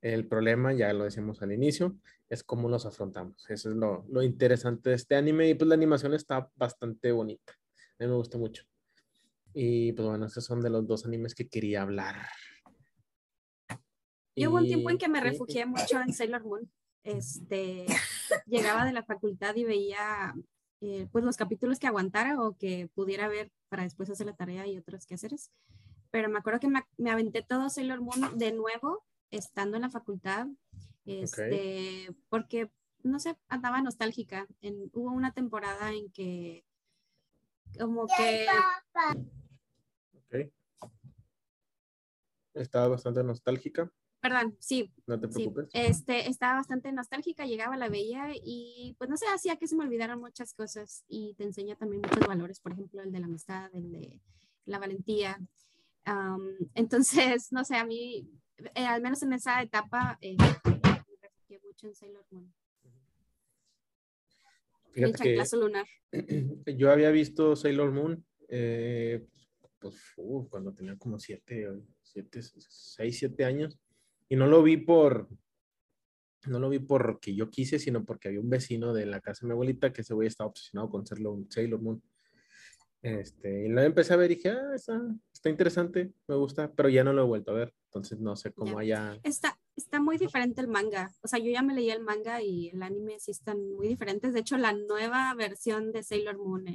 El 0.02 0.28
problema, 0.28 0.74
ya 0.74 0.94
lo 0.94 1.04
decimos 1.04 1.42
al 1.42 1.52
inicio, 1.52 1.98
es 2.30 2.44
cómo 2.44 2.70
los 2.70 2.86
afrontamos. 2.86 3.50
Eso 3.50 3.70
es 3.70 3.76
lo, 3.76 4.06
lo 4.10 4.24
interesante 4.24 4.90
de 4.90 4.96
este 4.96 5.16
anime 5.16 5.50
y 5.50 5.54
pues 5.54 5.68
la 5.68 5.76
animación 5.76 6.14
está 6.14 6.50
bastante 6.56 7.12
bonita. 7.12 7.54
A 8.00 8.04
mí 8.04 8.08
me 8.08 8.16
gusta 8.16 8.38
mucho. 8.38 8.64
Y 9.54 9.94
pues 9.94 10.08
bueno, 10.08 10.26
estos 10.26 10.46
son 10.46 10.62
de 10.62 10.70
los 10.70 10.88
dos 10.88 11.06
animes 11.06 11.36
que 11.36 11.48
quería 11.48 11.82
hablar. 11.82 12.16
Y 14.36 14.48
hubo 14.48 14.58
un 14.58 14.66
tiempo 14.66 14.90
en 14.90 14.98
que 14.98 15.10
me 15.10 15.22
refugié 15.22 15.66
mucho 15.66 16.00
en 16.00 16.14
Sailor 16.14 16.44
Moon. 16.44 16.72
Este, 17.04 17.86
llegaba 18.46 18.86
de 18.86 18.94
la 18.94 19.04
facultad 19.04 19.56
y 19.56 19.64
veía 19.64 20.34
eh, 20.82 21.08
pues 21.12 21.26
los 21.26 21.38
capítulos 21.38 21.80
que 21.80 21.88
aguantara 21.88 22.42
o 22.42 22.56
que 22.58 22.90
pudiera 22.94 23.28
ver 23.28 23.52
para 23.70 23.84
después 23.84 24.10
hacer 24.10 24.28
la 24.28 24.36
tarea 24.36 24.68
y 24.68 24.78
otros 24.78 25.06
quehaceres. 25.06 25.52
Pero 26.12 26.30
me 26.30 26.40
acuerdo 26.40 26.60
que 26.60 26.68
me, 26.68 26.82
me 26.98 27.12
aventé 27.12 27.42
todo 27.42 27.70
Sailor 27.70 28.02
Moon 28.02 28.38
de 28.38 28.52
nuevo 28.52 29.04
estando 29.32 29.78
en 29.78 29.84
la 29.84 29.90
facultad, 29.90 30.48
este, 31.06 32.10
porque, 32.30 32.70
no 33.04 33.20
sé, 33.20 33.38
andaba 33.48 33.82
nostálgica. 33.82 34.48
En, 34.62 34.90
hubo 34.94 35.12
una 35.12 35.32
temporada 35.32 35.92
en 35.94 36.12
que 36.12 36.66
como 37.80 38.08
que... 38.08 38.46
Ok. 40.14 40.52
Estaba 42.54 42.88
bastante 42.90 43.24
nostálgica. 43.24 43.92
Perdón, 44.22 44.56
sí. 44.60 44.94
No 45.08 45.20
te 45.20 45.28
preocupes. 45.28 45.70
Este, 45.74 46.30
estaba 46.30 46.56
bastante 46.56 46.92
nostálgica, 46.92 47.46
llegaba 47.46 47.76
la 47.76 47.90
bella 47.90 48.28
y 48.34 48.96
pues 49.00 49.10
no 49.10 49.18
sé, 49.18 49.26
hacía 49.34 49.56
que 49.56 49.68
se 49.68 49.76
me 49.76 49.84
olvidaran 49.84 50.20
muchas 50.20 50.54
cosas 50.54 51.04
y 51.08 51.34
te 51.36 51.44
enseña 51.44 51.76
también 51.76 52.04
muchos 52.04 52.28
valores, 52.28 52.60
por 52.60 52.74
ejemplo, 52.74 53.02
el 53.02 53.12
de 53.12 53.20
la 53.20 53.26
amistad, 53.26 53.74
el 53.74 53.92
de 53.92 54.22
la 54.66 54.78
valentía. 54.78 55.40
entonces, 56.76 57.52
no 57.52 57.64
sé, 57.66 57.78
a 57.78 57.86
mí, 57.86 58.30
eh, 58.76 58.86
al 58.86 59.02
menos 59.02 59.24
en 59.24 59.34
esa 59.34 59.60
etapa, 59.62 60.20
eh, 60.22 60.38
me 60.38 61.18
refugié 61.20 61.60
mucho 61.66 61.88
en 61.88 61.96
Sailor 61.96 62.26
Moon. 62.30 62.54
Fíjate 64.92 65.24
que 65.24 65.58
lunar. 65.58 65.86
Yo 66.78 66.92
había 66.92 67.12
visto 67.12 67.56
Sailor 67.56 67.92
Moon, 67.92 68.26
eh, 68.50 69.26
pues 69.80 69.96
uh, 70.18 70.48
cuando 70.50 70.74
tenía 70.74 70.98
como 70.98 71.20
siete, 71.20 71.68
siete, 72.02 72.42
seis, 72.42 73.18
siete 73.18 73.46
años 73.46 73.80
y 74.30 74.36
no 74.36 74.48
lo 74.48 74.62
vi 74.64 74.78
por, 74.78 75.28
no 76.48 76.60
lo 76.60 76.70
vi 76.70 76.80
porque 76.80 77.36
yo 77.36 77.50
quise, 77.50 77.80
sino 77.80 78.06
porque 78.06 78.30
había 78.30 78.40
un 78.40 78.50
vecino 78.50 78.94
de 78.94 79.06
la 79.06 79.20
casa 79.20 79.42
de 79.42 79.48
mi 79.48 79.52
abuelita 79.54 79.92
que 79.92 80.02
ese 80.02 80.14
güey 80.14 80.28
estaba 80.28 80.50
obsesionado 80.50 80.90
con 80.90 81.06
Sailor 81.06 81.82
Moon. 81.82 82.02
Este, 83.02 83.66
y 83.66 83.70
lo 83.70 83.82
empecé 83.82 84.14
a 84.14 84.18
ver 84.18 84.32
y 84.32 84.36
dije, 84.36 84.50
ah, 84.50 84.76
está, 84.76 85.02
está, 85.34 85.50
interesante, 85.50 86.14
me 86.28 86.36
gusta, 86.36 86.72
pero 86.72 86.88
ya 86.88 87.04
no 87.04 87.14
lo 87.14 87.24
he 87.24 87.26
vuelto 87.26 87.52
a 87.52 87.56
ver. 87.56 87.74
Entonces 87.86 88.20
no 88.20 88.36
sé 88.36 88.54
cómo 88.54 88.78
haya. 88.78 89.20
Está, 89.24 89.60
está 89.82 90.00
muy 90.00 90.18
diferente 90.18 90.62
el 90.62 90.68
manga. 90.68 91.12
O 91.22 91.28
sea, 91.28 91.40
yo 91.40 91.52
ya 91.52 91.62
me 91.62 91.74
leí 91.74 91.90
el 91.90 92.02
manga 92.02 92.42
y 92.42 92.70
el 92.70 92.82
anime 92.84 93.20
sí 93.20 93.32
están 93.32 93.58
muy 93.76 93.88
diferentes. 93.88 94.34
De 94.34 94.40
hecho, 94.40 94.58
la 94.58 94.74
nueva 94.74 95.34
versión 95.36 95.92
de 95.92 96.04
Sailor 96.04 96.38
Moon, 96.38 96.66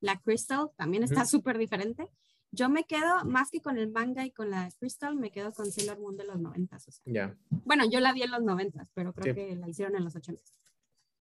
la 0.00 0.20
Crystal, 0.20 0.70
también 0.76 1.02
está 1.02 1.24
súper 1.24 1.58
diferente. 1.58 2.08
Yo 2.50 2.68
me 2.68 2.84
quedo, 2.84 3.24
más 3.24 3.50
que 3.50 3.60
con 3.60 3.78
el 3.78 3.90
manga 3.90 4.24
y 4.24 4.30
con 4.30 4.50
la 4.50 4.70
Crystal, 4.78 5.16
me 5.16 5.30
quedo 5.30 5.52
con 5.52 5.70
Sailor 5.70 5.98
Moon 5.98 6.16
de 6.16 6.24
los 6.24 6.38
90. 6.38 6.78
Ya. 7.06 7.36
Bueno, 7.50 7.84
yo 7.90 8.00
la 8.00 8.12
vi 8.12 8.22
en 8.22 8.30
los 8.30 8.42
90, 8.42 8.88
pero 8.94 9.12
creo 9.12 9.34
que 9.34 9.56
la 9.56 9.68
hicieron 9.68 9.96
en 9.96 10.04
los 10.04 10.14
80. 10.14 10.40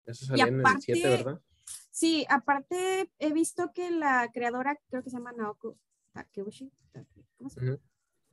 Eso 0.06 0.26
salió 0.26 0.48
en 0.48 0.60
el 0.60 0.82
7, 0.82 1.10
¿verdad? 1.10 1.42
Sí, 1.90 2.26
aparte 2.30 3.12
he 3.20 3.32
visto 3.32 3.72
que 3.74 3.92
la 3.92 4.30
creadora, 4.34 4.78
creo 4.90 5.04
que 5.04 5.10
se 5.10 5.18
llama 5.18 5.32
Naoko 5.32 5.78
Takeuchi. 6.12 6.72
¿Cómo 7.38 7.50
se 7.50 7.62
llama? 7.62 7.78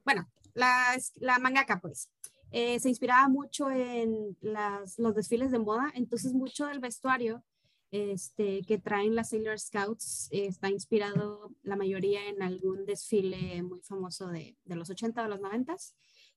Bueno, 0.04 0.30
la, 0.54 0.96
la 1.16 1.38
mangaka, 1.38 1.80
pues. 1.80 2.10
Eh, 2.50 2.80
se 2.80 2.88
inspiraba 2.88 3.28
mucho 3.28 3.70
en 3.70 4.36
las, 4.40 4.98
los 4.98 5.14
desfiles 5.14 5.50
de 5.50 5.58
moda, 5.58 5.92
entonces 5.94 6.32
mucho 6.32 6.66
del 6.66 6.80
vestuario 6.80 7.44
este, 7.90 8.62
que 8.62 8.78
traen 8.78 9.14
las 9.14 9.30
Sailor 9.30 9.58
Scouts 9.58 10.28
está 10.30 10.68
inspirado 10.68 11.54
la 11.62 11.76
mayoría 11.76 12.26
en 12.28 12.42
algún 12.42 12.84
desfile 12.84 13.62
muy 13.62 13.80
famoso 13.80 14.28
de, 14.28 14.56
de 14.64 14.76
los 14.76 14.90
80 14.90 15.22
o 15.22 15.28
los 15.28 15.40
90 15.40 15.76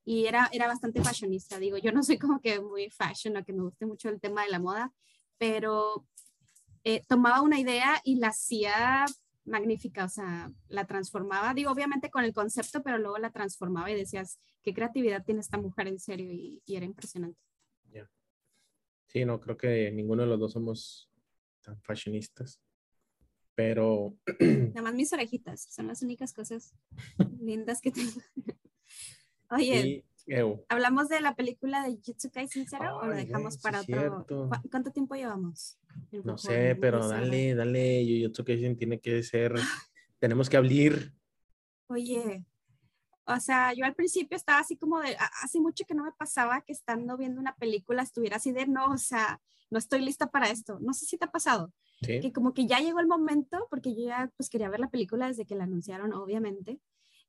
y 0.04 0.26
era, 0.26 0.50
era 0.52 0.68
bastante 0.68 1.04
fashionista. 1.04 1.60
Digo, 1.60 1.78
yo 1.78 1.92
no 1.92 2.04
soy 2.04 2.18
como 2.18 2.40
que 2.40 2.60
muy 2.60 2.90
fashion 2.90 3.38
o 3.38 3.46
que 3.46 3.54
me 3.54 3.64
guste 3.64 3.86
mucho 3.86 4.10
el 4.10 4.20
tema 4.20 4.44
de 4.44 4.50
la 4.50 4.60
moda, 4.60 4.94
pero 5.38 6.06
eh, 6.84 7.04
tomaba 7.08 7.42
una 7.42 7.60
idea 7.60 8.02
y 8.04 8.16
la 8.16 8.30
hacía 8.30 9.06
magnífica, 9.46 10.06
o 10.06 10.10
sea, 10.10 10.52
la 10.68 10.86
transformaba, 10.86 11.54
digo, 11.54 11.72
obviamente 11.72 12.10
con 12.10 12.24
el 12.24 12.34
concepto, 12.34 12.84
pero 12.84 12.98
luego 12.98 13.18
la 13.18 13.32
transformaba 13.32 13.90
y 13.92 13.96
decías, 13.96 14.40
qué 14.62 14.74
creatividad 14.74 15.24
tiene 15.24 15.42
esta 15.42 15.58
mujer 15.58 15.88
en 15.88 16.00
serio 16.00 16.32
y, 16.32 16.62
era 16.68 16.86
impresionante. 16.86 17.40
Sí, 19.08 19.26
no, 19.26 19.42
creo 19.42 19.58
que 19.58 19.92
ninguno 19.92 20.24
de 20.24 20.30
los 20.30 20.40
dos 20.40 20.54
somos 20.54 21.12
tan 21.62 21.82
fashionistas. 21.82 22.62
Pero. 23.56 24.16
Nada 24.40 24.84
más 24.84 24.94
mis 24.94 25.12
orejitas, 25.12 25.68
son 25.70 25.88
las 25.88 26.02
únicas 26.02 26.32
cosas 26.32 26.74
lindas 27.42 27.82
que 27.82 27.92
tengo. 27.92 28.22
Oye, 29.50 30.06
¿hablamos 30.70 31.10
de 31.10 31.22
la 31.22 31.36
película 31.36 31.84
de 31.84 31.96
Jujutsu 31.96 32.32
Kaisen 32.32 32.68
Zero 32.68 32.98
o 32.98 33.06
lo 33.06 33.16
dejamos 33.16 33.58
para 33.58 33.82
otro? 33.82 34.26
¿Cuánto 34.70 34.92
tiempo 34.92 35.16
llevamos? 35.16 35.78
No 36.24 36.38
sé, 36.38 36.76
pero 36.76 37.08
dale, 37.08 37.56
dale, 37.56 38.06
Jujutsu 38.06 38.44
Kaisen 38.44 38.78
tiene 38.78 39.00
que 39.00 39.24
ser. 39.24 39.54
Tenemos 40.20 40.50
que 40.50 40.58
hablar. 40.58 41.14
Oye, 41.88 42.46
o 43.26 43.40
sea, 43.40 43.74
yo 43.74 43.86
al 43.86 43.96
principio 43.96 44.36
estaba 44.36 44.60
así 44.60 44.78
como 44.78 45.00
de, 45.00 45.16
hace 45.42 45.60
mucho 45.60 45.86
que 45.86 45.94
no 45.94 46.04
me 46.04 46.12
pasaba 46.12 46.62
que 46.62 46.74
estando 46.74 47.18
viendo 47.18 47.40
una 47.40 47.56
película 47.56 48.02
estuviera 48.02 48.38
así 48.38 48.52
de, 48.52 48.68
no, 48.68 48.86
o 48.88 48.98
sea, 48.98 49.40
no 49.70 49.78
estoy 49.78 50.02
lista 50.02 50.28
para 50.28 50.50
esto. 50.50 50.80
No 50.82 50.94
sé 50.94 51.06
si 51.06 51.18
te 51.18 51.26
ha 51.26 51.32
pasado. 51.32 51.74
Que 52.02 52.34
como 52.34 52.54
que 52.54 52.66
ya 52.66 52.80
llegó 52.80 53.00
el 53.00 53.08
momento, 53.08 53.68
porque 53.70 53.96
yo 53.96 54.08
ya 54.08 54.32
pues 54.36 54.50
quería 54.50 54.70
ver 54.70 54.80
la 54.80 54.90
película 54.90 55.28
desde 55.28 55.46
que 55.46 55.56
la 55.56 55.66
anunciaron, 55.66 56.14
obviamente. 56.14 56.80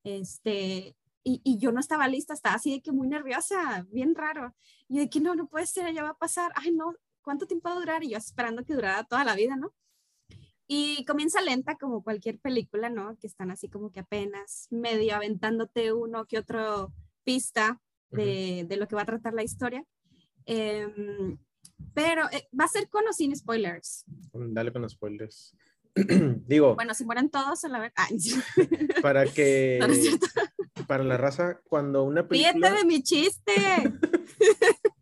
Este, 0.03 0.97
y, 1.25 1.41
y, 1.45 1.59
yo 1.59 1.73
no 1.73 1.81
estaba 1.81 2.09
lista, 2.09 2.35
estaba 2.35 2.57
así 2.57 2.73
de 2.73 2.83
que 2.83 2.93
muy 2.93 3.09
nerviosa, 3.09 3.87
bien 3.91 4.15
raro. 4.15 4.55
Y 4.89 4.99
de 4.99 5.11
que 5.11 5.21
no, 5.21 5.35
no 5.35 5.47
puede 5.47 5.67
ser, 5.67 5.93
ya 5.95 6.03
va 6.03 6.11
a 6.11 6.19
pasar. 6.19 6.53
Ay, 6.57 6.73
no, 6.73 6.95
¿cuánto 7.23 7.47
tiempo 7.47 7.69
va 7.69 7.77
a 7.77 7.79
durar? 7.79 8.05
Y 8.05 8.11
yo 8.11 8.19
esperando 8.19 8.65
que 8.65 8.75
durara 8.75 9.05
toda 9.05 9.25
la 9.25 9.35
vida, 9.35 9.57
¿no? 9.57 9.73
Y 10.67 11.05
comienza 11.05 11.41
lenta 11.41 11.77
como 11.77 12.03
cualquier 12.03 12.39
película, 12.39 12.89
¿no? 12.89 13.17
Que 13.19 13.27
están 13.27 13.51
así 13.51 13.69
como 13.69 13.91
que 13.93 14.01
apenas 14.01 14.69
medio 14.71 15.15
aventándote 15.15 15.93
uno 15.93 16.27
que 16.27 16.39
otro 16.39 16.93
pista 17.25 17.81
de, 18.11 18.65
de 18.69 18.77
lo 18.77 18.89
que 18.89 18.97
va 18.97 19.03
a 19.03 19.07
tratar 19.07 19.35
la 19.35 19.43
historia. 19.43 19.85
Eh, 20.47 21.37
pero 21.95 22.29
eh, 22.31 22.49
va 22.59 22.65
a 22.65 22.69
ser 22.69 22.89
con 22.89 23.07
o 23.07 23.13
sin 23.13 23.35
spoilers. 23.37 24.05
Dale 24.33 24.73
con 24.73 24.89
spoilers. 24.89 25.55
Digo. 26.47 26.75
Bueno, 26.75 26.95
si 26.95 27.05
mueren 27.05 27.31
todos 27.31 27.65
a 27.65 27.69
la 27.69 27.79
vez. 27.81 27.93
para 29.03 29.27
que. 29.27 29.79
Para 30.87 31.05
la 31.05 31.16
raza, 31.16 31.61
cuando 31.64 32.05
una 32.05 32.27
película. 32.27 32.73
de 32.73 32.85
mi 32.85 33.03
chiste! 33.03 33.53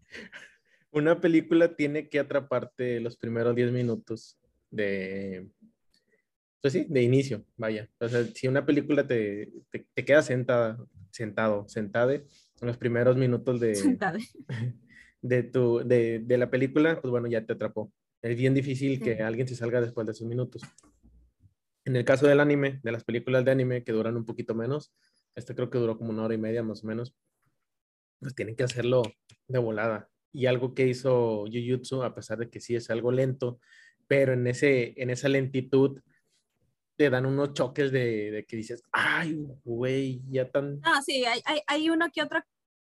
una 0.93 1.21
película 1.21 1.77
tiene 1.77 2.09
que 2.09 2.19
atraparte 2.19 3.01
los 3.01 3.17
primeros 3.17 3.55
10 3.55 3.73
minutos 3.73 4.39
de. 4.71 5.49
Pues 6.61 6.75
sí, 6.75 6.87
de 6.89 7.03
inicio, 7.03 7.45
vaya. 7.57 7.89
O 7.99 8.09
sea, 8.09 8.25
si 8.25 8.47
una 8.47 8.67
película 8.67 9.07
te, 9.07 9.51
te, 9.71 9.87
te 9.95 10.05
queda 10.05 10.23
sentada, 10.23 10.79
sentado, 11.11 11.67
sentada 11.69 12.15
en 12.15 12.25
los 12.61 12.77
primeros 12.77 13.17
minutos 13.17 13.61
de. 13.61 13.75
Sentada 13.75 14.19
de, 15.23 15.43
tu, 15.43 15.79
de, 15.79 16.21
de, 16.21 16.39
la 16.39 16.51
película, 16.51 17.01
pues 17.01 17.11
bueno, 17.11 17.29
ya 17.29 17.45
te 17.45 17.55
atrapó. 17.55 17.93
Es 18.23 18.37
bien 18.37 18.53
difícil 18.53 19.01
que 19.01 19.23
alguien 19.23 19.49
se 19.49 19.57
salga 19.57 19.81
después 19.81 20.07
de 20.07 20.13
esos 20.13 20.27
minutos. 20.27 20.63
En 21.87 21.97
el 21.97 22.05
caso 22.05 22.27
del 22.27 22.41
anime, 22.41 22.81
de 22.83 22.93
las 22.93 23.05
películas 23.05 23.45
de 23.45 23.51
anime 23.51 23.83
que 23.83 23.93
duran 23.93 24.17
un 24.17 24.27
poquito 24.27 24.55
menos, 24.55 24.93
este 25.41 25.55
creo 25.55 25.71
que 25.71 25.79
duró 25.79 25.99
como 25.99 26.11
una 26.11 26.25
hora 26.25 26.35
y 26.35 26.39
media 26.39 26.63
más 26.63 26.85
o 26.85 26.87
menos, 26.87 27.15
pues 28.21 28.35
tienen 28.35 28.55
que 28.55 28.65
hacerlo 28.65 29.03
de 29.49 29.59
volada. 29.59 30.09
Y 30.33 30.47
algo 30.47 30.75
que 30.75 30.87
hizo 30.87 31.47
Jujutsu, 31.47 32.03
a 32.03 32.15
pesar 32.15 32.39
de 32.39 32.49
que 32.49 32.61
sí 32.61 32.77
es 32.77 32.91
algo 32.91 33.11
lento, 33.11 33.59
pero 34.07 34.33
en, 34.33 34.47
ese, 34.47 34.95
en 34.97 35.11
esa 35.11 35.29
lentitud 35.29 36.01
te 36.97 37.11
dan 37.11 37.27
unos 37.27 37.55
choques 37.55 37.91
de, 37.91 38.31
de 38.31 38.45
que 38.45 38.57
dices, 38.57 38.83
ay, 38.93 39.37
güey, 39.65 40.23
ya 40.29 40.51
tan... 40.51 40.81
Ah, 40.83 41.01
sí, 41.05 41.25
hay, 41.25 41.41
hay, 41.45 41.61
hay 41.67 41.91
uno 41.91 42.11
que 42.13 42.23
otro 42.23 42.41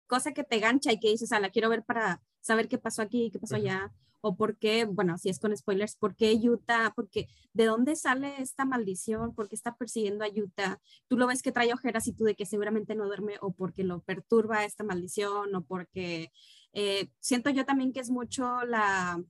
cosa 0.07 0.33
que 0.33 0.45
te 0.45 0.59
gancha 0.59 0.93
y 0.93 0.99
que 0.99 1.11
dices, 1.11 1.33
ah, 1.33 1.41
la 1.41 1.51
quiero 1.51 1.69
ver 1.69 1.85
para 1.85 2.23
saber 2.41 2.69
qué 2.69 2.79
pasó 2.79 3.03
aquí, 3.03 3.31
qué 3.31 3.39
pasó 3.39 3.57
allá, 3.57 3.93
o 4.27 4.37
por 4.37 4.57
qué, 4.59 4.85
bueno, 4.85 5.19
si 5.19 5.29
es 5.29 5.39
con 5.39 5.57
spoilers, 5.57 5.95
por 5.95 6.17
qué 6.17 6.35
Utah, 6.35 6.93
porque 6.97 7.29
de 7.53 7.67
dónde 7.67 7.95
sale 7.95 8.43
esta 8.43 8.65
maldición, 8.65 9.35
por 9.35 9.49
qué 9.49 9.55
está 9.55 9.77
persiguiendo 9.77 10.25
a 10.25 10.29
Utah, 10.29 10.81
tú 11.07 11.17
lo 11.17 11.29
ves 11.29 11.43
que 11.43 11.53
trae 11.53 11.73
ojeras 11.73 12.09
y 12.09 12.13
tú 12.13 12.25
de 12.25 12.35
que 12.35 12.45
seguramente 12.45 12.97
no 12.97 13.07
duerme, 13.07 13.35
o 13.41 13.53
porque 13.53 13.85
lo 13.85 14.01
perturba 14.01 14.65
esta 14.65 14.83
maldición, 14.83 15.55
o 15.55 15.63
porque 15.63 16.33
eh, 16.73 17.09
siento 17.21 17.51
yo 17.51 17.65
también 17.65 17.93
que 17.93 18.01
es 18.01 18.11
mucho 18.11 18.63
la, 18.65 19.23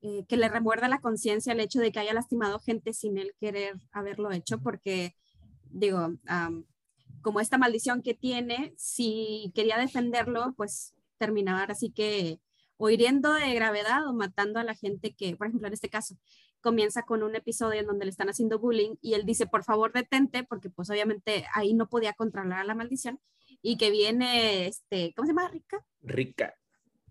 eh, 0.00 0.24
que 0.26 0.38
le 0.38 0.48
remuerda 0.48 0.88
la 0.88 1.00
conciencia 1.00 1.52
el 1.52 1.60
hecho 1.60 1.80
de 1.80 1.92
que 1.92 2.00
haya 2.00 2.14
lastimado 2.14 2.58
gente 2.60 2.94
sin 2.94 3.18
él 3.18 3.34
querer 3.38 3.74
haberlo 3.92 4.32
hecho, 4.32 4.58
porque 4.58 5.14
digo, 5.70 6.14
como 7.20 7.40
esta 7.40 7.58
maldición 7.58 8.00
que 8.00 8.14
tiene, 8.14 8.72
si 8.78 9.52
quería 9.54 9.76
defenderlo, 9.76 10.54
pues 10.56 10.94
terminaba 11.18 11.64
así 11.64 11.90
que 11.90 12.40
o 12.76 12.90
hiriendo 12.90 13.32
de 13.34 13.54
gravedad 13.54 14.06
o 14.06 14.12
matando 14.12 14.58
a 14.60 14.64
la 14.64 14.74
gente 14.74 15.14
que, 15.14 15.36
por 15.36 15.46
ejemplo, 15.46 15.68
en 15.68 15.74
este 15.74 15.88
caso, 15.88 16.16
comienza 16.60 17.02
con 17.02 17.22
un 17.22 17.36
episodio 17.36 17.80
en 17.80 17.86
donde 17.86 18.06
le 18.06 18.10
están 18.10 18.30
haciendo 18.30 18.58
bullying 18.58 18.96
y 19.02 19.14
él 19.14 19.24
dice, 19.26 19.46
por 19.46 19.64
favor, 19.64 19.92
detente, 19.92 20.44
porque 20.44 20.70
pues 20.70 20.88
obviamente 20.90 21.44
ahí 21.54 21.74
no 21.74 21.88
podía 21.88 22.14
controlar 22.14 22.64
la 22.64 22.74
maldición 22.74 23.20
y 23.60 23.76
que 23.76 23.90
viene, 23.90 24.66
este, 24.66 25.12
¿cómo 25.14 25.26
se 25.26 25.32
llama? 25.32 25.48
Rica. 25.48 25.84
Rica. 26.02 26.54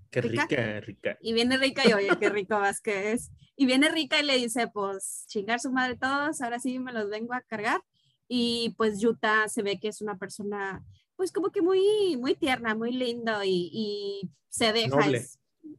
Qué 0.10 0.22
rica, 0.22 0.80
rica. 0.82 1.18
Y 1.22 1.34
viene 1.34 1.58
rica 1.58 1.82
y 1.88 1.94
oye, 1.94 2.10
qué 2.20 2.30
rico 2.30 2.60
vas 2.60 2.80
que 2.82 3.14
es. 3.14 3.32
Y 3.56 3.66
viene 3.66 3.90
rica 3.90 4.20
y 4.20 4.24
le 4.24 4.38
dice, 4.38 4.68
pues 4.68 5.26
chingar 5.28 5.60
su 5.60 5.72
madre 5.72 5.98
todos, 5.98 6.42
ahora 6.42 6.60
sí 6.60 6.78
me 6.78 6.94
los 6.94 7.10
vengo 7.10 7.34
a 7.34 7.42
cargar. 7.42 7.82
Y 8.28 8.76
pues 8.78 9.00
Yuta 9.00 9.48
se 9.50 9.64
ve 9.64 9.80
que 9.80 9.88
es 9.88 10.02
una 10.02 10.18
persona, 10.18 10.84
pues 11.16 11.32
como 11.32 11.52
que 11.52 11.64
muy, 11.64 12.16
muy 12.18 12.36
tierna, 12.36 12.76
muy 12.76 12.92
lindo 12.92 13.44
y, 13.44 13.70
y 13.74 14.30
se 14.50 14.72
deja. 14.74 14.96
Noble. 14.98 15.26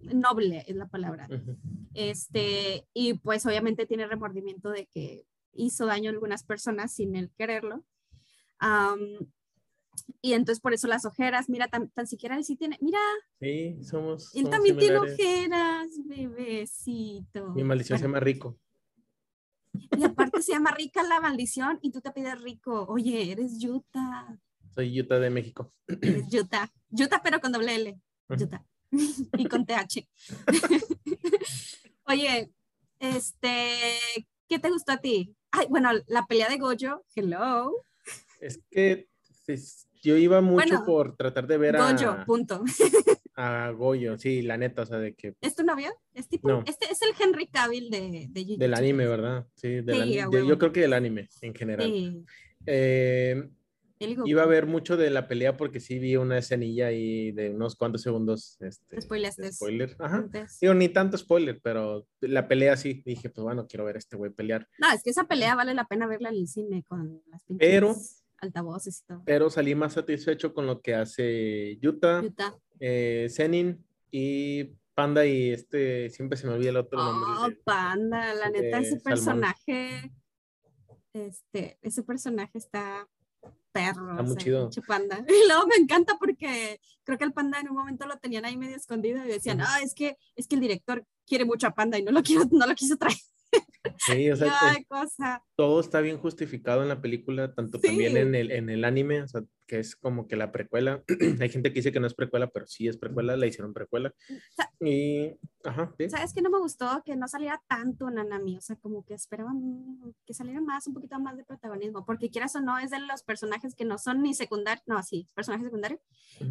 Noble 0.00 0.64
es 0.66 0.76
la 0.76 0.88
palabra. 0.88 1.28
Este, 1.94 2.86
y 2.92 3.14
pues 3.14 3.46
obviamente 3.46 3.86
tiene 3.86 4.06
remordimiento 4.06 4.70
de 4.70 4.86
que 4.86 5.26
hizo 5.52 5.86
daño 5.86 6.10
a 6.10 6.12
algunas 6.12 6.44
personas 6.44 6.92
sin 6.92 7.16
él 7.16 7.30
quererlo. 7.36 7.84
Y 10.20 10.32
entonces 10.32 10.60
por 10.60 10.74
eso 10.74 10.88
las 10.88 11.04
ojeras, 11.04 11.48
mira, 11.48 11.68
tan, 11.68 11.90
siquiera 12.06 12.36
él 12.36 12.44
sí 12.44 12.56
tiene, 12.56 12.78
mira. 12.80 12.98
Sí, 13.40 13.78
somos. 13.82 14.34
Él 14.34 14.48
también 14.48 14.76
tiene 14.76 14.98
ojeras, 14.98 15.88
bebecito. 16.04 17.52
Mi 17.54 17.64
maldición 17.64 17.98
se 17.98 18.04
llama 18.04 18.20
Rico. 18.20 18.58
Y 19.96 20.04
aparte 20.04 20.42
se 20.42 20.52
llama 20.52 20.70
Rica 20.72 21.02
la 21.02 21.20
maldición 21.20 21.78
y 21.82 21.90
tú 21.90 22.00
te 22.00 22.10
pides 22.10 22.40
Rico. 22.40 22.86
Oye, 22.88 23.32
eres 23.32 23.58
Yuta. 23.58 24.40
Soy 24.74 24.92
Yuta 24.92 25.18
de 25.18 25.30
México. 25.30 25.72
Eres 25.86 26.28
Yuta. 26.28 26.72
Yuta, 26.90 27.20
pero 27.22 27.40
con 27.40 27.52
doble 27.52 27.74
L. 27.74 28.00
Yuta. 28.36 28.64
y 29.38 29.46
con 29.46 29.66
TH. 29.66 30.06
Oye, 32.06 32.50
este, 32.98 33.98
¿qué 34.48 34.58
te 34.58 34.70
gustó 34.70 34.92
a 34.92 34.98
ti? 34.98 35.34
Ay, 35.50 35.66
bueno, 35.68 35.90
la 36.06 36.26
pelea 36.26 36.48
de 36.48 36.58
Goyo, 36.58 37.04
hello. 37.14 37.86
Es 38.40 38.60
que 38.70 39.08
yo 40.02 40.16
iba 40.16 40.40
mucho 40.40 40.84
por 40.84 41.16
tratar 41.16 41.46
de 41.46 41.56
ver 41.56 41.76
a... 41.76 41.92
Goyo, 41.92 42.24
punto. 42.26 42.62
A 43.36 43.70
Goyo, 43.70 44.18
sí, 44.18 44.42
la 44.42 44.56
neta, 44.56 44.82
o 44.82 44.86
sea, 44.86 44.98
de 44.98 45.14
que... 45.14 45.34
¿Es 45.40 45.54
tu 45.54 45.64
novio? 45.64 45.92
Es 46.12 46.28
tipo, 46.28 46.62
este 46.66 46.90
es 46.90 47.00
el 47.02 47.10
Henry 47.18 47.46
Cavill 47.46 47.90
de, 47.90 48.28
de 48.30 48.56
Del 48.58 48.74
anime, 48.74 49.06
¿verdad? 49.06 49.46
Sí, 49.54 49.80
del 49.80 50.12
yo 50.12 50.58
creo 50.58 50.72
que 50.72 50.80
del 50.80 50.92
anime 50.92 51.28
en 51.40 51.54
general. 51.54 51.86
Sí. 51.86 52.24
Eh, 52.66 53.48
iba 54.24 54.42
a 54.42 54.46
ver 54.46 54.66
mucho 54.66 54.96
de 54.96 55.10
la 55.10 55.28
pelea 55.28 55.56
porque 55.56 55.80
sí 55.80 55.98
vi 55.98 56.16
una 56.16 56.38
escenilla 56.38 56.88
ahí 56.88 57.32
de 57.32 57.50
unos 57.50 57.76
cuantos 57.76 58.02
segundos. 58.02 58.56
Este, 58.60 59.00
spoiler. 59.00 59.96
Ajá. 59.98 60.28
Digo, 60.60 60.74
ni 60.74 60.88
tanto 60.88 61.18
spoiler, 61.18 61.60
pero 61.62 62.06
la 62.20 62.48
pelea 62.48 62.76
sí. 62.76 63.02
Dije, 63.04 63.30
pues 63.30 63.44
bueno, 63.44 63.66
quiero 63.66 63.84
ver 63.84 63.96
a 63.96 63.98
este 63.98 64.16
güey 64.16 64.30
pelear. 64.30 64.68
No, 64.78 64.90
es 64.92 65.02
que 65.02 65.10
esa 65.10 65.24
pelea 65.24 65.54
vale 65.54 65.74
la 65.74 65.86
pena 65.86 66.06
verla 66.06 66.30
en 66.30 66.36
el 66.36 66.48
cine 66.48 66.84
con 66.86 67.22
las 67.30 67.42
pinches... 67.44 67.68
Pero 67.68 67.94
altavoces 68.38 69.00
y 69.00 69.06
todo. 69.06 69.22
Pero 69.24 69.50
salí 69.50 69.74
más 69.74 69.94
satisfecho 69.94 70.54
con 70.54 70.66
lo 70.66 70.80
que 70.80 70.94
hace 70.94 71.78
Yuta, 71.80 72.22
Yuta. 72.22 72.54
Eh, 72.80 73.28
Zenin 73.30 73.84
y 74.10 74.76
Panda 74.94 75.26
y 75.26 75.50
este, 75.50 76.10
siempre 76.10 76.38
se 76.38 76.46
me 76.46 76.52
olvida 76.52 76.70
el 76.70 76.76
otro 76.76 77.02
nombre. 77.02 77.30
Oh, 77.38 77.64
Panda, 77.64 78.32
la 78.34 78.50
neta, 78.50 78.78
ese 78.78 79.00
personaje, 79.00 80.12
este, 81.12 81.78
ese 81.82 82.02
personaje 82.02 82.58
está 82.58 83.08
perro. 83.74 84.10
Está 84.12 84.22
muy 84.22 84.36
chido. 84.36 84.70
Panda. 84.86 85.24
Y 85.28 85.48
luego 85.48 85.66
me 85.66 85.76
encanta 85.76 86.16
porque 86.18 86.80
creo 87.02 87.18
que 87.18 87.24
el 87.24 87.32
panda 87.32 87.58
en 87.58 87.68
un 87.68 87.76
momento 87.76 88.06
lo 88.06 88.16
tenían 88.18 88.44
ahí 88.44 88.56
medio 88.56 88.76
escondido 88.76 89.24
y 89.24 89.28
decían, 89.28 89.60
ah, 89.60 89.80
es 89.82 89.94
que, 89.94 90.16
es 90.36 90.46
que 90.46 90.54
el 90.54 90.60
director 90.60 91.04
quiere 91.26 91.44
mucho 91.44 91.66
a 91.66 91.74
Panda 91.74 91.98
y 91.98 92.02
no 92.02 92.12
lo, 92.12 92.22
quiero, 92.22 92.44
no 92.50 92.66
lo 92.66 92.74
quiso 92.74 92.96
traer. 92.96 93.18
Sí, 93.98 94.30
o 94.30 94.36
sea, 94.36 94.50
todo 95.56 95.80
está 95.80 96.00
bien 96.00 96.18
justificado 96.18 96.82
en 96.82 96.88
la 96.88 97.00
película, 97.00 97.54
tanto 97.54 97.78
también 97.78 98.16
en 98.16 98.34
el, 98.34 98.50
en 98.50 98.70
el 98.70 98.84
anime, 98.84 99.22
o 99.22 99.28
sea, 99.28 99.42
que 99.66 99.78
es 99.78 99.96
como 99.96 100.26
que 100.26 100.36
la 100.36 100.52
precuela. 100.52 101.02
Hay 101.40 101.48
gente 101.48 101.70
que 101.70 101.80
dice 101.80 101.92
que 101.92 102.00
no 102.00 102.06
es 102.06 102.14
precuela, 102.14 102.48
pero 102.48 102.66
sí 102.66 102.88
es 102.88 102.96
precuela, 102.96 103.36
la 103.36 103.46
hicieron 103.46 103.72
precuela. 103.72 104.12
y, 104.80 105.36
ajá, 105.64 105.94
¿Sabes 106.08 106.32
que 106.34 106.42
no 106.42 106.50
me 106.50 106.58
gustó? 106.58 107.02
Que 107.04 107.16
no 107.16 107.28
saliera 107.28 107.62
tanto 107.68 108.10
Nanami, 108.10 108.56
o 108.56 108.60
sea, 108.60 108.76
como 108.76 109.04
que 109.04 109.14
esperaban 109.14 110.14
que 110.26 110.34
saliera 110.34 110.60
más, 110.60 110.86
un 110.86 110.94
poquito 110.94 111.18
más 111.20 111.36
de 111.36 111.44
protagonismo, 111.44 112.04
porque 112.04 112.30
quieras 112.30 112.56
o 112.56 112.60
no, 112.60 112.78
es 112.78 112.90
de 112.90 113.00
los 113.00 113.22
personajes 113.22 113.74
que 113.74 113.84
no 113.84 113.98
son 113.98 114.22
ni 114.22 114.34
secundarios, 114.34 114.84
no, 114.86 115.02
sí, 115.02 115.28
personajes 115.34 115.66
secundarios, 115.66 116.00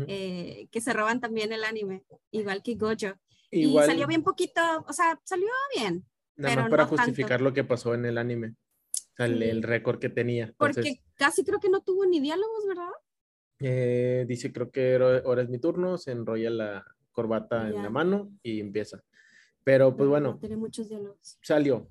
eh, 0.08 0.68
que 0.72 0.82
se 0.82 0.94
roban 0.94 1.20
también 1.20 1.52
el 1.52 1.64
anime, 1.64 2.04
igual 2.32 2.62
que 2.64 2.76
Gojo. 2.76 3.16
Y 3.52 3.72
salió 3.86 4.08
bien 4.08 4.24
poquito, 4.24 4.62
o 4.88 4.94
sea, 4.94 5.20
salió 5.24 5.48
bien, 5.78 6.04
Nada 6.36 6.56
más 6.56 6.70
para 6.70 6.86
justificar 6.86 7.42
lo 7.42 7.54
que 7.54 7.64
pasó 7.64 7.94
en 7.94 8.06
el 8.06 8.18
anime. 8.18 8.56
O 8.94 9.16
sea, 9.16 9.26
el, 9.28 9.62
récord 9.64 10.00
que 10.00 10.10
tenía. 10.10 10.54
Porque 10.58 11.02
casi 11.16 11.44
creo 11.44 11.60
que 11.60 11.70
no 11.70 11.82
tuvo 11.82 12.06
ni 12.06 12.20
diálogos, 12.20 12.66
¿verdad? 12.68 12.90
Eh, 13.60 14.26
dice, 14.28 14.52
creo 14.52 14.72
que 14.72 14.96
ahora 15.24 15.44
es 15.44 15.50
mi 15.50 15.60
turno, 15.60 15.98
se 15.98 16.12
enrolla 16.12 16.50
la 16.50 16.86
corbata 17.12 17.70
en 17.70 17.82
la 17.82 17.90
mano 17.90 18.32
y 18.42 18.60
empieza. 18.60 19.04
Pero 19.64 19.96
pues 19.96 20.10
bueno. 20.10 20.38
tiene 20.40 20.58
muchos 20.58 20.90
diálogos. 20.90 21.38
Salió. 21.42 21.90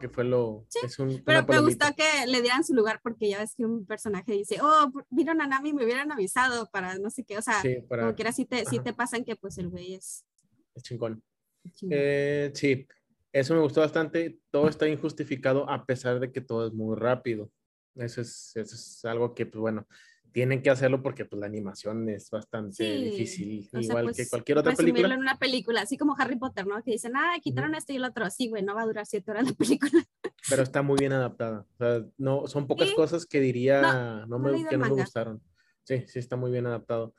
Que 0.00 0.08
fue 0.08 0.24
lo... 0.24 0.66
Sí, 0.68 0.80
pero 1.24 1.46
me 1.46 1.60
gustó 1.60 1.86
que 1.96 2.26
le 2.26 2.42
dieran 2.42 2.64
su 2.64 2.74
lugar 2.74 2.98
porque 3.00 3.28
ya 3.28 3.38
ves 3.38 3.54
que 3.54 3.64
un 3.64 3.86
personaje 3.86 4.32
dice, 4.32 4.58
oh, 4.60 4.90
vieron 5.08 5.40
a 5.40 5.46
Nami, 5.46 5.72
me 5.72 5.84
hubieran 5.84 6.10
avisado 6.10 6.68
para 6.72 6.98
no 6.98 7.10
sé 7.10 7.22
qué. 7.22 7.38
O 7.38 7.42
sea, 7.42 7.62
como 7.88 8.16
que 8.16 8.22
era 8.22 8.32
sí 8.32 8.44
te, 8.44 8.64
sí 8.64 8.80
te 8.80 8.92
pasan 8.92 9.24
que 9.24 9.36
pues 9.36 9.56
el 9.58 9.68
güey 9.68 9.94
es... 9.94 10.24
Es 10.74 10.82
chingón. 10.82 11.22
Eh, 11.90 12.50
sí, 12.54 12.88
eso 13.32 13.54
me 13.54 13.60
gustó 13.60 13.80
bastante. 13.80 14.38
Todo 14.50 14.68
está 14.68 14.88
injustificado 14.88 15.68
a 15.68 15.84
pesar 15.84 16.20
de 16.20 16.32
que 16.32 16.40
todo 16.40 16.66
es 16.66 16.72
muy 16.72 16.96
rápido. 16.96 17.50
Eso 17.94 18.20
es, 18.20 18.52
eso 18.56 18.74
es 18.74 19.04
algo 19.04 19.34
que, 19.34 19.46
pues 19.46 19.60
bueno, 19.60 19.86
tienen 20.32 20.62
que 20.62 20.70
hacerlo 20.70 21.02
porque 21.02 21.24
pues 21.24 21.40
la 21.40 21.46
animación 21.46 22.08
es 22.08 22.30
bastante 22.30 22.84
difícil, 22.84 23.68
igual 23.72 24.08
que 24.08 24.12
pues, 24.12 24.30
cualquier 24.30 24.58
otra 24.58 24.74
película. 24.74 25.14
en 25.14 25.20
una 25.20 25.38
película, 25.38 25.82
así 25.82 25.96
como 25.96 26.14
Harry 26.18 26.36
Potter, 26.36 26.66
¿no? 26.66 26.82
Que 26.82 26.92
dicen, 26.92 27.16
ah, 27.16 27.36
quitaron 27.42 27.74
esto 27.74 27.92
y 27.92 27.96
el 27.96 28.04
otro, 28.04 28.28
sí, 28.30 28.48
güey, 28.48 28.62
no 28.62 28.74
va 28.74 28.82
a 28.82 28.86
durar 28.86 29.06
siete 29.06 29.30
horas 29.30 29.46
la 29.46 29.52
película. 29.54 30.04
Pero 30.48 30.62
está 30.62 30.82
muy 30.82 30.96
bien 30.98 31.12
adaptada, 31.12 31.66
o 31.74 31.76
sea, 31.76 32.04
no, 32.18 32.46
son 32.46 32.66
pocas 32.66 32.90
cosas 32.92 33.26
que 33.26 33.40
diría 33.40 34.26
no, 34.28 34.38
me, 34.38 34.66
que 34.66 34.76
no 34.76 34.84
me 34.84 35.02
gustaron. 35.02 35.42
Sí, 35.84 36.04
sí, 36.06 36.18
está 36.18 36.36
muy 36.36 36.50
bien 36.50 36.66
adaptado. 36.66 37.14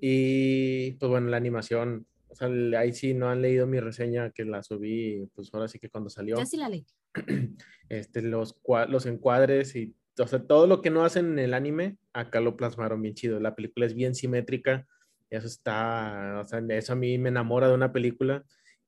Y 0.00 0.92
pues 0.92 1.10
bueno, 1.10 1.28
la 1.28 1.36
animación 1.36 2.06
o 2.32 2.34
sea, 2.34 2.48
ahí 2.78 2.92
sí 2.94 3.12
no 3.12 3.28
han 3.28 3.42
leído 3.42 3.66
mi 3.66 3.78
reseña 3.78 4.30
que 4.30 4.44
la 4.44 4.62
subí, 4.62 5.28
pues 5.34 5.52
ahora 5.52 5.68
sí 5.68 5.78
que 5.78 5.90
cuando 5.90 6.08
salió. 6.08 6.38
Yo 6.38 6.46
sí 6.46 6.56
la 6.56 6.68
leí. 6.68 6.86
Este, 7.88 8.22
los, 8.22 8.58
los 8.88 9.04
encuadres 9.04 9.76
y, 9.76 9.94
o 10.18 10.26
sea, 10.26 10.46
todo 10.46 10.66
lo 10.66 10.80
que 10.80 10.88
no 10.88 11.04
hacen 11.04 11.32
en 11.32 11.38
el 11.40 11.52
anime, 11.52 11.98
acá 12.14 12.40
lo 12.40 12.56
plasmaron 12.56 13.02
bien 13.02 13.14
chido. 13.14 13.38
La 13.38 13.54
película 13.54 13.84
es 13.84 13.92
bien 13.92 14.14
simétrica, 14.14 14.86
eso 15.28 15.46
está, 15.46 16.40
o 16.40 16.44
sea, 16.44 16.62
eso 16.70 16.94
a 16.94 16.96
mí 16.96 17.18
me 17.18 17.28
enamora 17.28 17.68
de 17.68 17.74
una 17.74 17.92
película 17.92 18.42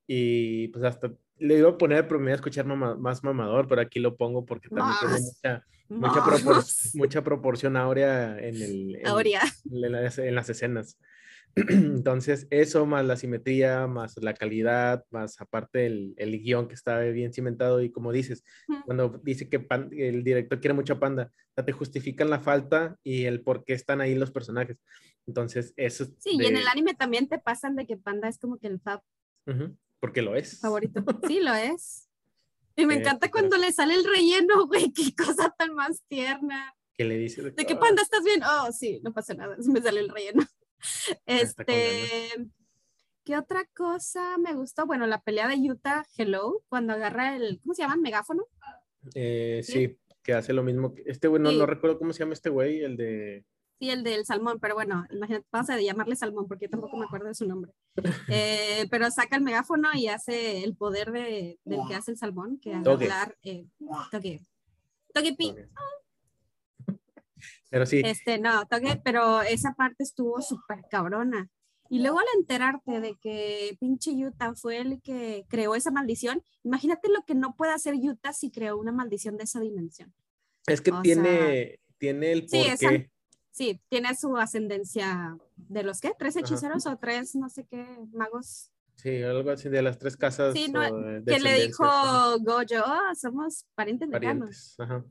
y 0.07 0.69
pues 0.69 0.83
hasta 0.83 1.13
le 1.37 1.59
iba 1.59 1.69
a 1.69 1.77
poner, 1.77 2.07
pero 2.07 2.19
me 2.19 2.27
iba 2.27 2.33
a 2.33 2.37
escuchar 2.37 2.65
más 2.65 3.23
mamador, 3.23 3.67
pero 3.67 3.81
aquí 3.81 3.99
lo 3.99 4.15
pongo 4.15 4.43
porque 4.43 4.69
también 4.69 4.95
tiene 4.99 5.61
mucha, 5.89 6.23
mucha, 6.23 6.65
mucha, 6.95 7.23
proporción 7.23 7.77
áurea 7.77 8.39
en, 8.39 8.55
el, 8.55 9.01
en 9.05 10.35
las 10.35 10.49
escenas. 10.49 10.97
Entonces, 11.55 12.47
eso 12.49 12.85
más 12.85 13.05
la 13.05 13.15
simetría, 13.15 13.87
más 13.87 14.17
la 14.17 14.33
calidad, 14.33 15.05
más 15.09 15.39
aparte 15.39 15.85
el, 15.85 16.13
el 16.17 16.41
guion 16.41 16.67
que 16.67 16.73
está 16.73 16.99
bien 16.99 17.31
cimentado 17.31 17.81
y 17.81 17.91
como 17.91 18.11
dices, 18.11 18.43
cuando 18.85 19.21
dice 19.23 19.47
que 19.47 19.65
el 19.91 20.23
director 20.23 20.59
quiere 20.59 20.73
mucha 20.73 20.99
panda, 20.99 21.31
te 21.55 21.71
justifican 21.71 22.29
la 22.29 22.41
falta 22.41 22.97
y 23.03 23.23
el 23.23 23.41
por 23.41 23.63
qué 23.63 23.73
están 23.73 24.01
ahí 24.01 24.15
los 24.15 24.31
personajes. 24.31 24.77
Entonces, 25.27 25.73
eso... 25.77 26.05
Sí, 26.19 26.31
y 26.33 26.45
en 26.45 26.57
el 26.57 26.67
anime 26.67 26.93
también 26.93 27.29
te 27.29 27.39
pasan 27.39 27.75
de 27.75 27.87
que 27.87 27.97
panda 27.97 28.27
es 28.27 28.37
como 28.37 28.57
que 28.57 28.67
el 28.67 28.81
fab. 28.81 29.01
Porque 29.99 30.21
lo 30.21 30.35
es. 30.35 30.59
Favorito. 30.59 31.03
Sí, 31.27 31.39
lo 31.39 31.53
es. 31.53 32.09
Y 32.75 32.85
me 32.85 32.95
encanta 32.95 33.31
cuando 33.31 33.55
le 33.55 33.71
sale 33.71 33.95
el 33.95 34.03
relleno, 34.03 34.67
güey, 34.67 34.91
qué 34.91 35.15
cosa 35.15 35.53
tan 35.57 35.73
más 35.73 36.03
tierna. 36.07 36.73
Que 36.97 37.05
le 37.05 37.17
dice... 37.17 37.41
De, 37.41 37.65
que 37.65 37.75
panda 37.75 38.01
estás 38.01 38.23
bien. 38.23 38.41
Oh, 38.43 38.71
sí, 38.71 38.99
no 39.03 39.13
pasa 39.13 39.33
nada, 39.33 39.55
me 39.65 39.81
sale 39.81 40.01
el 40.01 40.09
relleno. 40.09 40.43
Este, 41.25 42.29
¿qué 43.23 43.37
otra 43.37 43.65
cosa 43.75 44.37
me 44.37 44.53
gustó? 44.53 44.85
Bueno, 44.85 45.07
la 45.07 45.21
pelea 45.21 45.47
de 45.47 45.55
Utah, 45.55 46.05
Hello, 46.17 46.63
cuando 46.67 46.93
agarra 46.93 47.35
el, 47.35 47.59
¿cómo 47.61 47.73
se 47.73 47.81
llama? 47.83 47.97
¿Megáfono? 47.97 48.45
Eh, 49.13 49.61
¿Sí? 49.63 49.97
que 50.25 50.33
hace 50.33 50.53
lo 50.53 50.63
mismo. 50.63 50.93
Este 51.05 51.27
güey, 51.27 51.41
no, 51.41 51.65
recuerdo 51.67 51.99
cómo 51.99 52.11
se 52.11 52.19
llama 52.19 52.33
este 52.33 52.49
güey, 52.49 52.83
el 52.83 52.97
de... 52.97 53.45
Sí, 53.79 53.89
el 53.91 54.03
del 54.03 54.25
salmón, 54.25 54.59
pero 54.59 54.73
bueno, 54.73 55.05
imagínate, 55.11 55.45
vamos 55.51 55.69
a 55.69 55.79
llamarle 55.79 56.15
salmón 56.15 56.47
porque 56.47 56.67
tampoco 56.67 56.97
me 56.97 57.05
acuerdo 57.05 57.27
de 57.27 57.35
su 57.35 57.45
nombre. 57.47 57.71
Eh, 58.29 58.87
pero 58.89 59.09
saca 59.11 59.35
el 59.35 59.43
megáfono 59.43 59.89
y 59.93 60.07
hace 60.07 60.63
el 60.63 60.75
poder 60.75 61.11
de, 61.11 61.59
del 61.63 61.79
que 61.87 61.95
hace 61.95 62.11
el 62.11 62.17
salmón, 62.17 62.59
que 62.59 62.73
al 62.73 62.87
hablar, 62.87 63.37
eh, 63.43 63.67
toque, 64.11 64.41
toque 65.13 65.33
pi. 65.33 65.55
Pero 67.69 67.85
sí. 67.85 68.01
Este, 68.03 68.39
no, 68.39 68.65
toque, 68.67 68.99
pero 69.03 69.41
esa 69.41 69.73
parte 69.73 70.03
estuvo 70.03 70.41
súper 70.41 70.81
cabrona. 70.89 71.49
Y 71.89 71.99
luego 71.99 72.19
al 72.19 72.25
enterarte 72.37 72.99
de 72.99 73.15
que 73.21 73.77
pinche 73.79 74.11
Utah 74.11 74.55
fue 74.55 74.79
el 74.79 75.01
que 75.01 75.45
creó 75.47 75.75
esa 75.75 75.91
maldición, 75.91 76.41
imagínate 76.63 77.09
lo 77.09 77.23
que 77.25 77.35
no 77.35 77.55
puede 77.55 77.73
hacer 77.73 77.93
Utah 77.95 78.33
si 78.33 78.49
creó 78.49 78.77
una 78.77 78.91
maldición 78.91 79.37
de 79.37 79.43
esa 79.43 79.59
dimensión. 79.59 80.13
Es 80.65 80.81
que 80.81 80.91
tiene, 81.03 81.79
tiene 81.97 82.31
el 82.31 82.47
porqué. 82.47 83.11
Sí, 83.51 83.79
tiene 83.87 84.13
su 84.15 84.35
ascendencia 84.35 85.37
de 85.55 85.83
los 85.83 86.01
qué, 86.01 86.11
tres 86.17 86.35
hechiceros 86.35 86.85
o 86.87 86.97
tres, 86.97 87.35
no 87.35 87.49
sé 87.49 87.65
qué, 87.65 87.85
magos. 88.11 88.69
Sí, 88.95 89.21
algo 89.23 89.49
así 89.51 89.69
de 89.69 89.81
las 89.81 89.97
tres 89.97 90.17
casas. 90.17 90.53
Sí, 90.53 90.69
no, 90.69 90.81
que 91.25 91.39
le 91.39 91.61
dijo 91.61 91.85
Goyo, 92.41 92.83
oh, 92.85 93.15
somos 93.15 93.65
parientes, 93.75 94.09
parientes 94.09 94.75
Ajá. 94.77 95.05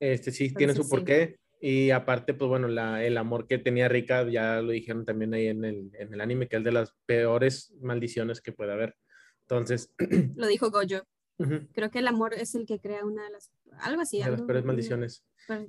Este 0.00 0.32
sí, 0.32 0.52
tiene 0.52 0.74
su 0.74 0.86
porqué. 0.86 1.38
Y 1.60 1.90
aparte, 1.90 2.34
pues 2.34 2.48
bueno, 2.48 2.68
la, 2.68 3.04
el 3.04 3.16
amor 3.16 3.46
que 3.46 3.58
tenía 3.58 3.88
Rika, 3.88 4.28
ya 4.28 4.60
lo 4.62 4.70
dijeron 4.70 5.04
también 5.04 5.34
ahí 5.34 5.48
en 5.48 5.64
el, 5.64 5.90
en 5.98 6.14
el 6.14 6.20
anime, 6.20 6.48
que 6.48 6.56
es 6.56 6.64
de 6.64 6.72
las 6.72 6.94
peores 7.06 7.74
maldiciones 7.80 8.40
que 8.40 8.52
puede 8.52 8.72
haber. 8.72 8.94
Entonces. 9.42 9.92
Lo 10.36 10.46
dijo 10.46 10.70
Goyo. 10.70 11.04
Creo 11.72 11.90
que 11.90 11.98
el 11.98 12.08
amor 12.08 12.34
es 12.34 12.54
el 12.54 12.66
que 12.66 12.80
crea 12.80 13.04
una 13.04 13.24
de 13.24 13.30
las. 13.30 13.50
Algo 13.80 14.02
así. 14.02 14.22
De 14.22 14.30
las 14.30 14.42
peores 14.42 14.64
maldiciones. 14.64 15.24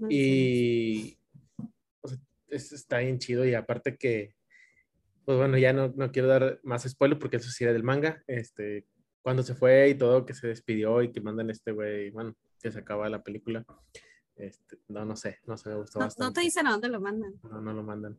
Y 0.09 1.17
está 2.49 2.99
bien 2.99 3.19
chido 3.19 3.45
y 3.45 3.53
aparte 3.53 3.95
que, 3.95 4.35
pues 5.25 5.37
bueno, 5.37 5.57
ya 5.57 5.73
no, 5.73 5.93
no 5.95 6.11
quiero 6.11 6.27
dar 6.27 6.59
más 6.63 6.83
spoiler 6.89 7.19
porque 7.19 7.37
eso 7.37 7.49
sí 7.49 7.63
era 7.63 7.73
del 7.73 7.83
manga, 7.83 8.23
este, 8.27 8.87
cuando 9.21 9.43
se 9.43 9.55
fue 9.55 9.89
y 9.89 9.95
todo, 9.95 10.25
que 10.25 10.33
se 10.33 10.47
despidió 10.47 11.01
y 11.01 11.11
que 11.11 11.21
mandan 11.21 11.49
este 11.49 11.71
güey, 11.71 12.09
bueno, 12.09 12.35
que 12.61 12.71
se 12.71 12.79
acaba 12.79 13.09
la 13.09 13.23
película. 13.23 13.65
Este, 14.39 14.79
no, 14.87 15.05
no 15.05 15.15
sé, 15.15 15.37
no 15.45 15.57
sé, 15.57 15.69
me 15.69 15.75
gustó 15.75 15.99
no, 15.99 16.05
bastante. 16.05 16.27
No 16.27 16.33
te 16.33 16.41
dicen 16.41 16.65
a 16.65 16.71
dónde 16.71 16.89
lo 16.89 16.99
mandan. 16.99 17.39
No, 17.43 17.61
no 17.61 17.73
lo 17.73 17.83
mandan. 17.83 18.17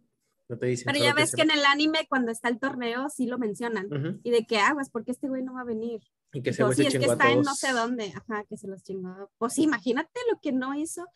No 0.48 0.58
te 0.58 0.66
dicen. 0.66 0.86
Pero 0.92 1.04
ya 1.04 1.14
ves 1.14 1.32
que, 1.32 1.42
en 1.42 1.50
el 1.50 1.64
anime, 1.64 2.06
cuando 2.08 2.30
está 2.30 2.48
el 2.48 2.58
torneo, 2.58 3.08
sí 3.08 3.26
lo 3.26 3.38
mencionan. 3.38 3.88
Y 4.22 4.30
de 4.30 4.46
qué 4.46 4.58
aguas, 4.58 4.90
porque 4.90 5.10
este 5.10 5.28
güey 5.28 5.42
no 5.42 5.54
va 5.54 5.62
a 5.62 5.64
venir. 5.64 6.02
Y 6.32 6.42
que 6.42 6.52
se 6.52 6.62
sí, 6.74 6.86
es 6.86 6.98
que 6.98 7.06
está 7.06 7.32
en 7.32 7.42
no 7.42 7.54
sé 7.54 7.72
dónde. 7.72 8.12
Ajá, 8.14 8.44
que 8.44 8.56
se 8.56 8.68
los 8.68 8.82
chingó. 8.82 9.30
Pues 9.38 9.58
imagínate 9.58 10.20
lo 10.30 10.38
que 10.40 10.52
no 10.52 10.74
hizo. 10.74 11.06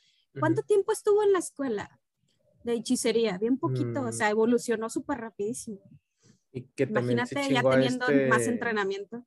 ¿Cuánto 0.41 0.63
tiempo 0.63 0.93
estuvo 0.93 1.23
en 1.23 1.33
la 1.33 1.39
escuela? 1.39 2.01
de 2.65 2.73
hechicería, 2.73 3.39
bien 3.39 3.59
poquito, 3.59 4.03
o 4.03 4.13
sea, 4.13 4.29
mm. 4.29 4.33
evolucionó 4.33 4.91
súper 4.91 5.19
rapidísimo. 5.19 5.81
Y 6.51 6.63
que 6.63 6.85
Imagínate 6.85 7.53
ya 7.53 7.63
teniendo 7.63 8.07
este 8.09 8.27
más 8.27 8.47
entrenamiento. 8.47 9.25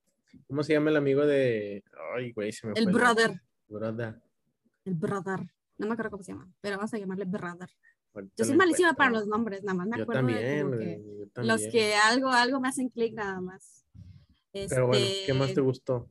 ¿Cómo 0.47 0.63
se 0.63 0.73
llama 0.73 0.89
el 0.89 0.97
amigo 0.97 1.25
de... 1.25 1.83
Ay, 2.15 2.31
güey, 2.31 2.51
se 2.51 2.67
me 2.67 2.73
El 2.75 2.87
brother. 2.87 3.41
brother. 3.69 4.21
El 4.85 4.95
brother. 4.95 5.39
No 5.77 5.87
me 5.87 5.93
acuerdo 5.93 6.11
cómo 6.11 6.23
se 6.23 6.31
llama, 6.31 6.49
pero 6.61 6.77
vamos 6.77 6.93
a 6.93 6.97
llamarle 6.97 7.25
brother. 7.25 7.69
yo 8.35 8.45
soy 8.45 8.55
malísima 8.55 8.93
para 8.93 9.11
los 9.11 9.27
nombres, 9.27 9.63
nada 9.63 9.77
más 9.77 9.87
me 9.87 10.01
acuerdo 10.01 10.21
también, 10.21 10.71
de 10.71 11.29
los 11.35 11.61
que 11.71 11.95
algo, 11.95 12.29
algo 12.29 12.59
me 12.59 12.69
hacen 12.69 12.89
clic 12.89 13.13
nada 13.13 13.39
más. 13.41 13.85
Pero 14.51 14.87
bueno, 14.87 15.05
¿qué 15.25 15.33
más 15.33 15.47
te 15.47 15.51
este, 15.51 15.61
gustó? 15.61 16.09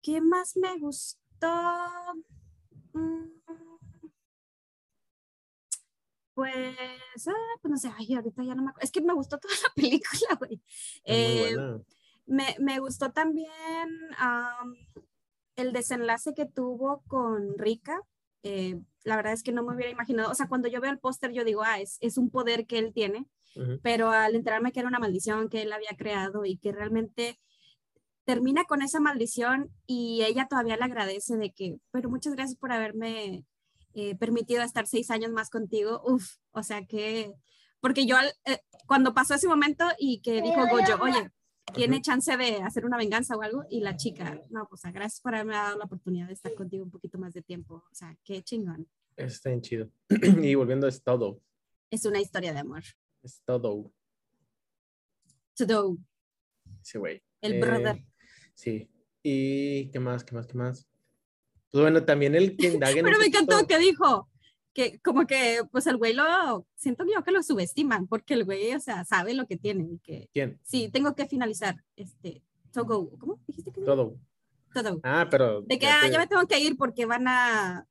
¿Qué 0.00 0.20
más 0.20 0.56
me 0.56 0.78
gustó? 0.78 1.48
Mm, 2.92 3.34
pues, 6.34 7.28
ah, 7.28 7.58
pues 7.60 7.70
no 7.70 7.76
sé, 7.76 7.90
ay, 7.96 8.14
ahorita 8.14 8.42
ya 8.44 8.54
no 8.54 8.62
me 8.62 8.70
acuerdo. 8.70 8.84
Es 8.84 8.90
que 8.90 9.00
me 9.00 9.14
gustó 9.14 9.38
toda 9.40 9.54
la 9.62 9.74
película, 9.74 10.36
güey. 10.38 10.60
Eh, 11.04 11.56
me, 12.26 12.56
me, 12.60 12.78
gustó 12.80 13.12
también 13.12 13.48
el 15.56 15.72
desenlace 15.72 16.34
que 16.34 16.46
tuvo 16.46 17.02
con 17.06 17.58
Rika. 17.58 18.00
Eh, 18.42 18.78
la 19.04 19.16
verdad 19.16 19.32
es 19.32 19.42
que 19.42 19.52
no 19.52 19.62
me 19.62 19.74
hubiera 19.74 19.90
imaginado, 19.90 20.30
o 20.30 20.34
sea, 20.34 20.48
cuando 20.48 20.68
yo 20.68 20.80
veo 20.80 20.90
el 20.90 20.98
póster 20.98 21.32
yo 21.32 21.44
digo, 21.44 21.62
ah, 21.62 21.80
es, 21.80 21.98
es, 22.00 22.18
un 22.18 22.30
poder 22.30 22.66
que 22.66 22.78
él 22.78 22.92
tiene, 22.92 23.26
pero 23.82 24.10
al 24.10 24.34
enterarme 24.34 24.72
que 24.72 24.80
era 24.80 24.88
una 24.88 24.98
maldición 24.98 25.48
que 25.48 25.62
él 25.62 25.72
había 25.72 25.96
creado 25.96 26.44
y 26.44 26.58
que 26.58 26.72
realmente 26.72 27.38
termina 28.24 28.64
con 28.64 28.82
esa 28.82 29.00
maldición 29.00 29.70
y 29.86 30.22
ella 30.24 30.46
todavía 30.48 30.76
le 30.76 30.84
agradece 30.84 31.36
de 31.36 31.52
que, 31.52 31.76
pero 31.90 32.08
muchas 32.10 32.34
gracias 32.34 32.58
por 32.58 32.72
haberme 32.72 33.44
eh, 33.94 34.16
permitido 34.16 34.62
estar 34.62 34.86
seis 34.86 35.10
años 35.10 35.30
más 35.30 35.50
contigo, 35.50 36.02
uff, 36.04 36.36
o 36.50 36.62
sea 36.62 36.84
que, 36.84 37.32
porque 37.80 38.06
yo 38.06 38.16
eh, 38.46 38.60
cuando 38.86 39.14
pasó 39.14 39.34
ese 39.34 39.48
momento 39.48 39.84
y 39.98 40.20
que 40.20 40.42
dijo 40.42 40.66
Goyo, 40.68 40.98
oye, 41.00 41.30
tiene 41.72 42.00
chance 42.02 42.36
de 42.36 42.56
hacer 42.62 42.84
una 42.84 42.96
venganza 42.96 43.36
o 43.36 43.42
algo, 43.42 43.64
y 43.70 43.80
la 43.80 43.96
chica, 43.96 44.40
no, 44.50 44.66
pues 44.68 44.82
gracias 44.82 45.20
por 45.20 45.34
haberme 45.34 45.54
dado 45.54 45.78
la 45.78 45.84
oportunidad 45.84 46.26
de 46.26 46.34
estar 46.34 46.54
contigo 46.54 46.84
un 46.84 46.90
poquito 46.90 47.18
más 47.18 47.32
de 47.32 47.42
tiempo, 47.42 47.84
o 47.90 47.94
sea, 47.94 48.16
qué 48.24 48.42
chingón. 48.42 48.86
Está 49.16 49.50
bien 49.50 49.62
chido. 49.62 49.90
y 50.42 50.54
volviendo, 50.54 50.86
es 50.86 51.02
todo. 51.02 51.40
Es 51.90 52.04
una 52.04 52.20
historia 52.20 52.52
de 52.52 52.58
amor. 52.58 52.82
Es 53.22 53.40
todo. 53.44 53.92
Todo. 55.56 55.96
Sí, 56.82 56.98
güey. 56.98 57.22
El 57.40 57.60
brother. 57.60 57.96
Eh, 57.96 58.06
sí. 58.54 58.90
¿Y 59.22 59.90
qué 59.90 60.00
más? 60.00 60.24
¿Qué 60.24 60.34
más? 60.34 60.46
¿Qué 60.46 60.54
más? 60.54 60.86
Pues 61.70 61.82
bueno, 61.82 62.04
también 62.04 62.34
el 62.34 62.56
que 62.56 62.78
Pero 62.78 63.18
me 63.18 63.26
encantó 63.26 63.66
que 63.66 63.78
dijo 63.78 64.28
que 64.74 64.98
como 65.00 65.26
que 65.26 65.60
pues 65.70 65.86
el 65.86 65.96
güey 65.96 66.12
lo 66.12 66.66
siento 66.74 67.04
yo 67.04 67.22
que 67.22 67.30
lo 67.30 67.42
subestiman 67.42 68.06
porque 68.06 68.34
el 68.34 68.44
güey 68.44 68.74
o 68.74 68.80
sea 68.80 69.04
sabe 69.04 69.32
lo 69.34 69.46
que 69.46 69.56
tiene 69.56 69.98
que 70.02 70.28
quién 70.32 70.58
sí 70.62 70.90
tengo 70.92 71.14
que 71.14 71.26
finalizar 71.26 71.76
este 71.96 72.42
todo 72.72 73.08
cómo 73.18 73.38
dijiste 73.46 73.70
que 73.70 73.80
todo 73.80 74.18
todo 74.72 75.00
ah 75.04 75.28
pero 75.30 75.62
de 75.62 75.78
que 75.78 75.86
ah, 75.86 76.08
ya 76.10 76.18
me 76.18 76.26
tengo 76.26 76.46
que 76.46 76.58
ir 76.58 76.76
porque 76.76 77.06
van 77.06 77.28
a 77.28 77.86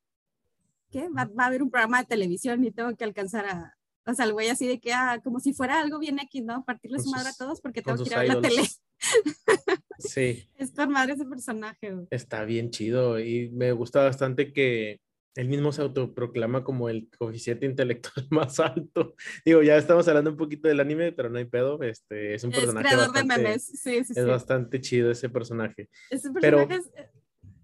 qué 0.92 1.08
va, 1.10 1.26
va, 1.26 1.46
a 1.46 1.48
haber 1.48 1.64
un 1.64 1.72
programa 1.72 2.00
de 2.00 2.06
televisión 2.06 2.64
y 2.64 2.72
tengo 2.72 2.96
que 2.96 3.06
alcanzar 3.06 3.46
a 3.48 3.78
o 4.06 4.14
sea 4.14 4.26
el 4.26 4.34
güey 4.34 4.50
así 4.50 4.68
de 4.68 4.80
que 4.80 4.94
ah 4.94 5.22
como 5.24 5.40
si 5.40 5.54
fuera 5.54 5.80
algo 5.80 6.00
bien 6.00 6.20
aquí 6.20 6.42
no 6.42 6.66
partirle 6.66 7.00
su 7.00 7.10
madre 7.10 7.30
a 7.30 7.34
todos 7.34 7.62
porque 7.62 7.82
tengo 7.82 8.04
que 8.04 8.10
ir 8.10 8.16
a 8.16 8.20
ver 8.20 8.28
la 8.28 8.42
tele. 8.42 8.64
Sí. 10.00 10.50
Es 10.58 10.72
con 10.72 10.92
madre 10.92 11.14
ese 11.14 11.26
personaje. 11.26 11.94
Está 12.10 12.44
bien 12.44 12.72
chido 12.72 13.20
y 13.20 13.50
me 13.52 13.72
gusta 13.72 14.04
bastante 14.04 14.52
que 14.52 15.00
él 15.36 15.48
mismo 15.48 15.72
se 15.72 15.82
autoproclama 15.82 16.64
como 16.64 16.90
el 16.90 17.10
coeficiente 17.18 17.66
intelectual 17.66 18.28
más 18.30 18.60
alto. 18.60 19.16
Digo, 19.46 19.62
ya 19.62 19.78
estamos 19.78 20.08
hablando 20.08 20.32
un 20.32 20.38
poquito 20.38 20.68
del 20.68 20.80
anime, 20.80 21.12
pero 21.12 21.30
no 21.30 21.38
hay 21.38 21.46
pedo. 21.46 21.82
Este, 21.82 22.36
es 22.36 22.44
un 22.44 22.52
personaje. 22.52 22.88
Es 22.88 22.94
creador 22.94 23.16
de 23.16 23.24
memes. 23.24 23.66
Sí, 23.66 24.04
sí, 24.04 24.14
es 24.16 24.26
bastante 24.26 24.80
chido 24.82 25.12
ese 25.12 25.30
personaje. 25.30 25.90
Ese 26.10 26.32
personaje 26.32 26.76
es 26.76 26.92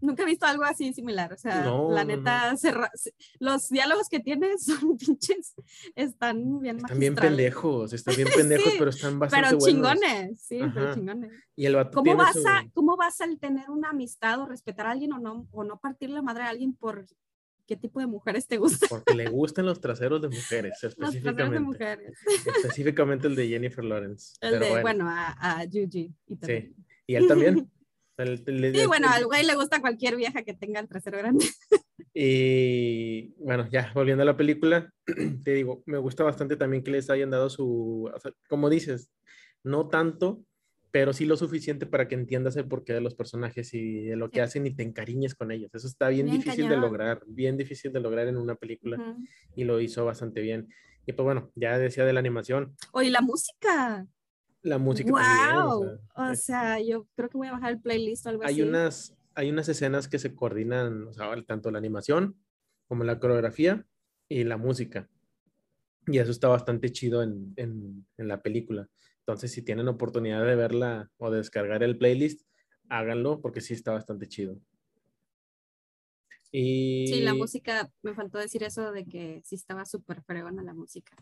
nunca 0.01 0.23
he 0.23 0.25
visto 0.25 0.45
algo 0.45 0.63
así 0.63 0.93
similar. 0.93 1.33
O 1.33 1.37
sea, 1.37 1.65
la 1.65 2.03
neta, 2.03 2.55
los 3.39 3.69
diálogos 3.69 4.09
que 4.09 4.19
tiene 4.19 4.57
son 4.57 4.97
pinches, 4.97 5.55
están 5.95 6.59
bien 6.59 6.77
Están 6.77 6.99
bien 6.99 7.15
pendejos, 7.15 7.93
están 7.93 8.15
bien 8.15 8.27
pendejos, 8.35 8.73
pero 8.77 8.89
están 8.89 9.19
bastante 9.19 9.49
pero 9.49 9.59
chingones, 9.59 10.41
sí, 10.41 10.59
pero 10.73 10.93
chingones. 10.93 11.31
Y 11.55 11.65
el 11.65 11.89
¿Cómo 11.91 12.15
vas, 12.15 12.37
a, 12.45 12.65
¿Cómo 12.73 12.97
vas 12.97 13.21
a 13.21 13.25
tener 13.39 13.69
una 13.69 13.89
amistad 13.89 14.39
o 14.41 14.45
respetar 14.45 14.87
a 14.87 14.91
alguien 14.91 15.13
o 15.13 15.19
no, 15.19 15.47
o 15.51 15.63
no 15.63 15.79
partir 15.79 16.09
la 16.09 16.21
madre 16.21 16.43
a 16.43 16.49
alguien 16.49 16.73
por 16.73 17.05
qué 17.69 17.77
tipo 17.77 17.99
de 17.99 18.07
mujeres 18.07 18.47
te 18.47 18.57
gustan? 18.57 18.89
Porque 18.89 19.13
le 19.13 19.29
gustan 19.29 19.67
los 19.67 19.79
traseros 19.79 20.19
de 20.23 20.29
mujeres, 20.29 20.83
específicamente. 20.83 21.21
Los 21.23 21.35
traseros 21.35 21.51
de 21.51 21.59
mujeres. 21.59 22.19
Específicamente 22.57 23.27
el 23.27 23.35
de 23.35 23.47
Jennifer 23.49 23.85
Lawrence. 23.85 24.33
El 24.41 24.59
de, 24.59 24.81
bueno, 24.81 25.07
a, 25.07 25.35
a 25.39 25.65
Yuji. 25.65 26.11
Y 26.25 26.35
sí, 26.41 26.73
y 27.05 27.15
él 27.15 27.27
también. 27.27 27.69
sí, 28.73 28.85
bueno, 28.87 29.07
al 29.07 29.25
güey 29.27 29.45
le 29.45 29.53
gusta 29.53 29.81
cualquier 29.81 30.15
vieja 30.15 30.41
que 30.41 30.55
tenga 30.55 30.79
el 30.79 30.87
trasero 30.87 31.19
grande. 31.19 31.45
Y 32.11 33.35
bueno, 33.37 33.69
ya 33.71 33.91
volviendo 33.93 34.23
a 34.23 34.25
la 34.25 34.35
película, 34.35 34.91
te 35.43 35.53
digo, 35.53 35.83
me 35.85 35.99
gusta 35.99 36.23
bastante 36.23 36.55
también 36.55 36.83
que 36.83 36.89
les 36.89 37.07
hayan 37.11 37.29
dado 37.29 37.51
su, 37.51 38.11
como 38.49 38.67
dices, 38.71 39.11
no 39.63 39.89
tanto, 39.89 40.43
pero 40.91 41.13
sí 41.13 41.25
lo 41.25 41.37
suficiente 41.37 41.85
para 41.85 42.07
que 42.07 42.15
entiendas 42.15 42.55
el 42.57 42.67
porqué 42.67 42.93
de 42.93 43.01
los 43.01 43.15
personajes 43.15 43.73
y 43.73 44.05
de 44.05 44.15
lo 44.15 44.29
que 44.31 44.41
hacen 44.41 44.65
y 44.65 44.71
te 44.71 44.83
encariñes 44.83 45.35
con 45.35 45.51
ellos. 45.51 45.73
Eso 45.73 45.87
está 45.87 46.09
bien, 46.09 46.29
difícil 46.29 46.67
de 46.67 46.77
lograr, 46.77 47.21
bien 47.27 47.57
difícil 47.57 47.91
de 47.93 47.99
lograr 47.99 48.27
en 48.27 48.37
una 48.37 48.55
película 48.55 49.15
y 49.55 49.63
lo 49.63 49.79
hizo 49.79 50.05
bastante 50.05 50.41
bien. 50.41 50.67
Y 51.05 51.13
pues 51.13 51.23
bueno, 51.23 51.51
ya 51.55 51.77
decía 51.77 52.05
de 52.05 52.13
la 52.13 52.19
animación. 52.19 52.75
Oye, 52.91 53.09
la 53.09 53.21
música 53.21 54.07
la 54.61 54.77
música 54.77 55.11
wow. 55.11 55.99
o, 56.15 56.35
sea, 56.35 56.81
yo 56.81 57.07
creo 57.15 57.29
que 57.29 57.37
voy 57.37 57.47
a 57.47 57.53
bajar 57.53 57.71
el 57.71 57.81
playlist 57.81 58.25
o 58.25 58.29
algo 58.29 58.43
hay 58.43 58.55
así. 58.55 58.61
Unas, 58.61 59.17
hay 59.35 59.49
unas 59.49 59.69
escenas 59.69 60.07
que 60.07 60.19
se 60.19 60.35
coordinan, 60.35 61.07
o 61.07 61.13
sea, 61.13 61.29
tanto 61.43 61.71
la 61.71 61.77
animación 61.77 62.35
como 62.87 63.03
la 63.03 63.19
coreografía 63.19 63.85
y 64.27 64.43
la 64.43 64.57
música. 64.57 65.09
Y 66.07 66.17
eso 66.17 66.31
está 66.31 66.47
bastante 66.47 66.91
chido 66.91 67.23
en, 67.23 67.53
en, 67.55 68.05
en 68.17 68.27
la 68.27 68.41
película. 68.41 68.89
Entonces, 69.29 69.51
si 69.51 69.61
tienen 69.61 69.87
oportunidad 69.87 70.43
de 70.43 70.55
verla 70.55 71.11
o 71.17 71.29
de 71.29 71.37
descargar 71.37 71.83
el 71.83 71.99
playlist, 71.99 72.41
háganlo 72.89 73.41
porque 73.41 73.61
sí 73.61 73.75
está 73.75 73.91
bastante 73.91 74.27
chido. 74.27 74.59
Y... 76.51 77.05
Sí, 77.05 77.21
la 77.21 77.35
música, 77.35 77.91
me 78.01 78.15
faltó 78.15 78.39
decir 78.39 78.63
eso 78.63 78.91
de 78.91 79.05
que 79.05 79.43
sí 79.45 79.53
estaba 79.53 79.85
súper 79.85 80.23
fregona 80.23 80.63
la 80.63 80.73
música. 80.73 81.15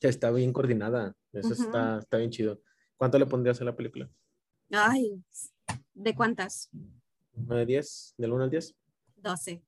Está 0.00 0.30
bien 0.30 0.52
coordinada, 0.52 1.16
eso 1.32 1.52
está, 1.52 1.98
está 1.98 2.18
bien 2.18 2.30
chido. 2.30 2.62
¿Cuánto 2.96 3.18
le 3.18 3.26
pondrías 3.26 3.60
a 3.60 3.64
la 3.64 3.74
película? 3.74 4.08
Ay, 4.70 5.20
¿de 5.94 6.14
cuántas? 6.14 6.70
¿De 7.32 7.66
10? 7.66 8.14
¿Del 8.18 8.32
1 8.34 8.44
al 8.44 8.50
10? 8.50 8.76
12. 9.16 9.64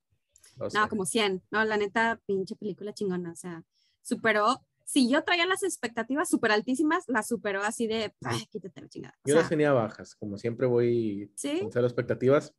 No, 0.74 0.88
como 0.88 1.04
100. 1.04 1.42
No, 1.50 1.64
la 1.64 1.76
neta, 1.76 2.20
pinche 2.24 2.54
película 2.54 2.92
chingona. 2.94 3.32
O 3.32 3.36
sea, 3.36 3.64
superó 4.00 4.64
si 4.90 5.08
yo 5.08 5.22
traía 5.22 5.46
las 5.46 5.62
expectativas 5.62 6.28
súper 6.28 6.50
altísimas, 6.50 7.04
las 7.06 7.28
superó 7.28 7.62
así 7.62 7.86
de, 7.86 8.12
ay, 8.24 8.44
quítate 8.50 8.80
la 8.80 8.88
chingada. 8.88 9.14
yo 9.24 9.36
las 9.36 9.48
tenía 9.48 9.72
bajas, 9.72 10.16
como 10.16 10.36
siempre 10.36 10.66
voy 10.66 11.30
¿sí? 11.36 11.60
con 11.60 11.70
cero 11.70 11.86
expectativas. 11.86 12.52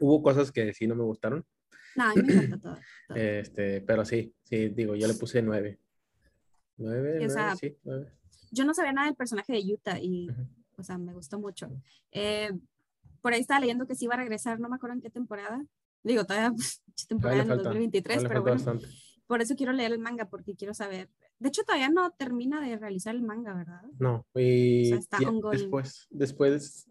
Hubo 0.00 0.20
cosas 0.20 0.50
que 0.50 0.74
sí 0.74 0.88
no 0.88 0.96
me 0.96 1.04
gustaron. 1.04 1.46
No, 1.94 2.04
a 2.06 2.14
mí 2.16 2.22
me 2.22 2.32
encanta 2.32 2.58
todo, 2.60 2.76
Este, 3.14 3.80
pero 3.82 4.04
sí, 4.04 4.34
sí, 4.42 4.70
digo, 4.70 4.96
yo 4.96 5.06
le 5.06 5.14
puse 5.14 5.40
nueve. 5.40 5.78
Nueve, 6.76 7.20
nueve, 7.20 7.56
sí, 7.60 7.76
nueve. 7.84 8.12
Yo 8.50 8.64
no 8.64 8.74
sabía 8.74 8.92
nada 8.92 9.06
del 9.06 9.16
personaje 9.16 9.52
de 9.52 9.62
Utah 9.72 10.00
y, 10.00 10.28
o 10.76 10.82
sea, 10.82 10.98
me 10.98 11.12
gustó 11.12 11.38
mucho. 11.38 11.70
Eh, 12.10 12.50
por 13.20 13.32
ahí 13.32 13.40
estaba 13.40 13.60
leyendo 13.60 13.86
que 13.86 13.94
sí 13.94 14.06
iba 14.06 14.14
a 14.14 14.18
regresar, 14.18 14.58
no 14.58 14.68
me 14.68 14.74
acuerdo 14.74 14.96
en 14.96 15.02
qué 15.02 15.10
temporada. 15.10 15.64
Digo, 16.02 16.24
todavía 16.24 16.52
temporada 17.06 17.42
en 17.42 17.48
2023, 17.48 18.24
pero 18.24 18.42
bueno. 18.42 18.80
Por 19.28 19.42
eso 19.42 19.54
quiero 19.54 19.74
leer 19.74 19.92
el 19.92 19.98
manga, 19.98 20.24
porque 20.24 20.56
quiero 20.56 20.72
saber. 20.72 21.10
De 21.38 21.50
hecho, 21.50 21.62
todavía 21.62 21.90
no 21.90 22.10
termina 22.12 22.62
de 22.62 22.78
realizar 22.78 23.14
el 23.14 23.22
manga, 23.22 23.52
¿verdad? 23.52 23.82
No, 23.98 24.26
y 24.34 24.90
después, 25.52 26.08
después, 26.10 26.88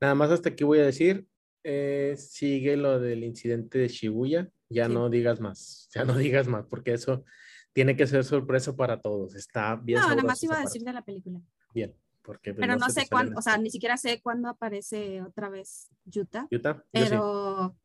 nada 0.00 0.14
más 0.14 0.30
hasta 0.30 0.50
aquí 0.50 0.62
voy 0.62 0.78
a 0.78 0.86
decir, 0.86 1.26
eh, 1.64 2.14
sigue 2.16 2.76
lo 2.76 3.00
del 3.00 3.24
incidente 3.24 3.78
de 3.78 3.88
Shibuya, 3.88 4.48
ya 4.70 4.88
no 4.88 5.10
digas 5.10 5.40
más, 5.40 5.88
ya 5.92 6.04
no 6.04 6.14
digas 6.16 6.46
más, 6.46 6.64
porque 6.66 6.92
eso 6.92 7.24
tiene 7.72 7.96
que 7.96 8.06
ser 8.06 8.22
sorpresa 8.22 8.76
para 8.76 9.00
todos, 9.00 9.34
está 9.34 9.74
bien. 9.74 9.98
No, 9.98 10.08
nada 10.10 10.22
más 10.22 10.42
iba 10.44 10.56
a 10.56 10.60
decir 10.60 10.82
de 10.82 10.92
la 10.92 11.02
película. 11.02 11.40
Bien, 11.74 11.92
porque... 12.22 12.54
Pues, 12.54 12.60
pero 12.60 12.76
no, 12.76 12.88
sé 12.88 13.08
cuándo, 13.10 13.36
o 13.36 13.42
sea, 13.42 13.58
ni 13.58 13.70
siquiera 13.70 13.96
sé 13.96 14.22
cuándo 14.22 14.48
aparece 14.48 15.22
otra 15.22 15.48
vez 15.48 15.90
Yuta. 16.04 16.46
Yuta. 16.52 16.84
Pero, 16.92 17.76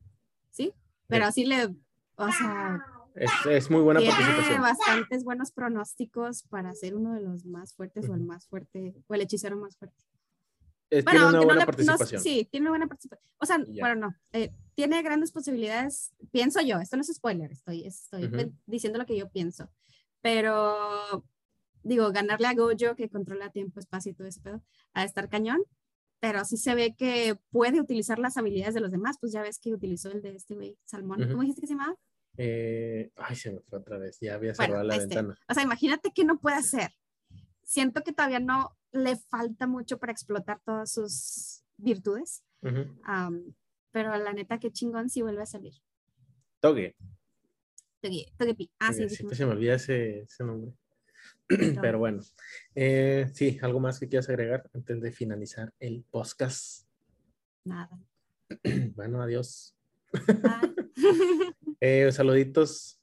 sí, 0.52 0.72
pero 1.08 1.26
así 1.26 1.44
le, 1.44 1.74
o 2.14 2.30
sea 2.30 2.93
es, 3.14 3.30
es, 3.48 3.70
muy 3.70 3.80
buena 3.80 4.00
Tiene 4.00 4.14
participación. 4.14 4.60
bastantes 4.60 5.24
buenos 5.24 5.52
pronósticos 5.52 6.42
para 6.44 6.74
ser 6.74 6.96
uno 6.96 7.14
de 7.14 7.20
los 7.20 7.44
más 7.44 7.74
fuertes 7.74 8.08
o 8.08 8.14
el 8.14 8.22
más 8.22 8.46
fuerte 8.46 8.94
o 9.06 9.14
el 9.14 9.20
hechicero 9.20 9.56
más 9.56 9.76
fuerte. 9.76 10.02
bueno, 10.90 11.04
tiene 11.04 11.26
una 11.26 11.40
buena 11.40 11.66
participación. 11.66 12.20
sí, 12.20 12.48
tiene 12.50 12.64
una 12.64 12.70
buena 12.70 12.86
participación. 12.88 13.30
O 13.38 13.46
sea, 13.46 13.58
bueno, 13.80 13.94
no, 13.94 14.14
eh, 14.32 14.52
tiene 14.74 15.00
grandes 15.02 15.30
posibilidades, 15.32 16.12
pienso 16.32 16.60
yo, 16.60 16.78
esto 16.80 16.96
no 16.96 17.02
es 17.02 17.14
spoiler, 17.14 17.52
estoy, 17.52 17.86
estoy 17.86 18.52
diciendo 18.66 18.98
lo 18.98 19.06
que 19.06 19.16
yo 19.16 19.28
pienso, 19.28 19.70
pero 20.20 21.24
digo, 21.84 22.10
ganarle 22.10 22.48
a 22.48 22.54
Gojo, 22.54 22.96
que 22.96 23.08
controla 23.08 23.50
tiempo, 23.50 23.78
espacio 23.78 24.10
y 24.10 24.14
todo 24.14 24.26
ese 24.26 24.40
pedo, 24.40 24.62
a 24.92 25.04
estar 25.04 25.28
cañón, 25.28 25.62
pero 26.18 26.44
sí 26.44 26.56
se 26.56 26.74
ve 26.74 26.94
que 26.96 27.38
puede 27.50 27.80
utilizar 27.80 28.18
las 28.18 28.36
habilidades 28.36 28.74
de 28.74 28.80
los 28.80 28.90
demás, 28.90 29.18
pues 29.20 29.32
ya 29.32 29.42
ves 29.42 29.58
que 29.58 29.72
utilizó 29.72 30.10
el 30.10 30.22
de 30.22 30.34
este 30.34 30.54
güey, 30.54 30.76
Salmón, 30.84 31.28
¿cómo 31.28 31.42
dijiste 31.42 31.60
que 31.60 31.66
se 31.66 31.74
llamaba? 31.74 31.94
Eh, 32.36 33.12
ay, 33.16 33.36
se 33.36 33.52
me 33.52 33.60
fue 33.60 33.78
otra 33.78 33.98
vez, 33.98 34.18
ya 34.20 34.34
había 34.34 34.54
cerrado 34.54 34.82
la 34.82 34.96
este, 34.96 35.06
ventana. 35.06 35.38
O 35.48 35.54
sea, 35.54 35.62
imagínate 35.62 36.12
que 36.12 36.24
no 36.24 36.38
puede 36.40 36.56
hacer. 36.56 36.90
Siento 37.62 38.02
que 38.02 38.12
todavía 38.12 38.40
no 38.40 38.76
le 38.92 39.16
falta 39.16 39.66
mucho 39.66 39.98
para 39.98 40.12
explotar 40.12 40.60
todas 40.64 40.92
sus 40.92 41.64
virtudes. 41.76 42.42
pero 43.92 44.16
la 44.16 44.32
neta, 44.32 44.58
qué 44.58 44.72
chingón 44.72 45.08
si 45.08 45.22
vuelve 45.22 45.42
a 45.42 45.46
salir. 45.46 45.74
Toge. 46.60 46.96
Toge, 48.00 48.32
Togepi. 48.36 48.70
Ah, 48.78 48.92
sí. 48.92 49.08
se 49.08 49.46
me 49.46 49.52
olvida 49.52 49.74
ese, 49.74 50.20
ese 50.22 50.44
nombre. 50.44 50.72
Pero 51.80 51.98
bueno, 51.98 52.22
eh, 52.74 53.30
sí, 53.32 53.58
¿algo 53.62 53.80
más 53.80 54.00
que 54.00 54.08
quieras 54.08 54.28
agregar 54.28 54.70
antes 54.72 55.00
de 55.00 55.12
finalizar 55.12 55.74
el 55.78 56.04
podcast? 56.10 56.86
Nada. 57.64 57.98
Bueno, 58.94 59.22
adiós. 59.22 59.74
Eh, 61.80 62.10
saluditos. 62.12 62.98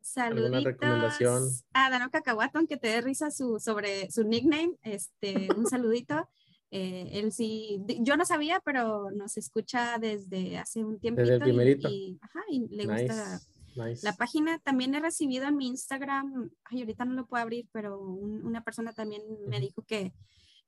Saluditos. 0.00 0.64
recomendación? 0.64 1.42
A 1.74 1.90
Dano 1.90 2.10
Cacahuato, 2.10 2.58
aunque 2.58 2.76
te 2.76 2.88
dé 2.88 3.00
risa 3.00 3.30
su, 3.30 3.58
sobre 3.58 4.10
su 4.10 4.24
nickname, 4.24 4.76
este, 4.82 5.48
un 5.56 5.66
saludito. 5.70 6.28
Eh, 6.70 7.10
él 7.12 7.32
sí, 7.32 7.82
yo 8.00 8.16
no 8.16 8.24
sabía, 8.24 8.60
pero 8.64 9.10
nos 9.10 9.36
escucha 9.36 9.98
desde 9.98 10.56
hace 10.56 10.84
un 10.84 10.98
tiempo. 10.98 11.20
Desde 11.20 11.34
el 11.34 11.40
primerito. 11.40 11.88
Y, 11.90 12.18
ajá, 12.22 12.40
y 12.48 12.66
le 12.68 12.86
gusta 12.86 13.40
la 13.74 14.12
página. 14.16 14.58
También 14.58 14.94
he 14.94 15.00
recibido 15.00 15.46
en 15.46 15.56
mi 15.56 15.68
Instagram, 15.68 16.50
ay, 16.64 16.80
ahorita 16.80 17.04
no 17.04 17.14
lo 17.14 17.26
puedo 17.26 17.42
abrir, 17.42 17.68
pero 17.72 18.00
una 18.00 18.64
persona 18.64 18.92
también 18.92 19.22
me 19.48 19.60
dijo 19.60 19.82
que 19.82 20.12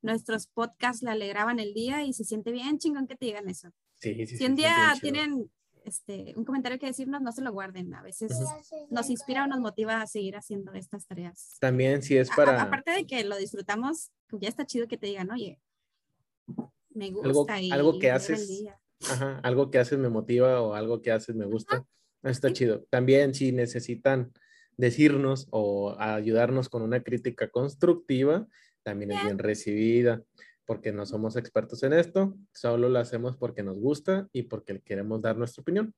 nuestros 0.01 0.47
podcasts 0.47 1.01
le 1.01 1.11
alegraban 1.11 1.59
el 1.59 1.73
día 1.73 2.03
y 2.03 2.13
se 2.13 2.23
siente 2.23 2.51
bien 2.51 2.77
chingón 2.77 3.07
que 3.07 3.15
te 3.15 3.25
digan 3.25 3.49
eso. 3.49 3.71
Sí, 3.99 4.27
sí, 4.27 4.37
si 4.37 4.45
un 4.45 4.55
día 4.55 4.93
tienen 5.01 5.49
este, 5.85 6.33
un 6.35 6.45
comentario 6.45 6.79
que 6.79 6.87
decirnos, 6.87 7.21
no 7.21 7.31
se 7.31 7.41
lo 7.41 7.51
guarden. 7.51 7.93
A 7.93 8.01
veces 8.01 8.37
nos 8.89 9.09
inspira 9.09 9.43
o 9.43 9.47
nos 9.47 9.59
motiva 9.59 10.01
a 10.01 10.07
seguir 10.07 10.35
haciendo 10.35 10.73
estas 10.73 11.05
tareas. 11.05 11.57
También 11.59 12.01
si 12.01 12.17
es 12.17 12.29
para... 12.35 12.61
aparte 12.61 12.91
de 12.91 13.05
que 13.05 13.23
lo 13.23 13.37
disfrutamos, 13.37 14.11
ya 14.31 14.49
está 14.49 14.65
chido 14.65 14.87
que 14.87 14.97
te 14.97 15.07
digan, 15.07 15.31
oye, 15.31 15.59
me 16.89 17.11
gusta. 17.11 17.55
Algo, 17.55 17.73
algo 17.73 17.99
que 17.99 18.11
haces, 18.11 18.65
ajá, 19.09 19.39
algo 19.43 19.69
que 19.69 19.79
haces 19.79 19.99
me 19.99 20.09
motiva 20.09 20.61
o 20.61 20.73
algo 20.73 21.01
que 21.01 21.11
haces 21.11 21.35
me 21.35 21.45
gusta. 21.45 21.85
Está 22.23 22.51
chido. 22.51 22.83
También 22.89 23.35
si 23.35 23.51
necesitan 23.51 24.33
decirnos 24.77 25.47
o 25.51 25.95
ayudarnos 25.99 26.69
con 26.69 26.81
una 26.81 27.03
crítica 27.03 27.49
constructiva, 27.49 28.47
también 28.81 29.11
es 29.11 29.23
bien 29.23 29.37
recibida 29.37 30.23
porque 30.65 30.91
no 30.91 31.05
somos 31.05 31.35
expertos 31.35 31.83
en 31.83 31.93
esto, 31.93 32.35
solo 32.51 32.89
lo 32.89 32.99
hacemos 32.99 33.37
porque 33.37 33.63
nos 33.63 33.77
gusta 33.77 34.27
y 34.31 34.43
porque 34.43 34.81
queremos 34.81 35.21
dar 35.21 35.37
nuestra 35.37 35.61
opinión. 35.61 35.93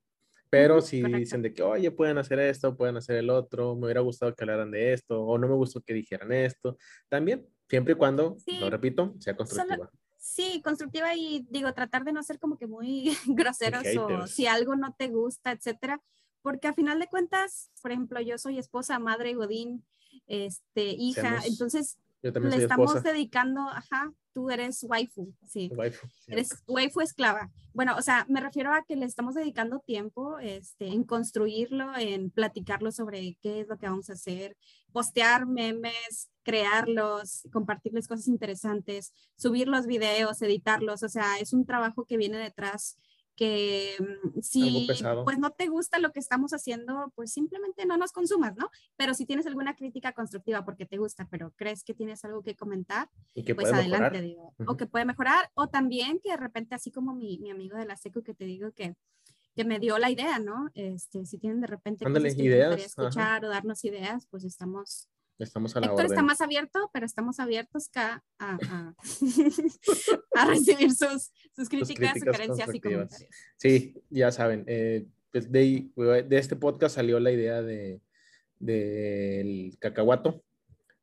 Pero 0.49 0.81
si 0.81 1.03
dicen 1.03 1.41
de 1.41 1.53
que, 1.53 1.61
oye, 1.61 1.91
pueden 1.91 2.17
hacer 2.17 2.39
esto, 2.39 2.75
pueden 2.75 2.97
hacer 2.97 3.17
el 3.17 3.29
otro, 3.29 3.75
me 3.75 3.85
hubiera 3.85 4.01
gustado 4.01 4.33
que 4.33 4.43
hablaran 4.43 4.71
de 4.71 4.93
esto, 4.93 5.21
o 5.21 5.37
no 5.37 5.47
me 5.47 5.55
gustó 5.55 5.81
que 5.81 5.93
dijeran 5.93 6.31
esto, 6.31 6.77
también, 7.09 7.45
siempre 7.67 7.93
y 7.93 7.97
cuando, 7.97 8.37
lo 8.59 8.69
repito, 8.69 9.13
sea 9.19 9.35
constructiva. 9.35 9.89
sí, 10.17 10.61
constructiva 10.63 11.13
y 11.15 11.45
digo, 11.49 11.73
tratar 11.73 12.05
de 12.05 12.13
no 12.13 12.23
ser 12.23 12.39
como 12.39 12.57
que 12.57 12.67
muy 12.67 13.11
groseros 13.27 13.83
o 13.97 14.27
si 14.27 14.47
algo 14.47 14.75
no 14.75 14.95
te 14.97 15.09
gusta, 15.09 15.51
etcétera, 15.51 16.01
porque 16.41 16.69
a 16.69 16.73
final 16.73 16.99
de 16.99 17.07
cuentas, 17.07 17.71
por 17.81 17.91
ejemplo, 17.91 18.21
yo 18.21 18.37
soy 18.37 18.57
esposa, 18.57 18.99
madre, 18.99 19.33
godín, 19.33 19.83
este, 20.27 20.91
hija, 20.91 21.41
entonces 21.45 21.97
le 22.21 22.57
estamos 22.57 23.03
dedicando, 23.03 23.61
ajá, 23.61 24.11
tú 24.33 24.49
eres 24.49 24.83
waifu, 24.83 25.33
sí. 25.47 25.71
Eres 26.27 26.63
waifu 26.67 27.01
esclava. 27.01 27.51
Bueno, 27.73 27.95
o 27.95 28.01
sea, 28.01 28.25
me 28.27 28.41
refiero 28.41 28.73
a 28.73 28.83
que 28.83 28.95
le 28.95 29.05
estamos 29.05 29.35
dedicando 29.35 29.79
tiempo 29.79 30.39
este, 30.39 30.87
en 30.87 31.03
construirlo, 31.03 31.95
en 31.95 32.31
platicarlo 32.31 32.91
sobre 32.91 33.37
qué 33.41 33.61
es 33.61 33.67
lo 33.67 33.77
que 33.77 33.87
vamos 33.87 34.09
a 34.09 34.13
hacer, 34.13 34.57
postear 34.91 35.45
memes, 35.45 36.29
crearlos, 36.43 37.47
compartirles 37.51 38.07
cosas 38.07 38.27
interesantes, 38.27 39.13
subir 39.35 39.67
los 39.67 39.85
videos, 39.85 40.41
editarlos, 40.41 41.03
o 41.03 41.09
sea, 41.09 41.37
es 41.39 41.53
un 41.53 41.65
trabajo 41.65 42.05
que 42.05 42.17
viene 42.17 42.37
detrás 42.37 42.97
que 43.37 43.95
mm, 43.99 44.41
si 44.41 44.87
pues 45.23 45.37
no 45.37 45.51
te 45.51 45.67
gusta 45.67 45.99
lo 45.99 46.11
que 46.11 46.19
estamos 46.19 46.51
haciendo, 46.53 47.13
pues 47.15 47.31
simplemente 47.31 47.85
no 47.85 47.95
nos 47.95 48.11
consumas, 48.11 48.57
¿no? 48.57 48.69
Pero 48.97 49.13
si 49.13 49.25
tienes 49.25 49.45
alguna 49.45 49.75
crítica 49.75 50.11
constructiva 50.11 50.65
porque 50.65 50.87
te 50.87 50.97
gusta, 50.97 51.27
pero 51.29 51.53
crees 51.55 51.83
que 51.83 51.93
tienes 51.93 52.25
algo 52.25 52.41
que 52.41 52.55
comentar, 52.55 53.09
pues 53.55 53.71
adelante, 53.71 54.21
digo. 54.21 54.53
O 54.65 54.75
que 54.75 54.87
puede 54.87 55.05
mejorar, 55.05 55.51
o 55.53 55.67
también 55.67 56.19
que 56.19 56.31
de 56.31 56.37
repente, 56.37 56.73
así 56.73 56.91
como 56.91 57.13
mi, 57.13 57.37
mi 57.37 57.51
amigo 57.51 57.77
de 57.77 57.85
la 57.85 57.95
SECU 57.95 58.23
que 58.23 58.33
te 58.33 58.45
digo 58.45 58.71
que, 58.71 58.95
que 59.55 59.63
me 59.63 59.79
dio 59.79 59.99
la 59.99 60.09
idea, 60.09 60.39
¿no? 60.39 60.71
Este, 60.73 61.23
si 61.25 61.37
tienen 61.37 61.61
de 61.61 61.67
repente 61.67 62.05
cosas 62.05 62.35
que 62.35 62.43
ideas, 62.43 62.83
escuchar 62.83 63.45
o 63.45 63.49
darnos 63.49 63.85
ideas, 63.85 64.25
pues 64.31 64.45
estamos 64.45 65.09
Estamos 65.39 65.75
a 65.75 65.79
la 65.79 65.87
Héctor 65.87 66.05
está 66.05 66.23
más 66.23 66.41
abierto, 66.41 66.89
pero 66.91 67.05
estamos 67.05 67.39
abiertos 67.39 67.89
a, 67.95 68.23
a, 68.39 68.57
a, 70.35 70.45
recibir 70.45 70.91
sus, 70.91 71.31
sus, 71.55 71.69
críticas, 71.69 72.19
sugerencias 72.19 72.73
y 72.73 72.81
comentarios. 72.81 73.29
Sí, 73.55 74.01
ya 74.09 74.31
saben, 74.31 74.63
eh, 74.67 75.05
pues 75.31 75.51
de, 75.51 75.89
de, 75.95 76.37
este 76.37 76.55
podcast 76.55 76.95
salió 76.95 77.19
la 77.19 77.31
idea 77.31 77.61
de 77.61 78.01
del 78.59 79.77
cacahuato. 79.79 80.43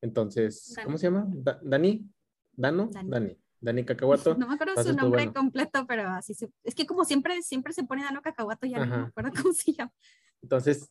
Entonces, 0.01 0.75
¿cómo 0.85 0.99
se 0.99 1.07
llama? 1.07 1.27
¿Dani? 1.63 2.07
¿Dano? 2.53 2.91
Dani. 2.93 3.39
Dani. 3.61 3.85
Cacahuato. 3.85 4.35
No 4.39 4.49
me 4.49 4.55
acuerdo 4.55 4.83
su 4.83 4.95
nombre 4.95 5.33
completo, 5.33 5.87
pero 5.87 6.09
así 6.09 6.35
se, 6.35 6.51
es 6.63 6.75
que 6.75 6.87
como 6.87 7.05
siempre, 7.05 7.41
siempre 7.43 7.73
se 7.73 7.85
pone 7.85 8.03
Dano 8.03 8.21
Cacahuato, 8.21 8.67
ya 8.67 8.85
no 8.85 8.87
me 8.87 9.07
acuerdo 9.07 9.31
cómo 9.43 9.55
se 9.55 9.73
llama. 9.73 9.93
Entonces, 10.43 10.91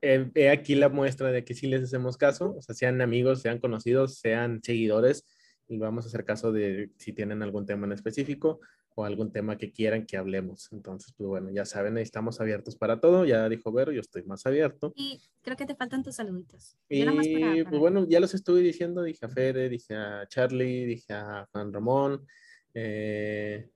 he 0.00 0.50
aquí 0.50 0.74
la 0.74 0.88
muestra 0.88 1.30
de 1.30 1.44
que 1.44 1.54
sí 1.54 1.66
les 1.66 1.82
hacemos 1.82 2.16
caso, 2.16 2.54
o 2.56 2.62
sea, 2.62 2.74
sean 2.74 3.00
amigos, 3.00 3.40
sean 3.40 3.58
conocidos, 3.58 4.18
sean 4.18 4.60
seguidores, 4.62 5.24
y 5.68 5.78
vamos 5.78 6.04
a 6.04 6.08
hacer 6.08 6.24
caso 6.24 6.52
de 6.52 6.90
si 6.98 7.12
tienen 7.12 7.42
algún 7.42 7.66
tema 7.66 7.86
en 7.86 7.92
específico 7.92 8.60
o 8.94 9.04
algún 9.04 9.32
tema 9.32 9.56
que 9.56 9.72
quieran 9.72 10.06
que 10.06 10.16
hablemos. 10.16 10.70
Entonces, 10.72 11.14
pues 11.16 11.26
bueno, 11.26 11.50
ya 11.50 11.64
saben, 11.64 11.96
estamos 11.98 12.40
abiertos 12.40 12.76
para 12.76 13.00
todo. 13.00 13.24
Ya 13.24 13.48
dijo 13.48 13.72
Vero, 13.72 13.92
yo 13.92 14.00
estoy 14.00 14.22
más 14.24 14.44
abierto. 14.46 14.92
Y 14.94 15.22
creo 15.40 15.56
que 15.56 15.66
te 15.66 15.74
faltan 15.74 16.02
tus 16.02 16.16
saluditos. 16.16 16.76
Y 16.88 17.04
pues 17.04 17.78
bueno, 17.78 18.06
ya 18.08 18.20
los 18.20 18.34
estuve 18.34 18.60
diciendo, 18.60 19.02
dije 19.02 19.24
a 19.24 19.28
Fede, 19.28 19.68
dije 19.68 19.94
a 19.94 20.26
Charlie, 20.28 20.84
dije 20.84 21.14
a 21.14 21.48
Juan 21.52 21.72
Ramón, 21.72 22.26
eh, 22.74 23.70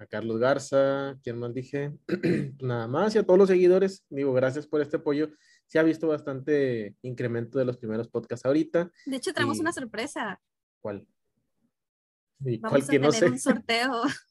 a 0.00 0.06
Carlos 0.06 0.38
Garza, 0.38 1.18
¿quién 1.22 1.38
más 1.38 1.52
dije? 1.52 1.92
Nada 2.60 2.88
más, 2.88 3.14
y 3.14 3.18
a 3.18 3.22
todos 3.22 3.38
los 3.38 3.48
seguidores, 3.48 4.02
digo, 4.08 4.32
gracias 4.32 4.66
por 4.66 4.80
este 4.80 4.96
apoyo. 4.96 5.28
Se 5.66 5.78
ha 5.78 5.82
visto 5.82 6.08
bastante 6.08 6.96
incremento 7.02 7.58
de 7.58 7.66
los 7.66 7.76
primeros 7.76 8.08
podcasts 8.08 8.46
ahorita. 8.46 8.90
De 9.04 9.16
hecho, 9.16 9.34
tenemos 9.34 9.60
una 9.60 9.72
sorpresa. 9.72 10.40
¿Cuál? 10.80 11.06
¿Y 12.40 12.56
Vamos 12.58 12.84
a 12.84 12.86
tener 12.86 13.02
no 13.02 13.12
sé? 13.12 13.26
un 13.26 13.38
sorteo. 13.38 14.02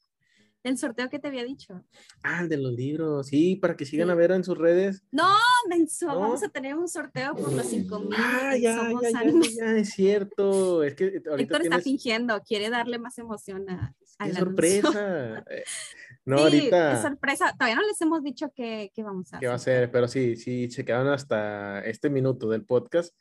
El 0.62 0.76
sorteo 0.76 1.08
que 1.08 1.18
te 1.18 1.28
había 1.28 1.42
dicho. 1.42 1.86
Ah, 2.22 2.42
el 2.42 2.50
de 2.50 2.58
los 2.58 2.74
libros, 2.74 3.28
sí, 3.28 3.56
para 3.56 3.74
que 3.78 3.86
sigan 3.86 4.10
a 4.10 4.14
ver 4.14 4.30
en 4.32 4.44
sus 4.44 4.58
redes. 4.58 5.02
No, 5.10 5.34
menso, 5.70 6.06
vamos 6.08 6.42
a 6.42 6.50
tener 6.50 6.74
un 6.74 6.86
sorteo 6.86 7.34
por 7.34 7.50
los 7.50 7.64
5000. 7.64 8.10
Ah, 8.14 8.54
ya, 8.58 8.76
ya, 9.00 9.10
ya, 9.10 9.48
ya, 9.56 9.76
es 9.78 9.88
cierto. 9.88 10.82
Es 10.82 10.94
que 10.96 11.22
ahorita 11.26 11.56
Héctor 11.56 11.62
está 11.62 11.80
fingiendo, 11.80 12.42
quiere 12.42 12.68
darle 12.68 12.98
más 12.98 13.16
emoción 13.16 13.70
a, 13.70 13.94
a 14.18 14.28
la 14.28 14.34
sorpresa. 14.34 15.44
Eh, 15.50 15.64
no, 16.24 16.38
sí, 16.38 16.42
ahorita. 16.44 16.94
Es 16.94 17.02
sorpresa. 17.02 17.52
Todavía 17.52 17.76
no 17.76 17.86
les 17.86 18.00
hemos 18.00 18.22
dicho 18.22 18.52
qué, 18.54 18.90
vamos 18.98 19.26
a 19.26 19.36
hacer. 19.36 19.40
¿Qué 19.40 19.48
va 19.48 19.54
a 19.54 19.58
ser? 19.58 19.90
Pero 19.90 20.08
sí, 20.08 20.36
sí, 20.36 20.70
se 20.70 20.84
quedaron 20.84 21.08
hasta 21.08 21.80
este 21.80 22.10
minuto 22.10 22.48
del 22.48 22.64
podcast. 22.64 23.14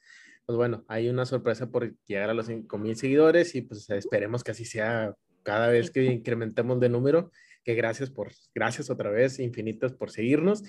Pues 0.45 0.57
bueno, 0.57 0.83
hay 0.87 1.09
una 1.09 1.25
sorpresa 1.25 1.69
por 1.69 1.95
llegar 2.05 2.29
a 2.29 2.33
los 2.33 2.47
5000 2.47 2.95
seguidores 2.95 3.53
y 3.55 3.61
pues 3.61 3.89
esperemos 3.89 4.43
que 4.43 4.51
así 4.51 4.65
sea 4.65 5.13
cada 5.43 5.67
vez 5.67 5.91
que 5.91 6.05
incrementemos 6.05 6.79
de 6.79 6.89
número, 6.89 7.31
que 7.63 7.75
gracias 7.75 8.09
por, 8.09 8.31
gracias 8.53 8.89
otra 8.89 9.11
vez, 9.11 9.39
infinitas 9.39 9.93
por 9.93 10.11
seguirnos. 10.11 10.63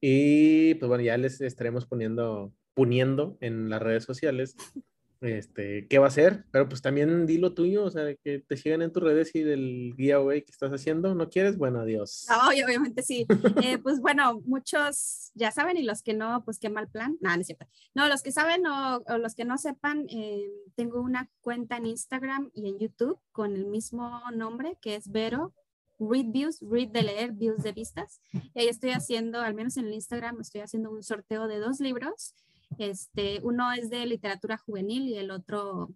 Y 0.00 0.74
pues 0.74 0.88
bueno, 0.88 1.04
ya 1.04 1.16
les 1.16 1.40
estaremos 1.40 1.86
poniendo, 1.86 2.52
poniendo 2.74 3.38
en 3.40 3.70
las 3.70 3.80
redes 3.80 4.04
sociales 4.04 4.56
este, 5.22 5.86
qué 5.88 5.98
va 5.98 6.08
a 6.08 6.10
ser, 6.10 6.44
pero 6.50 6.68
pues 6.68 6.82
también 6.82 7.26
di 7.26 7.38
lo 7.38 7.54
tuyo, 7.54 7.84
o 7.84 7.90
sea, 7.90 8.14
que 8.16 8.40
te 8.40 8.56
sigan 8.56 8.82
en 8.82 8.92
tus 8.92 9.02
redes 9.02 9.34
y 9.34 9.42
del 9.42 9.94
giveaway 9.96 10.42
que 10.42 10.50
estás 10.50 10.70
haciendo, 10.72 11.14
¿no 11.14 11.28
quieres? 11.28 11.56
Bueno, 11.56 11.80
adiós. 11.80 12.26
No, 12.28 12.48
obviamente 12.48 13.02
sí. 13.02 13.26
Eh, 13.62 13.78
pues 13.82 14.00
bueno, 14.00 14.40
muchos 14.44 15.30
ya 15.34 15.50
saben 15.50 15.76
y 15.76 15.82
los 15.82 16.02
que 16.02 16.14
no, 16.14 16.44
pues 16.44 16.58
qué 16.58 16.70
mal 16.70 16.88
plan. 16.88 17.16
No, 17.20 17.34
no 17.34 17.40
es 17.40 17.46
cierto. 17.46 17.66
No, 17.94 18.08
los 18.08 18.22
que 18.22 18.32
saben 18.32 18.66
o, 18.66 19.02
los 19.18 19.34
que 19.34 19.44
no 19.44 19.58
sepan, 19.58 20.06
eh, 20.10 20.50
tengo 20.74 21.00
una 21.00 21.30
cuenta 21.40 21.76
en 21.76 21.86
Instagram 21.86 22.50
y 22.54 22.68
en 22.68 22.78
YouTube 22.78 23.18
con 23.30 23.54
el 23.54 23.66
mismo 23.66 24.20
nombre 24.34 24.76
que 24.80 24.96
es 24.96 25.10
Vero. 25.10 25.54
Read 25.98 26.26
Views, 26.32 26.58
Read 26.62 26.88
de 26.88 27.02
leer, 27.02 27.32
Views 27.32 27.62
de 27.62 27.70
vistas. 27.70 28.20
Y 28.54 28.60
ahí 28.60 28.68
estoy 28.68 28.90
haciendo, 28.90 29.40
al 29.40 29.54
menos 29.54 29.76
en 29.76 29.86
el 29.86 29.94
Instagram, 29.94 30.40
estoy 30.40 30.62
haciendo 30.62 30.90
un 30.90 31.04
sorteo 31.04 31.46
de 31.46 31.58
dos 31.58 31.78
libros 31.78 32.34
este, 32.78 33.40
uno 33.42 33.72
es 33.72 33.90
de 33.90 34.06
literatura 34.06 34.58
juvenil 34.58 35.08
y 35.08 35.16
el 35.16 35.30
otro, 35.30 35.90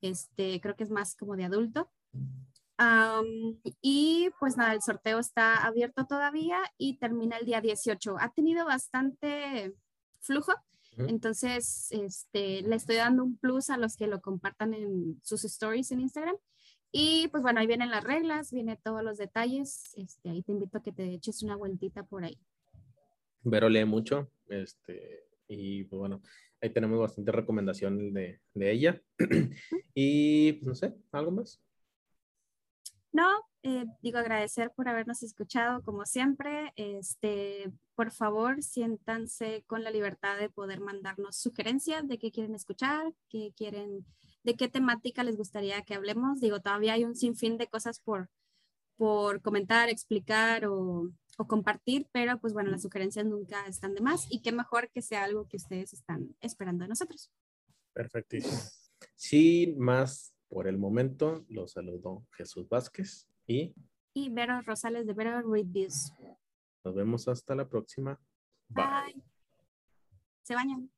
este, 0.00 0.60
creo 0.60 0.76
que 0.76 0.84
es 0.84 0.90
más 0.90 1.16
como 1.16 1.36
de 1.36 1.44
adulto. 1.44 1.90
y 3.82 4.30
pues 4.38 4.56
nada, 4.56 4.72
el 4.72 4.82
sorteo 4.82 5.18
está 5.18 5.66
abierto 5.66 6.06
todavía 6.06 6.60
y 6.76 6.98
termina 6.98 7.36
el 7.36 7.46
día 7.46 7.60
18. 7.60 8.16
Ha 8.18 8.32
tenido 8.32 8.64
bastante 8.64 9.74
flujo, 10.20 10.52
entonces 10.96 11.88
este, 11.92 12.62
le 12.62 12.76
estoy 12.76 12.96
dando 12.96 13.24
un 13.24 13.36
plus 13.36 13.70
a 13.70 13.76
los 13.76 13.96
que 13.96 14.06
lo 14.06 14.20
compartan 14.20 14.74
en 14.74 15.20
sus 15.22 15.44
stories 15.44 15.92
en 15.92 16.00
Instagram. 16.00 16.36
Y 16.90 17.28
pues 17.28 17.42
bueno, 17.42 17.60
ahí 17.60 17.66
vienen 17.66 17.90
las 17.90 18.02
reglas, 18.02 18.50
vienen 18.50 18.78
todos 18.82 19.02
los 19.02 19.18
detalles. 19.18 19.92
Este, 19.96 20.30
ahí 20.30 20.42
te 20.42 20.52
invito 20.52 20.78
a 20.78 20.82
que 20.82 20.92
te 20.92 21.04
eches 21.12 21.42
una 21.42 21.56
vueltita 21.56 22.02
por 22.02 22.24
ahí. 22.24 22.38
Vero 23.42 23.68
lee 23.68 23.84
mucho, 23.84 24.30
este, 24.48 25.27
y 25.48 25.84
pues 25.84 25.98
bueno, 25.98 26.22
ahí 26.60 26.70
tenemos 26.70 26.98
bastante 26.98 27.32
recomendaciones 27.32 28.12
de, 28.12 28.40
de 28.54 28.70
ella. 28.70 29.02
y 29.94 30.52
pues, 30.54 30.66
no 30.66 30.74
sé, 30.74 30.94
¿algo 31.12 31.30
más? 31.32 31.60
No, 33.10 33.26
eh, 33.62 33.86
digo 34.02 34.18
agradecer 34.18 34.70
por 34.76 34.88
habernos 34.88 35.22
escuchado 35.22 35.82
como 35.82 36.04
siempre. 36.04 36.72
Este, 36.76 37.72
por 37.94 38.10
favor, 38.10 38.62
siéntanse 38.62 39.64
con 39.66 39.82
la 39.82 39.90
libertad 39.90 40.38
de 40.38 40.50
poder 40.50 40.80
mandarnos 40.80 41.36
sugerencias 41.36 42.06
de 42.06 42.18
qué 42.18 42.30
quieren 42.30 42.54
escuchar, 42.54 43.12
qué 43.28 43.52
quieren, 43.56 44.04
de 44.44 44.54
qué 44.54 44.68
temática 44.68 45.24
les 45.24 45.36
gustaría 45.36 45.82
que 45.82 45.94
hablemos. 45.94 46.40
Digo, 46.40 46.60
todavía 46.60 46.92
hay 46.92 47.04
un 47.04 47.16
sinfín 47.16 47.56
de 47.56 47.66
cosas 47.66 48.00
por, 48.00 48.28
por 48.96 49.40
comentar, 49.42 49.88
explicar 49.88 50.66
o, 50.66 51.10
o 51.38 51.46
compartir, 51.46 52.08
pero 52.12 52.38
pues 52.40 52.52
bueno, 52.52 52.70
las 52.70 52.82
sugerencias 52.82 53.24
nunca 53.24 53.64
están 53.66 53.94
de 53.94 54.00
más 54.00 54.26
y 54.28 54.42
qué 54.42 54.50
mejor 54.50 54.90
que 54.90 55.02
sea 55.02 55.24
algo 55.24 55.46
que 55.48 55.56
ustedes 55.56 55.92
están 55.92 56.36
esperando 56.40 56.82
de 56.82 56.88
nosotros. 56.88 57.30
Perfectísimo. 57.92 58.58
Sin 59.14 59.78
más 59.78 60.34
por 60.48 60.66
el 60.66 60.78
momento, 60.78 61.44
los 61.48 61.72
saludo 61.72 62.26
Jesús 62.32 62.68
Vázquez 62.68 63.28
y... 63.46 63.72
Y 64.14 64.30
Vero 64.30 64.60
Rosales 64.62 65.06
de 65.06 65.12
Vero 65.12 65.40
Reviews. 65.42 66.12
Nos 66.84 66.94
vemos 66.94 67.28
hasta 67.28 67.54
la 67.54 67.68
próxima. 67.68 68.20
Bye. 68.68 69.22
Se 70.42 70.54
bañan. 70.54 70.90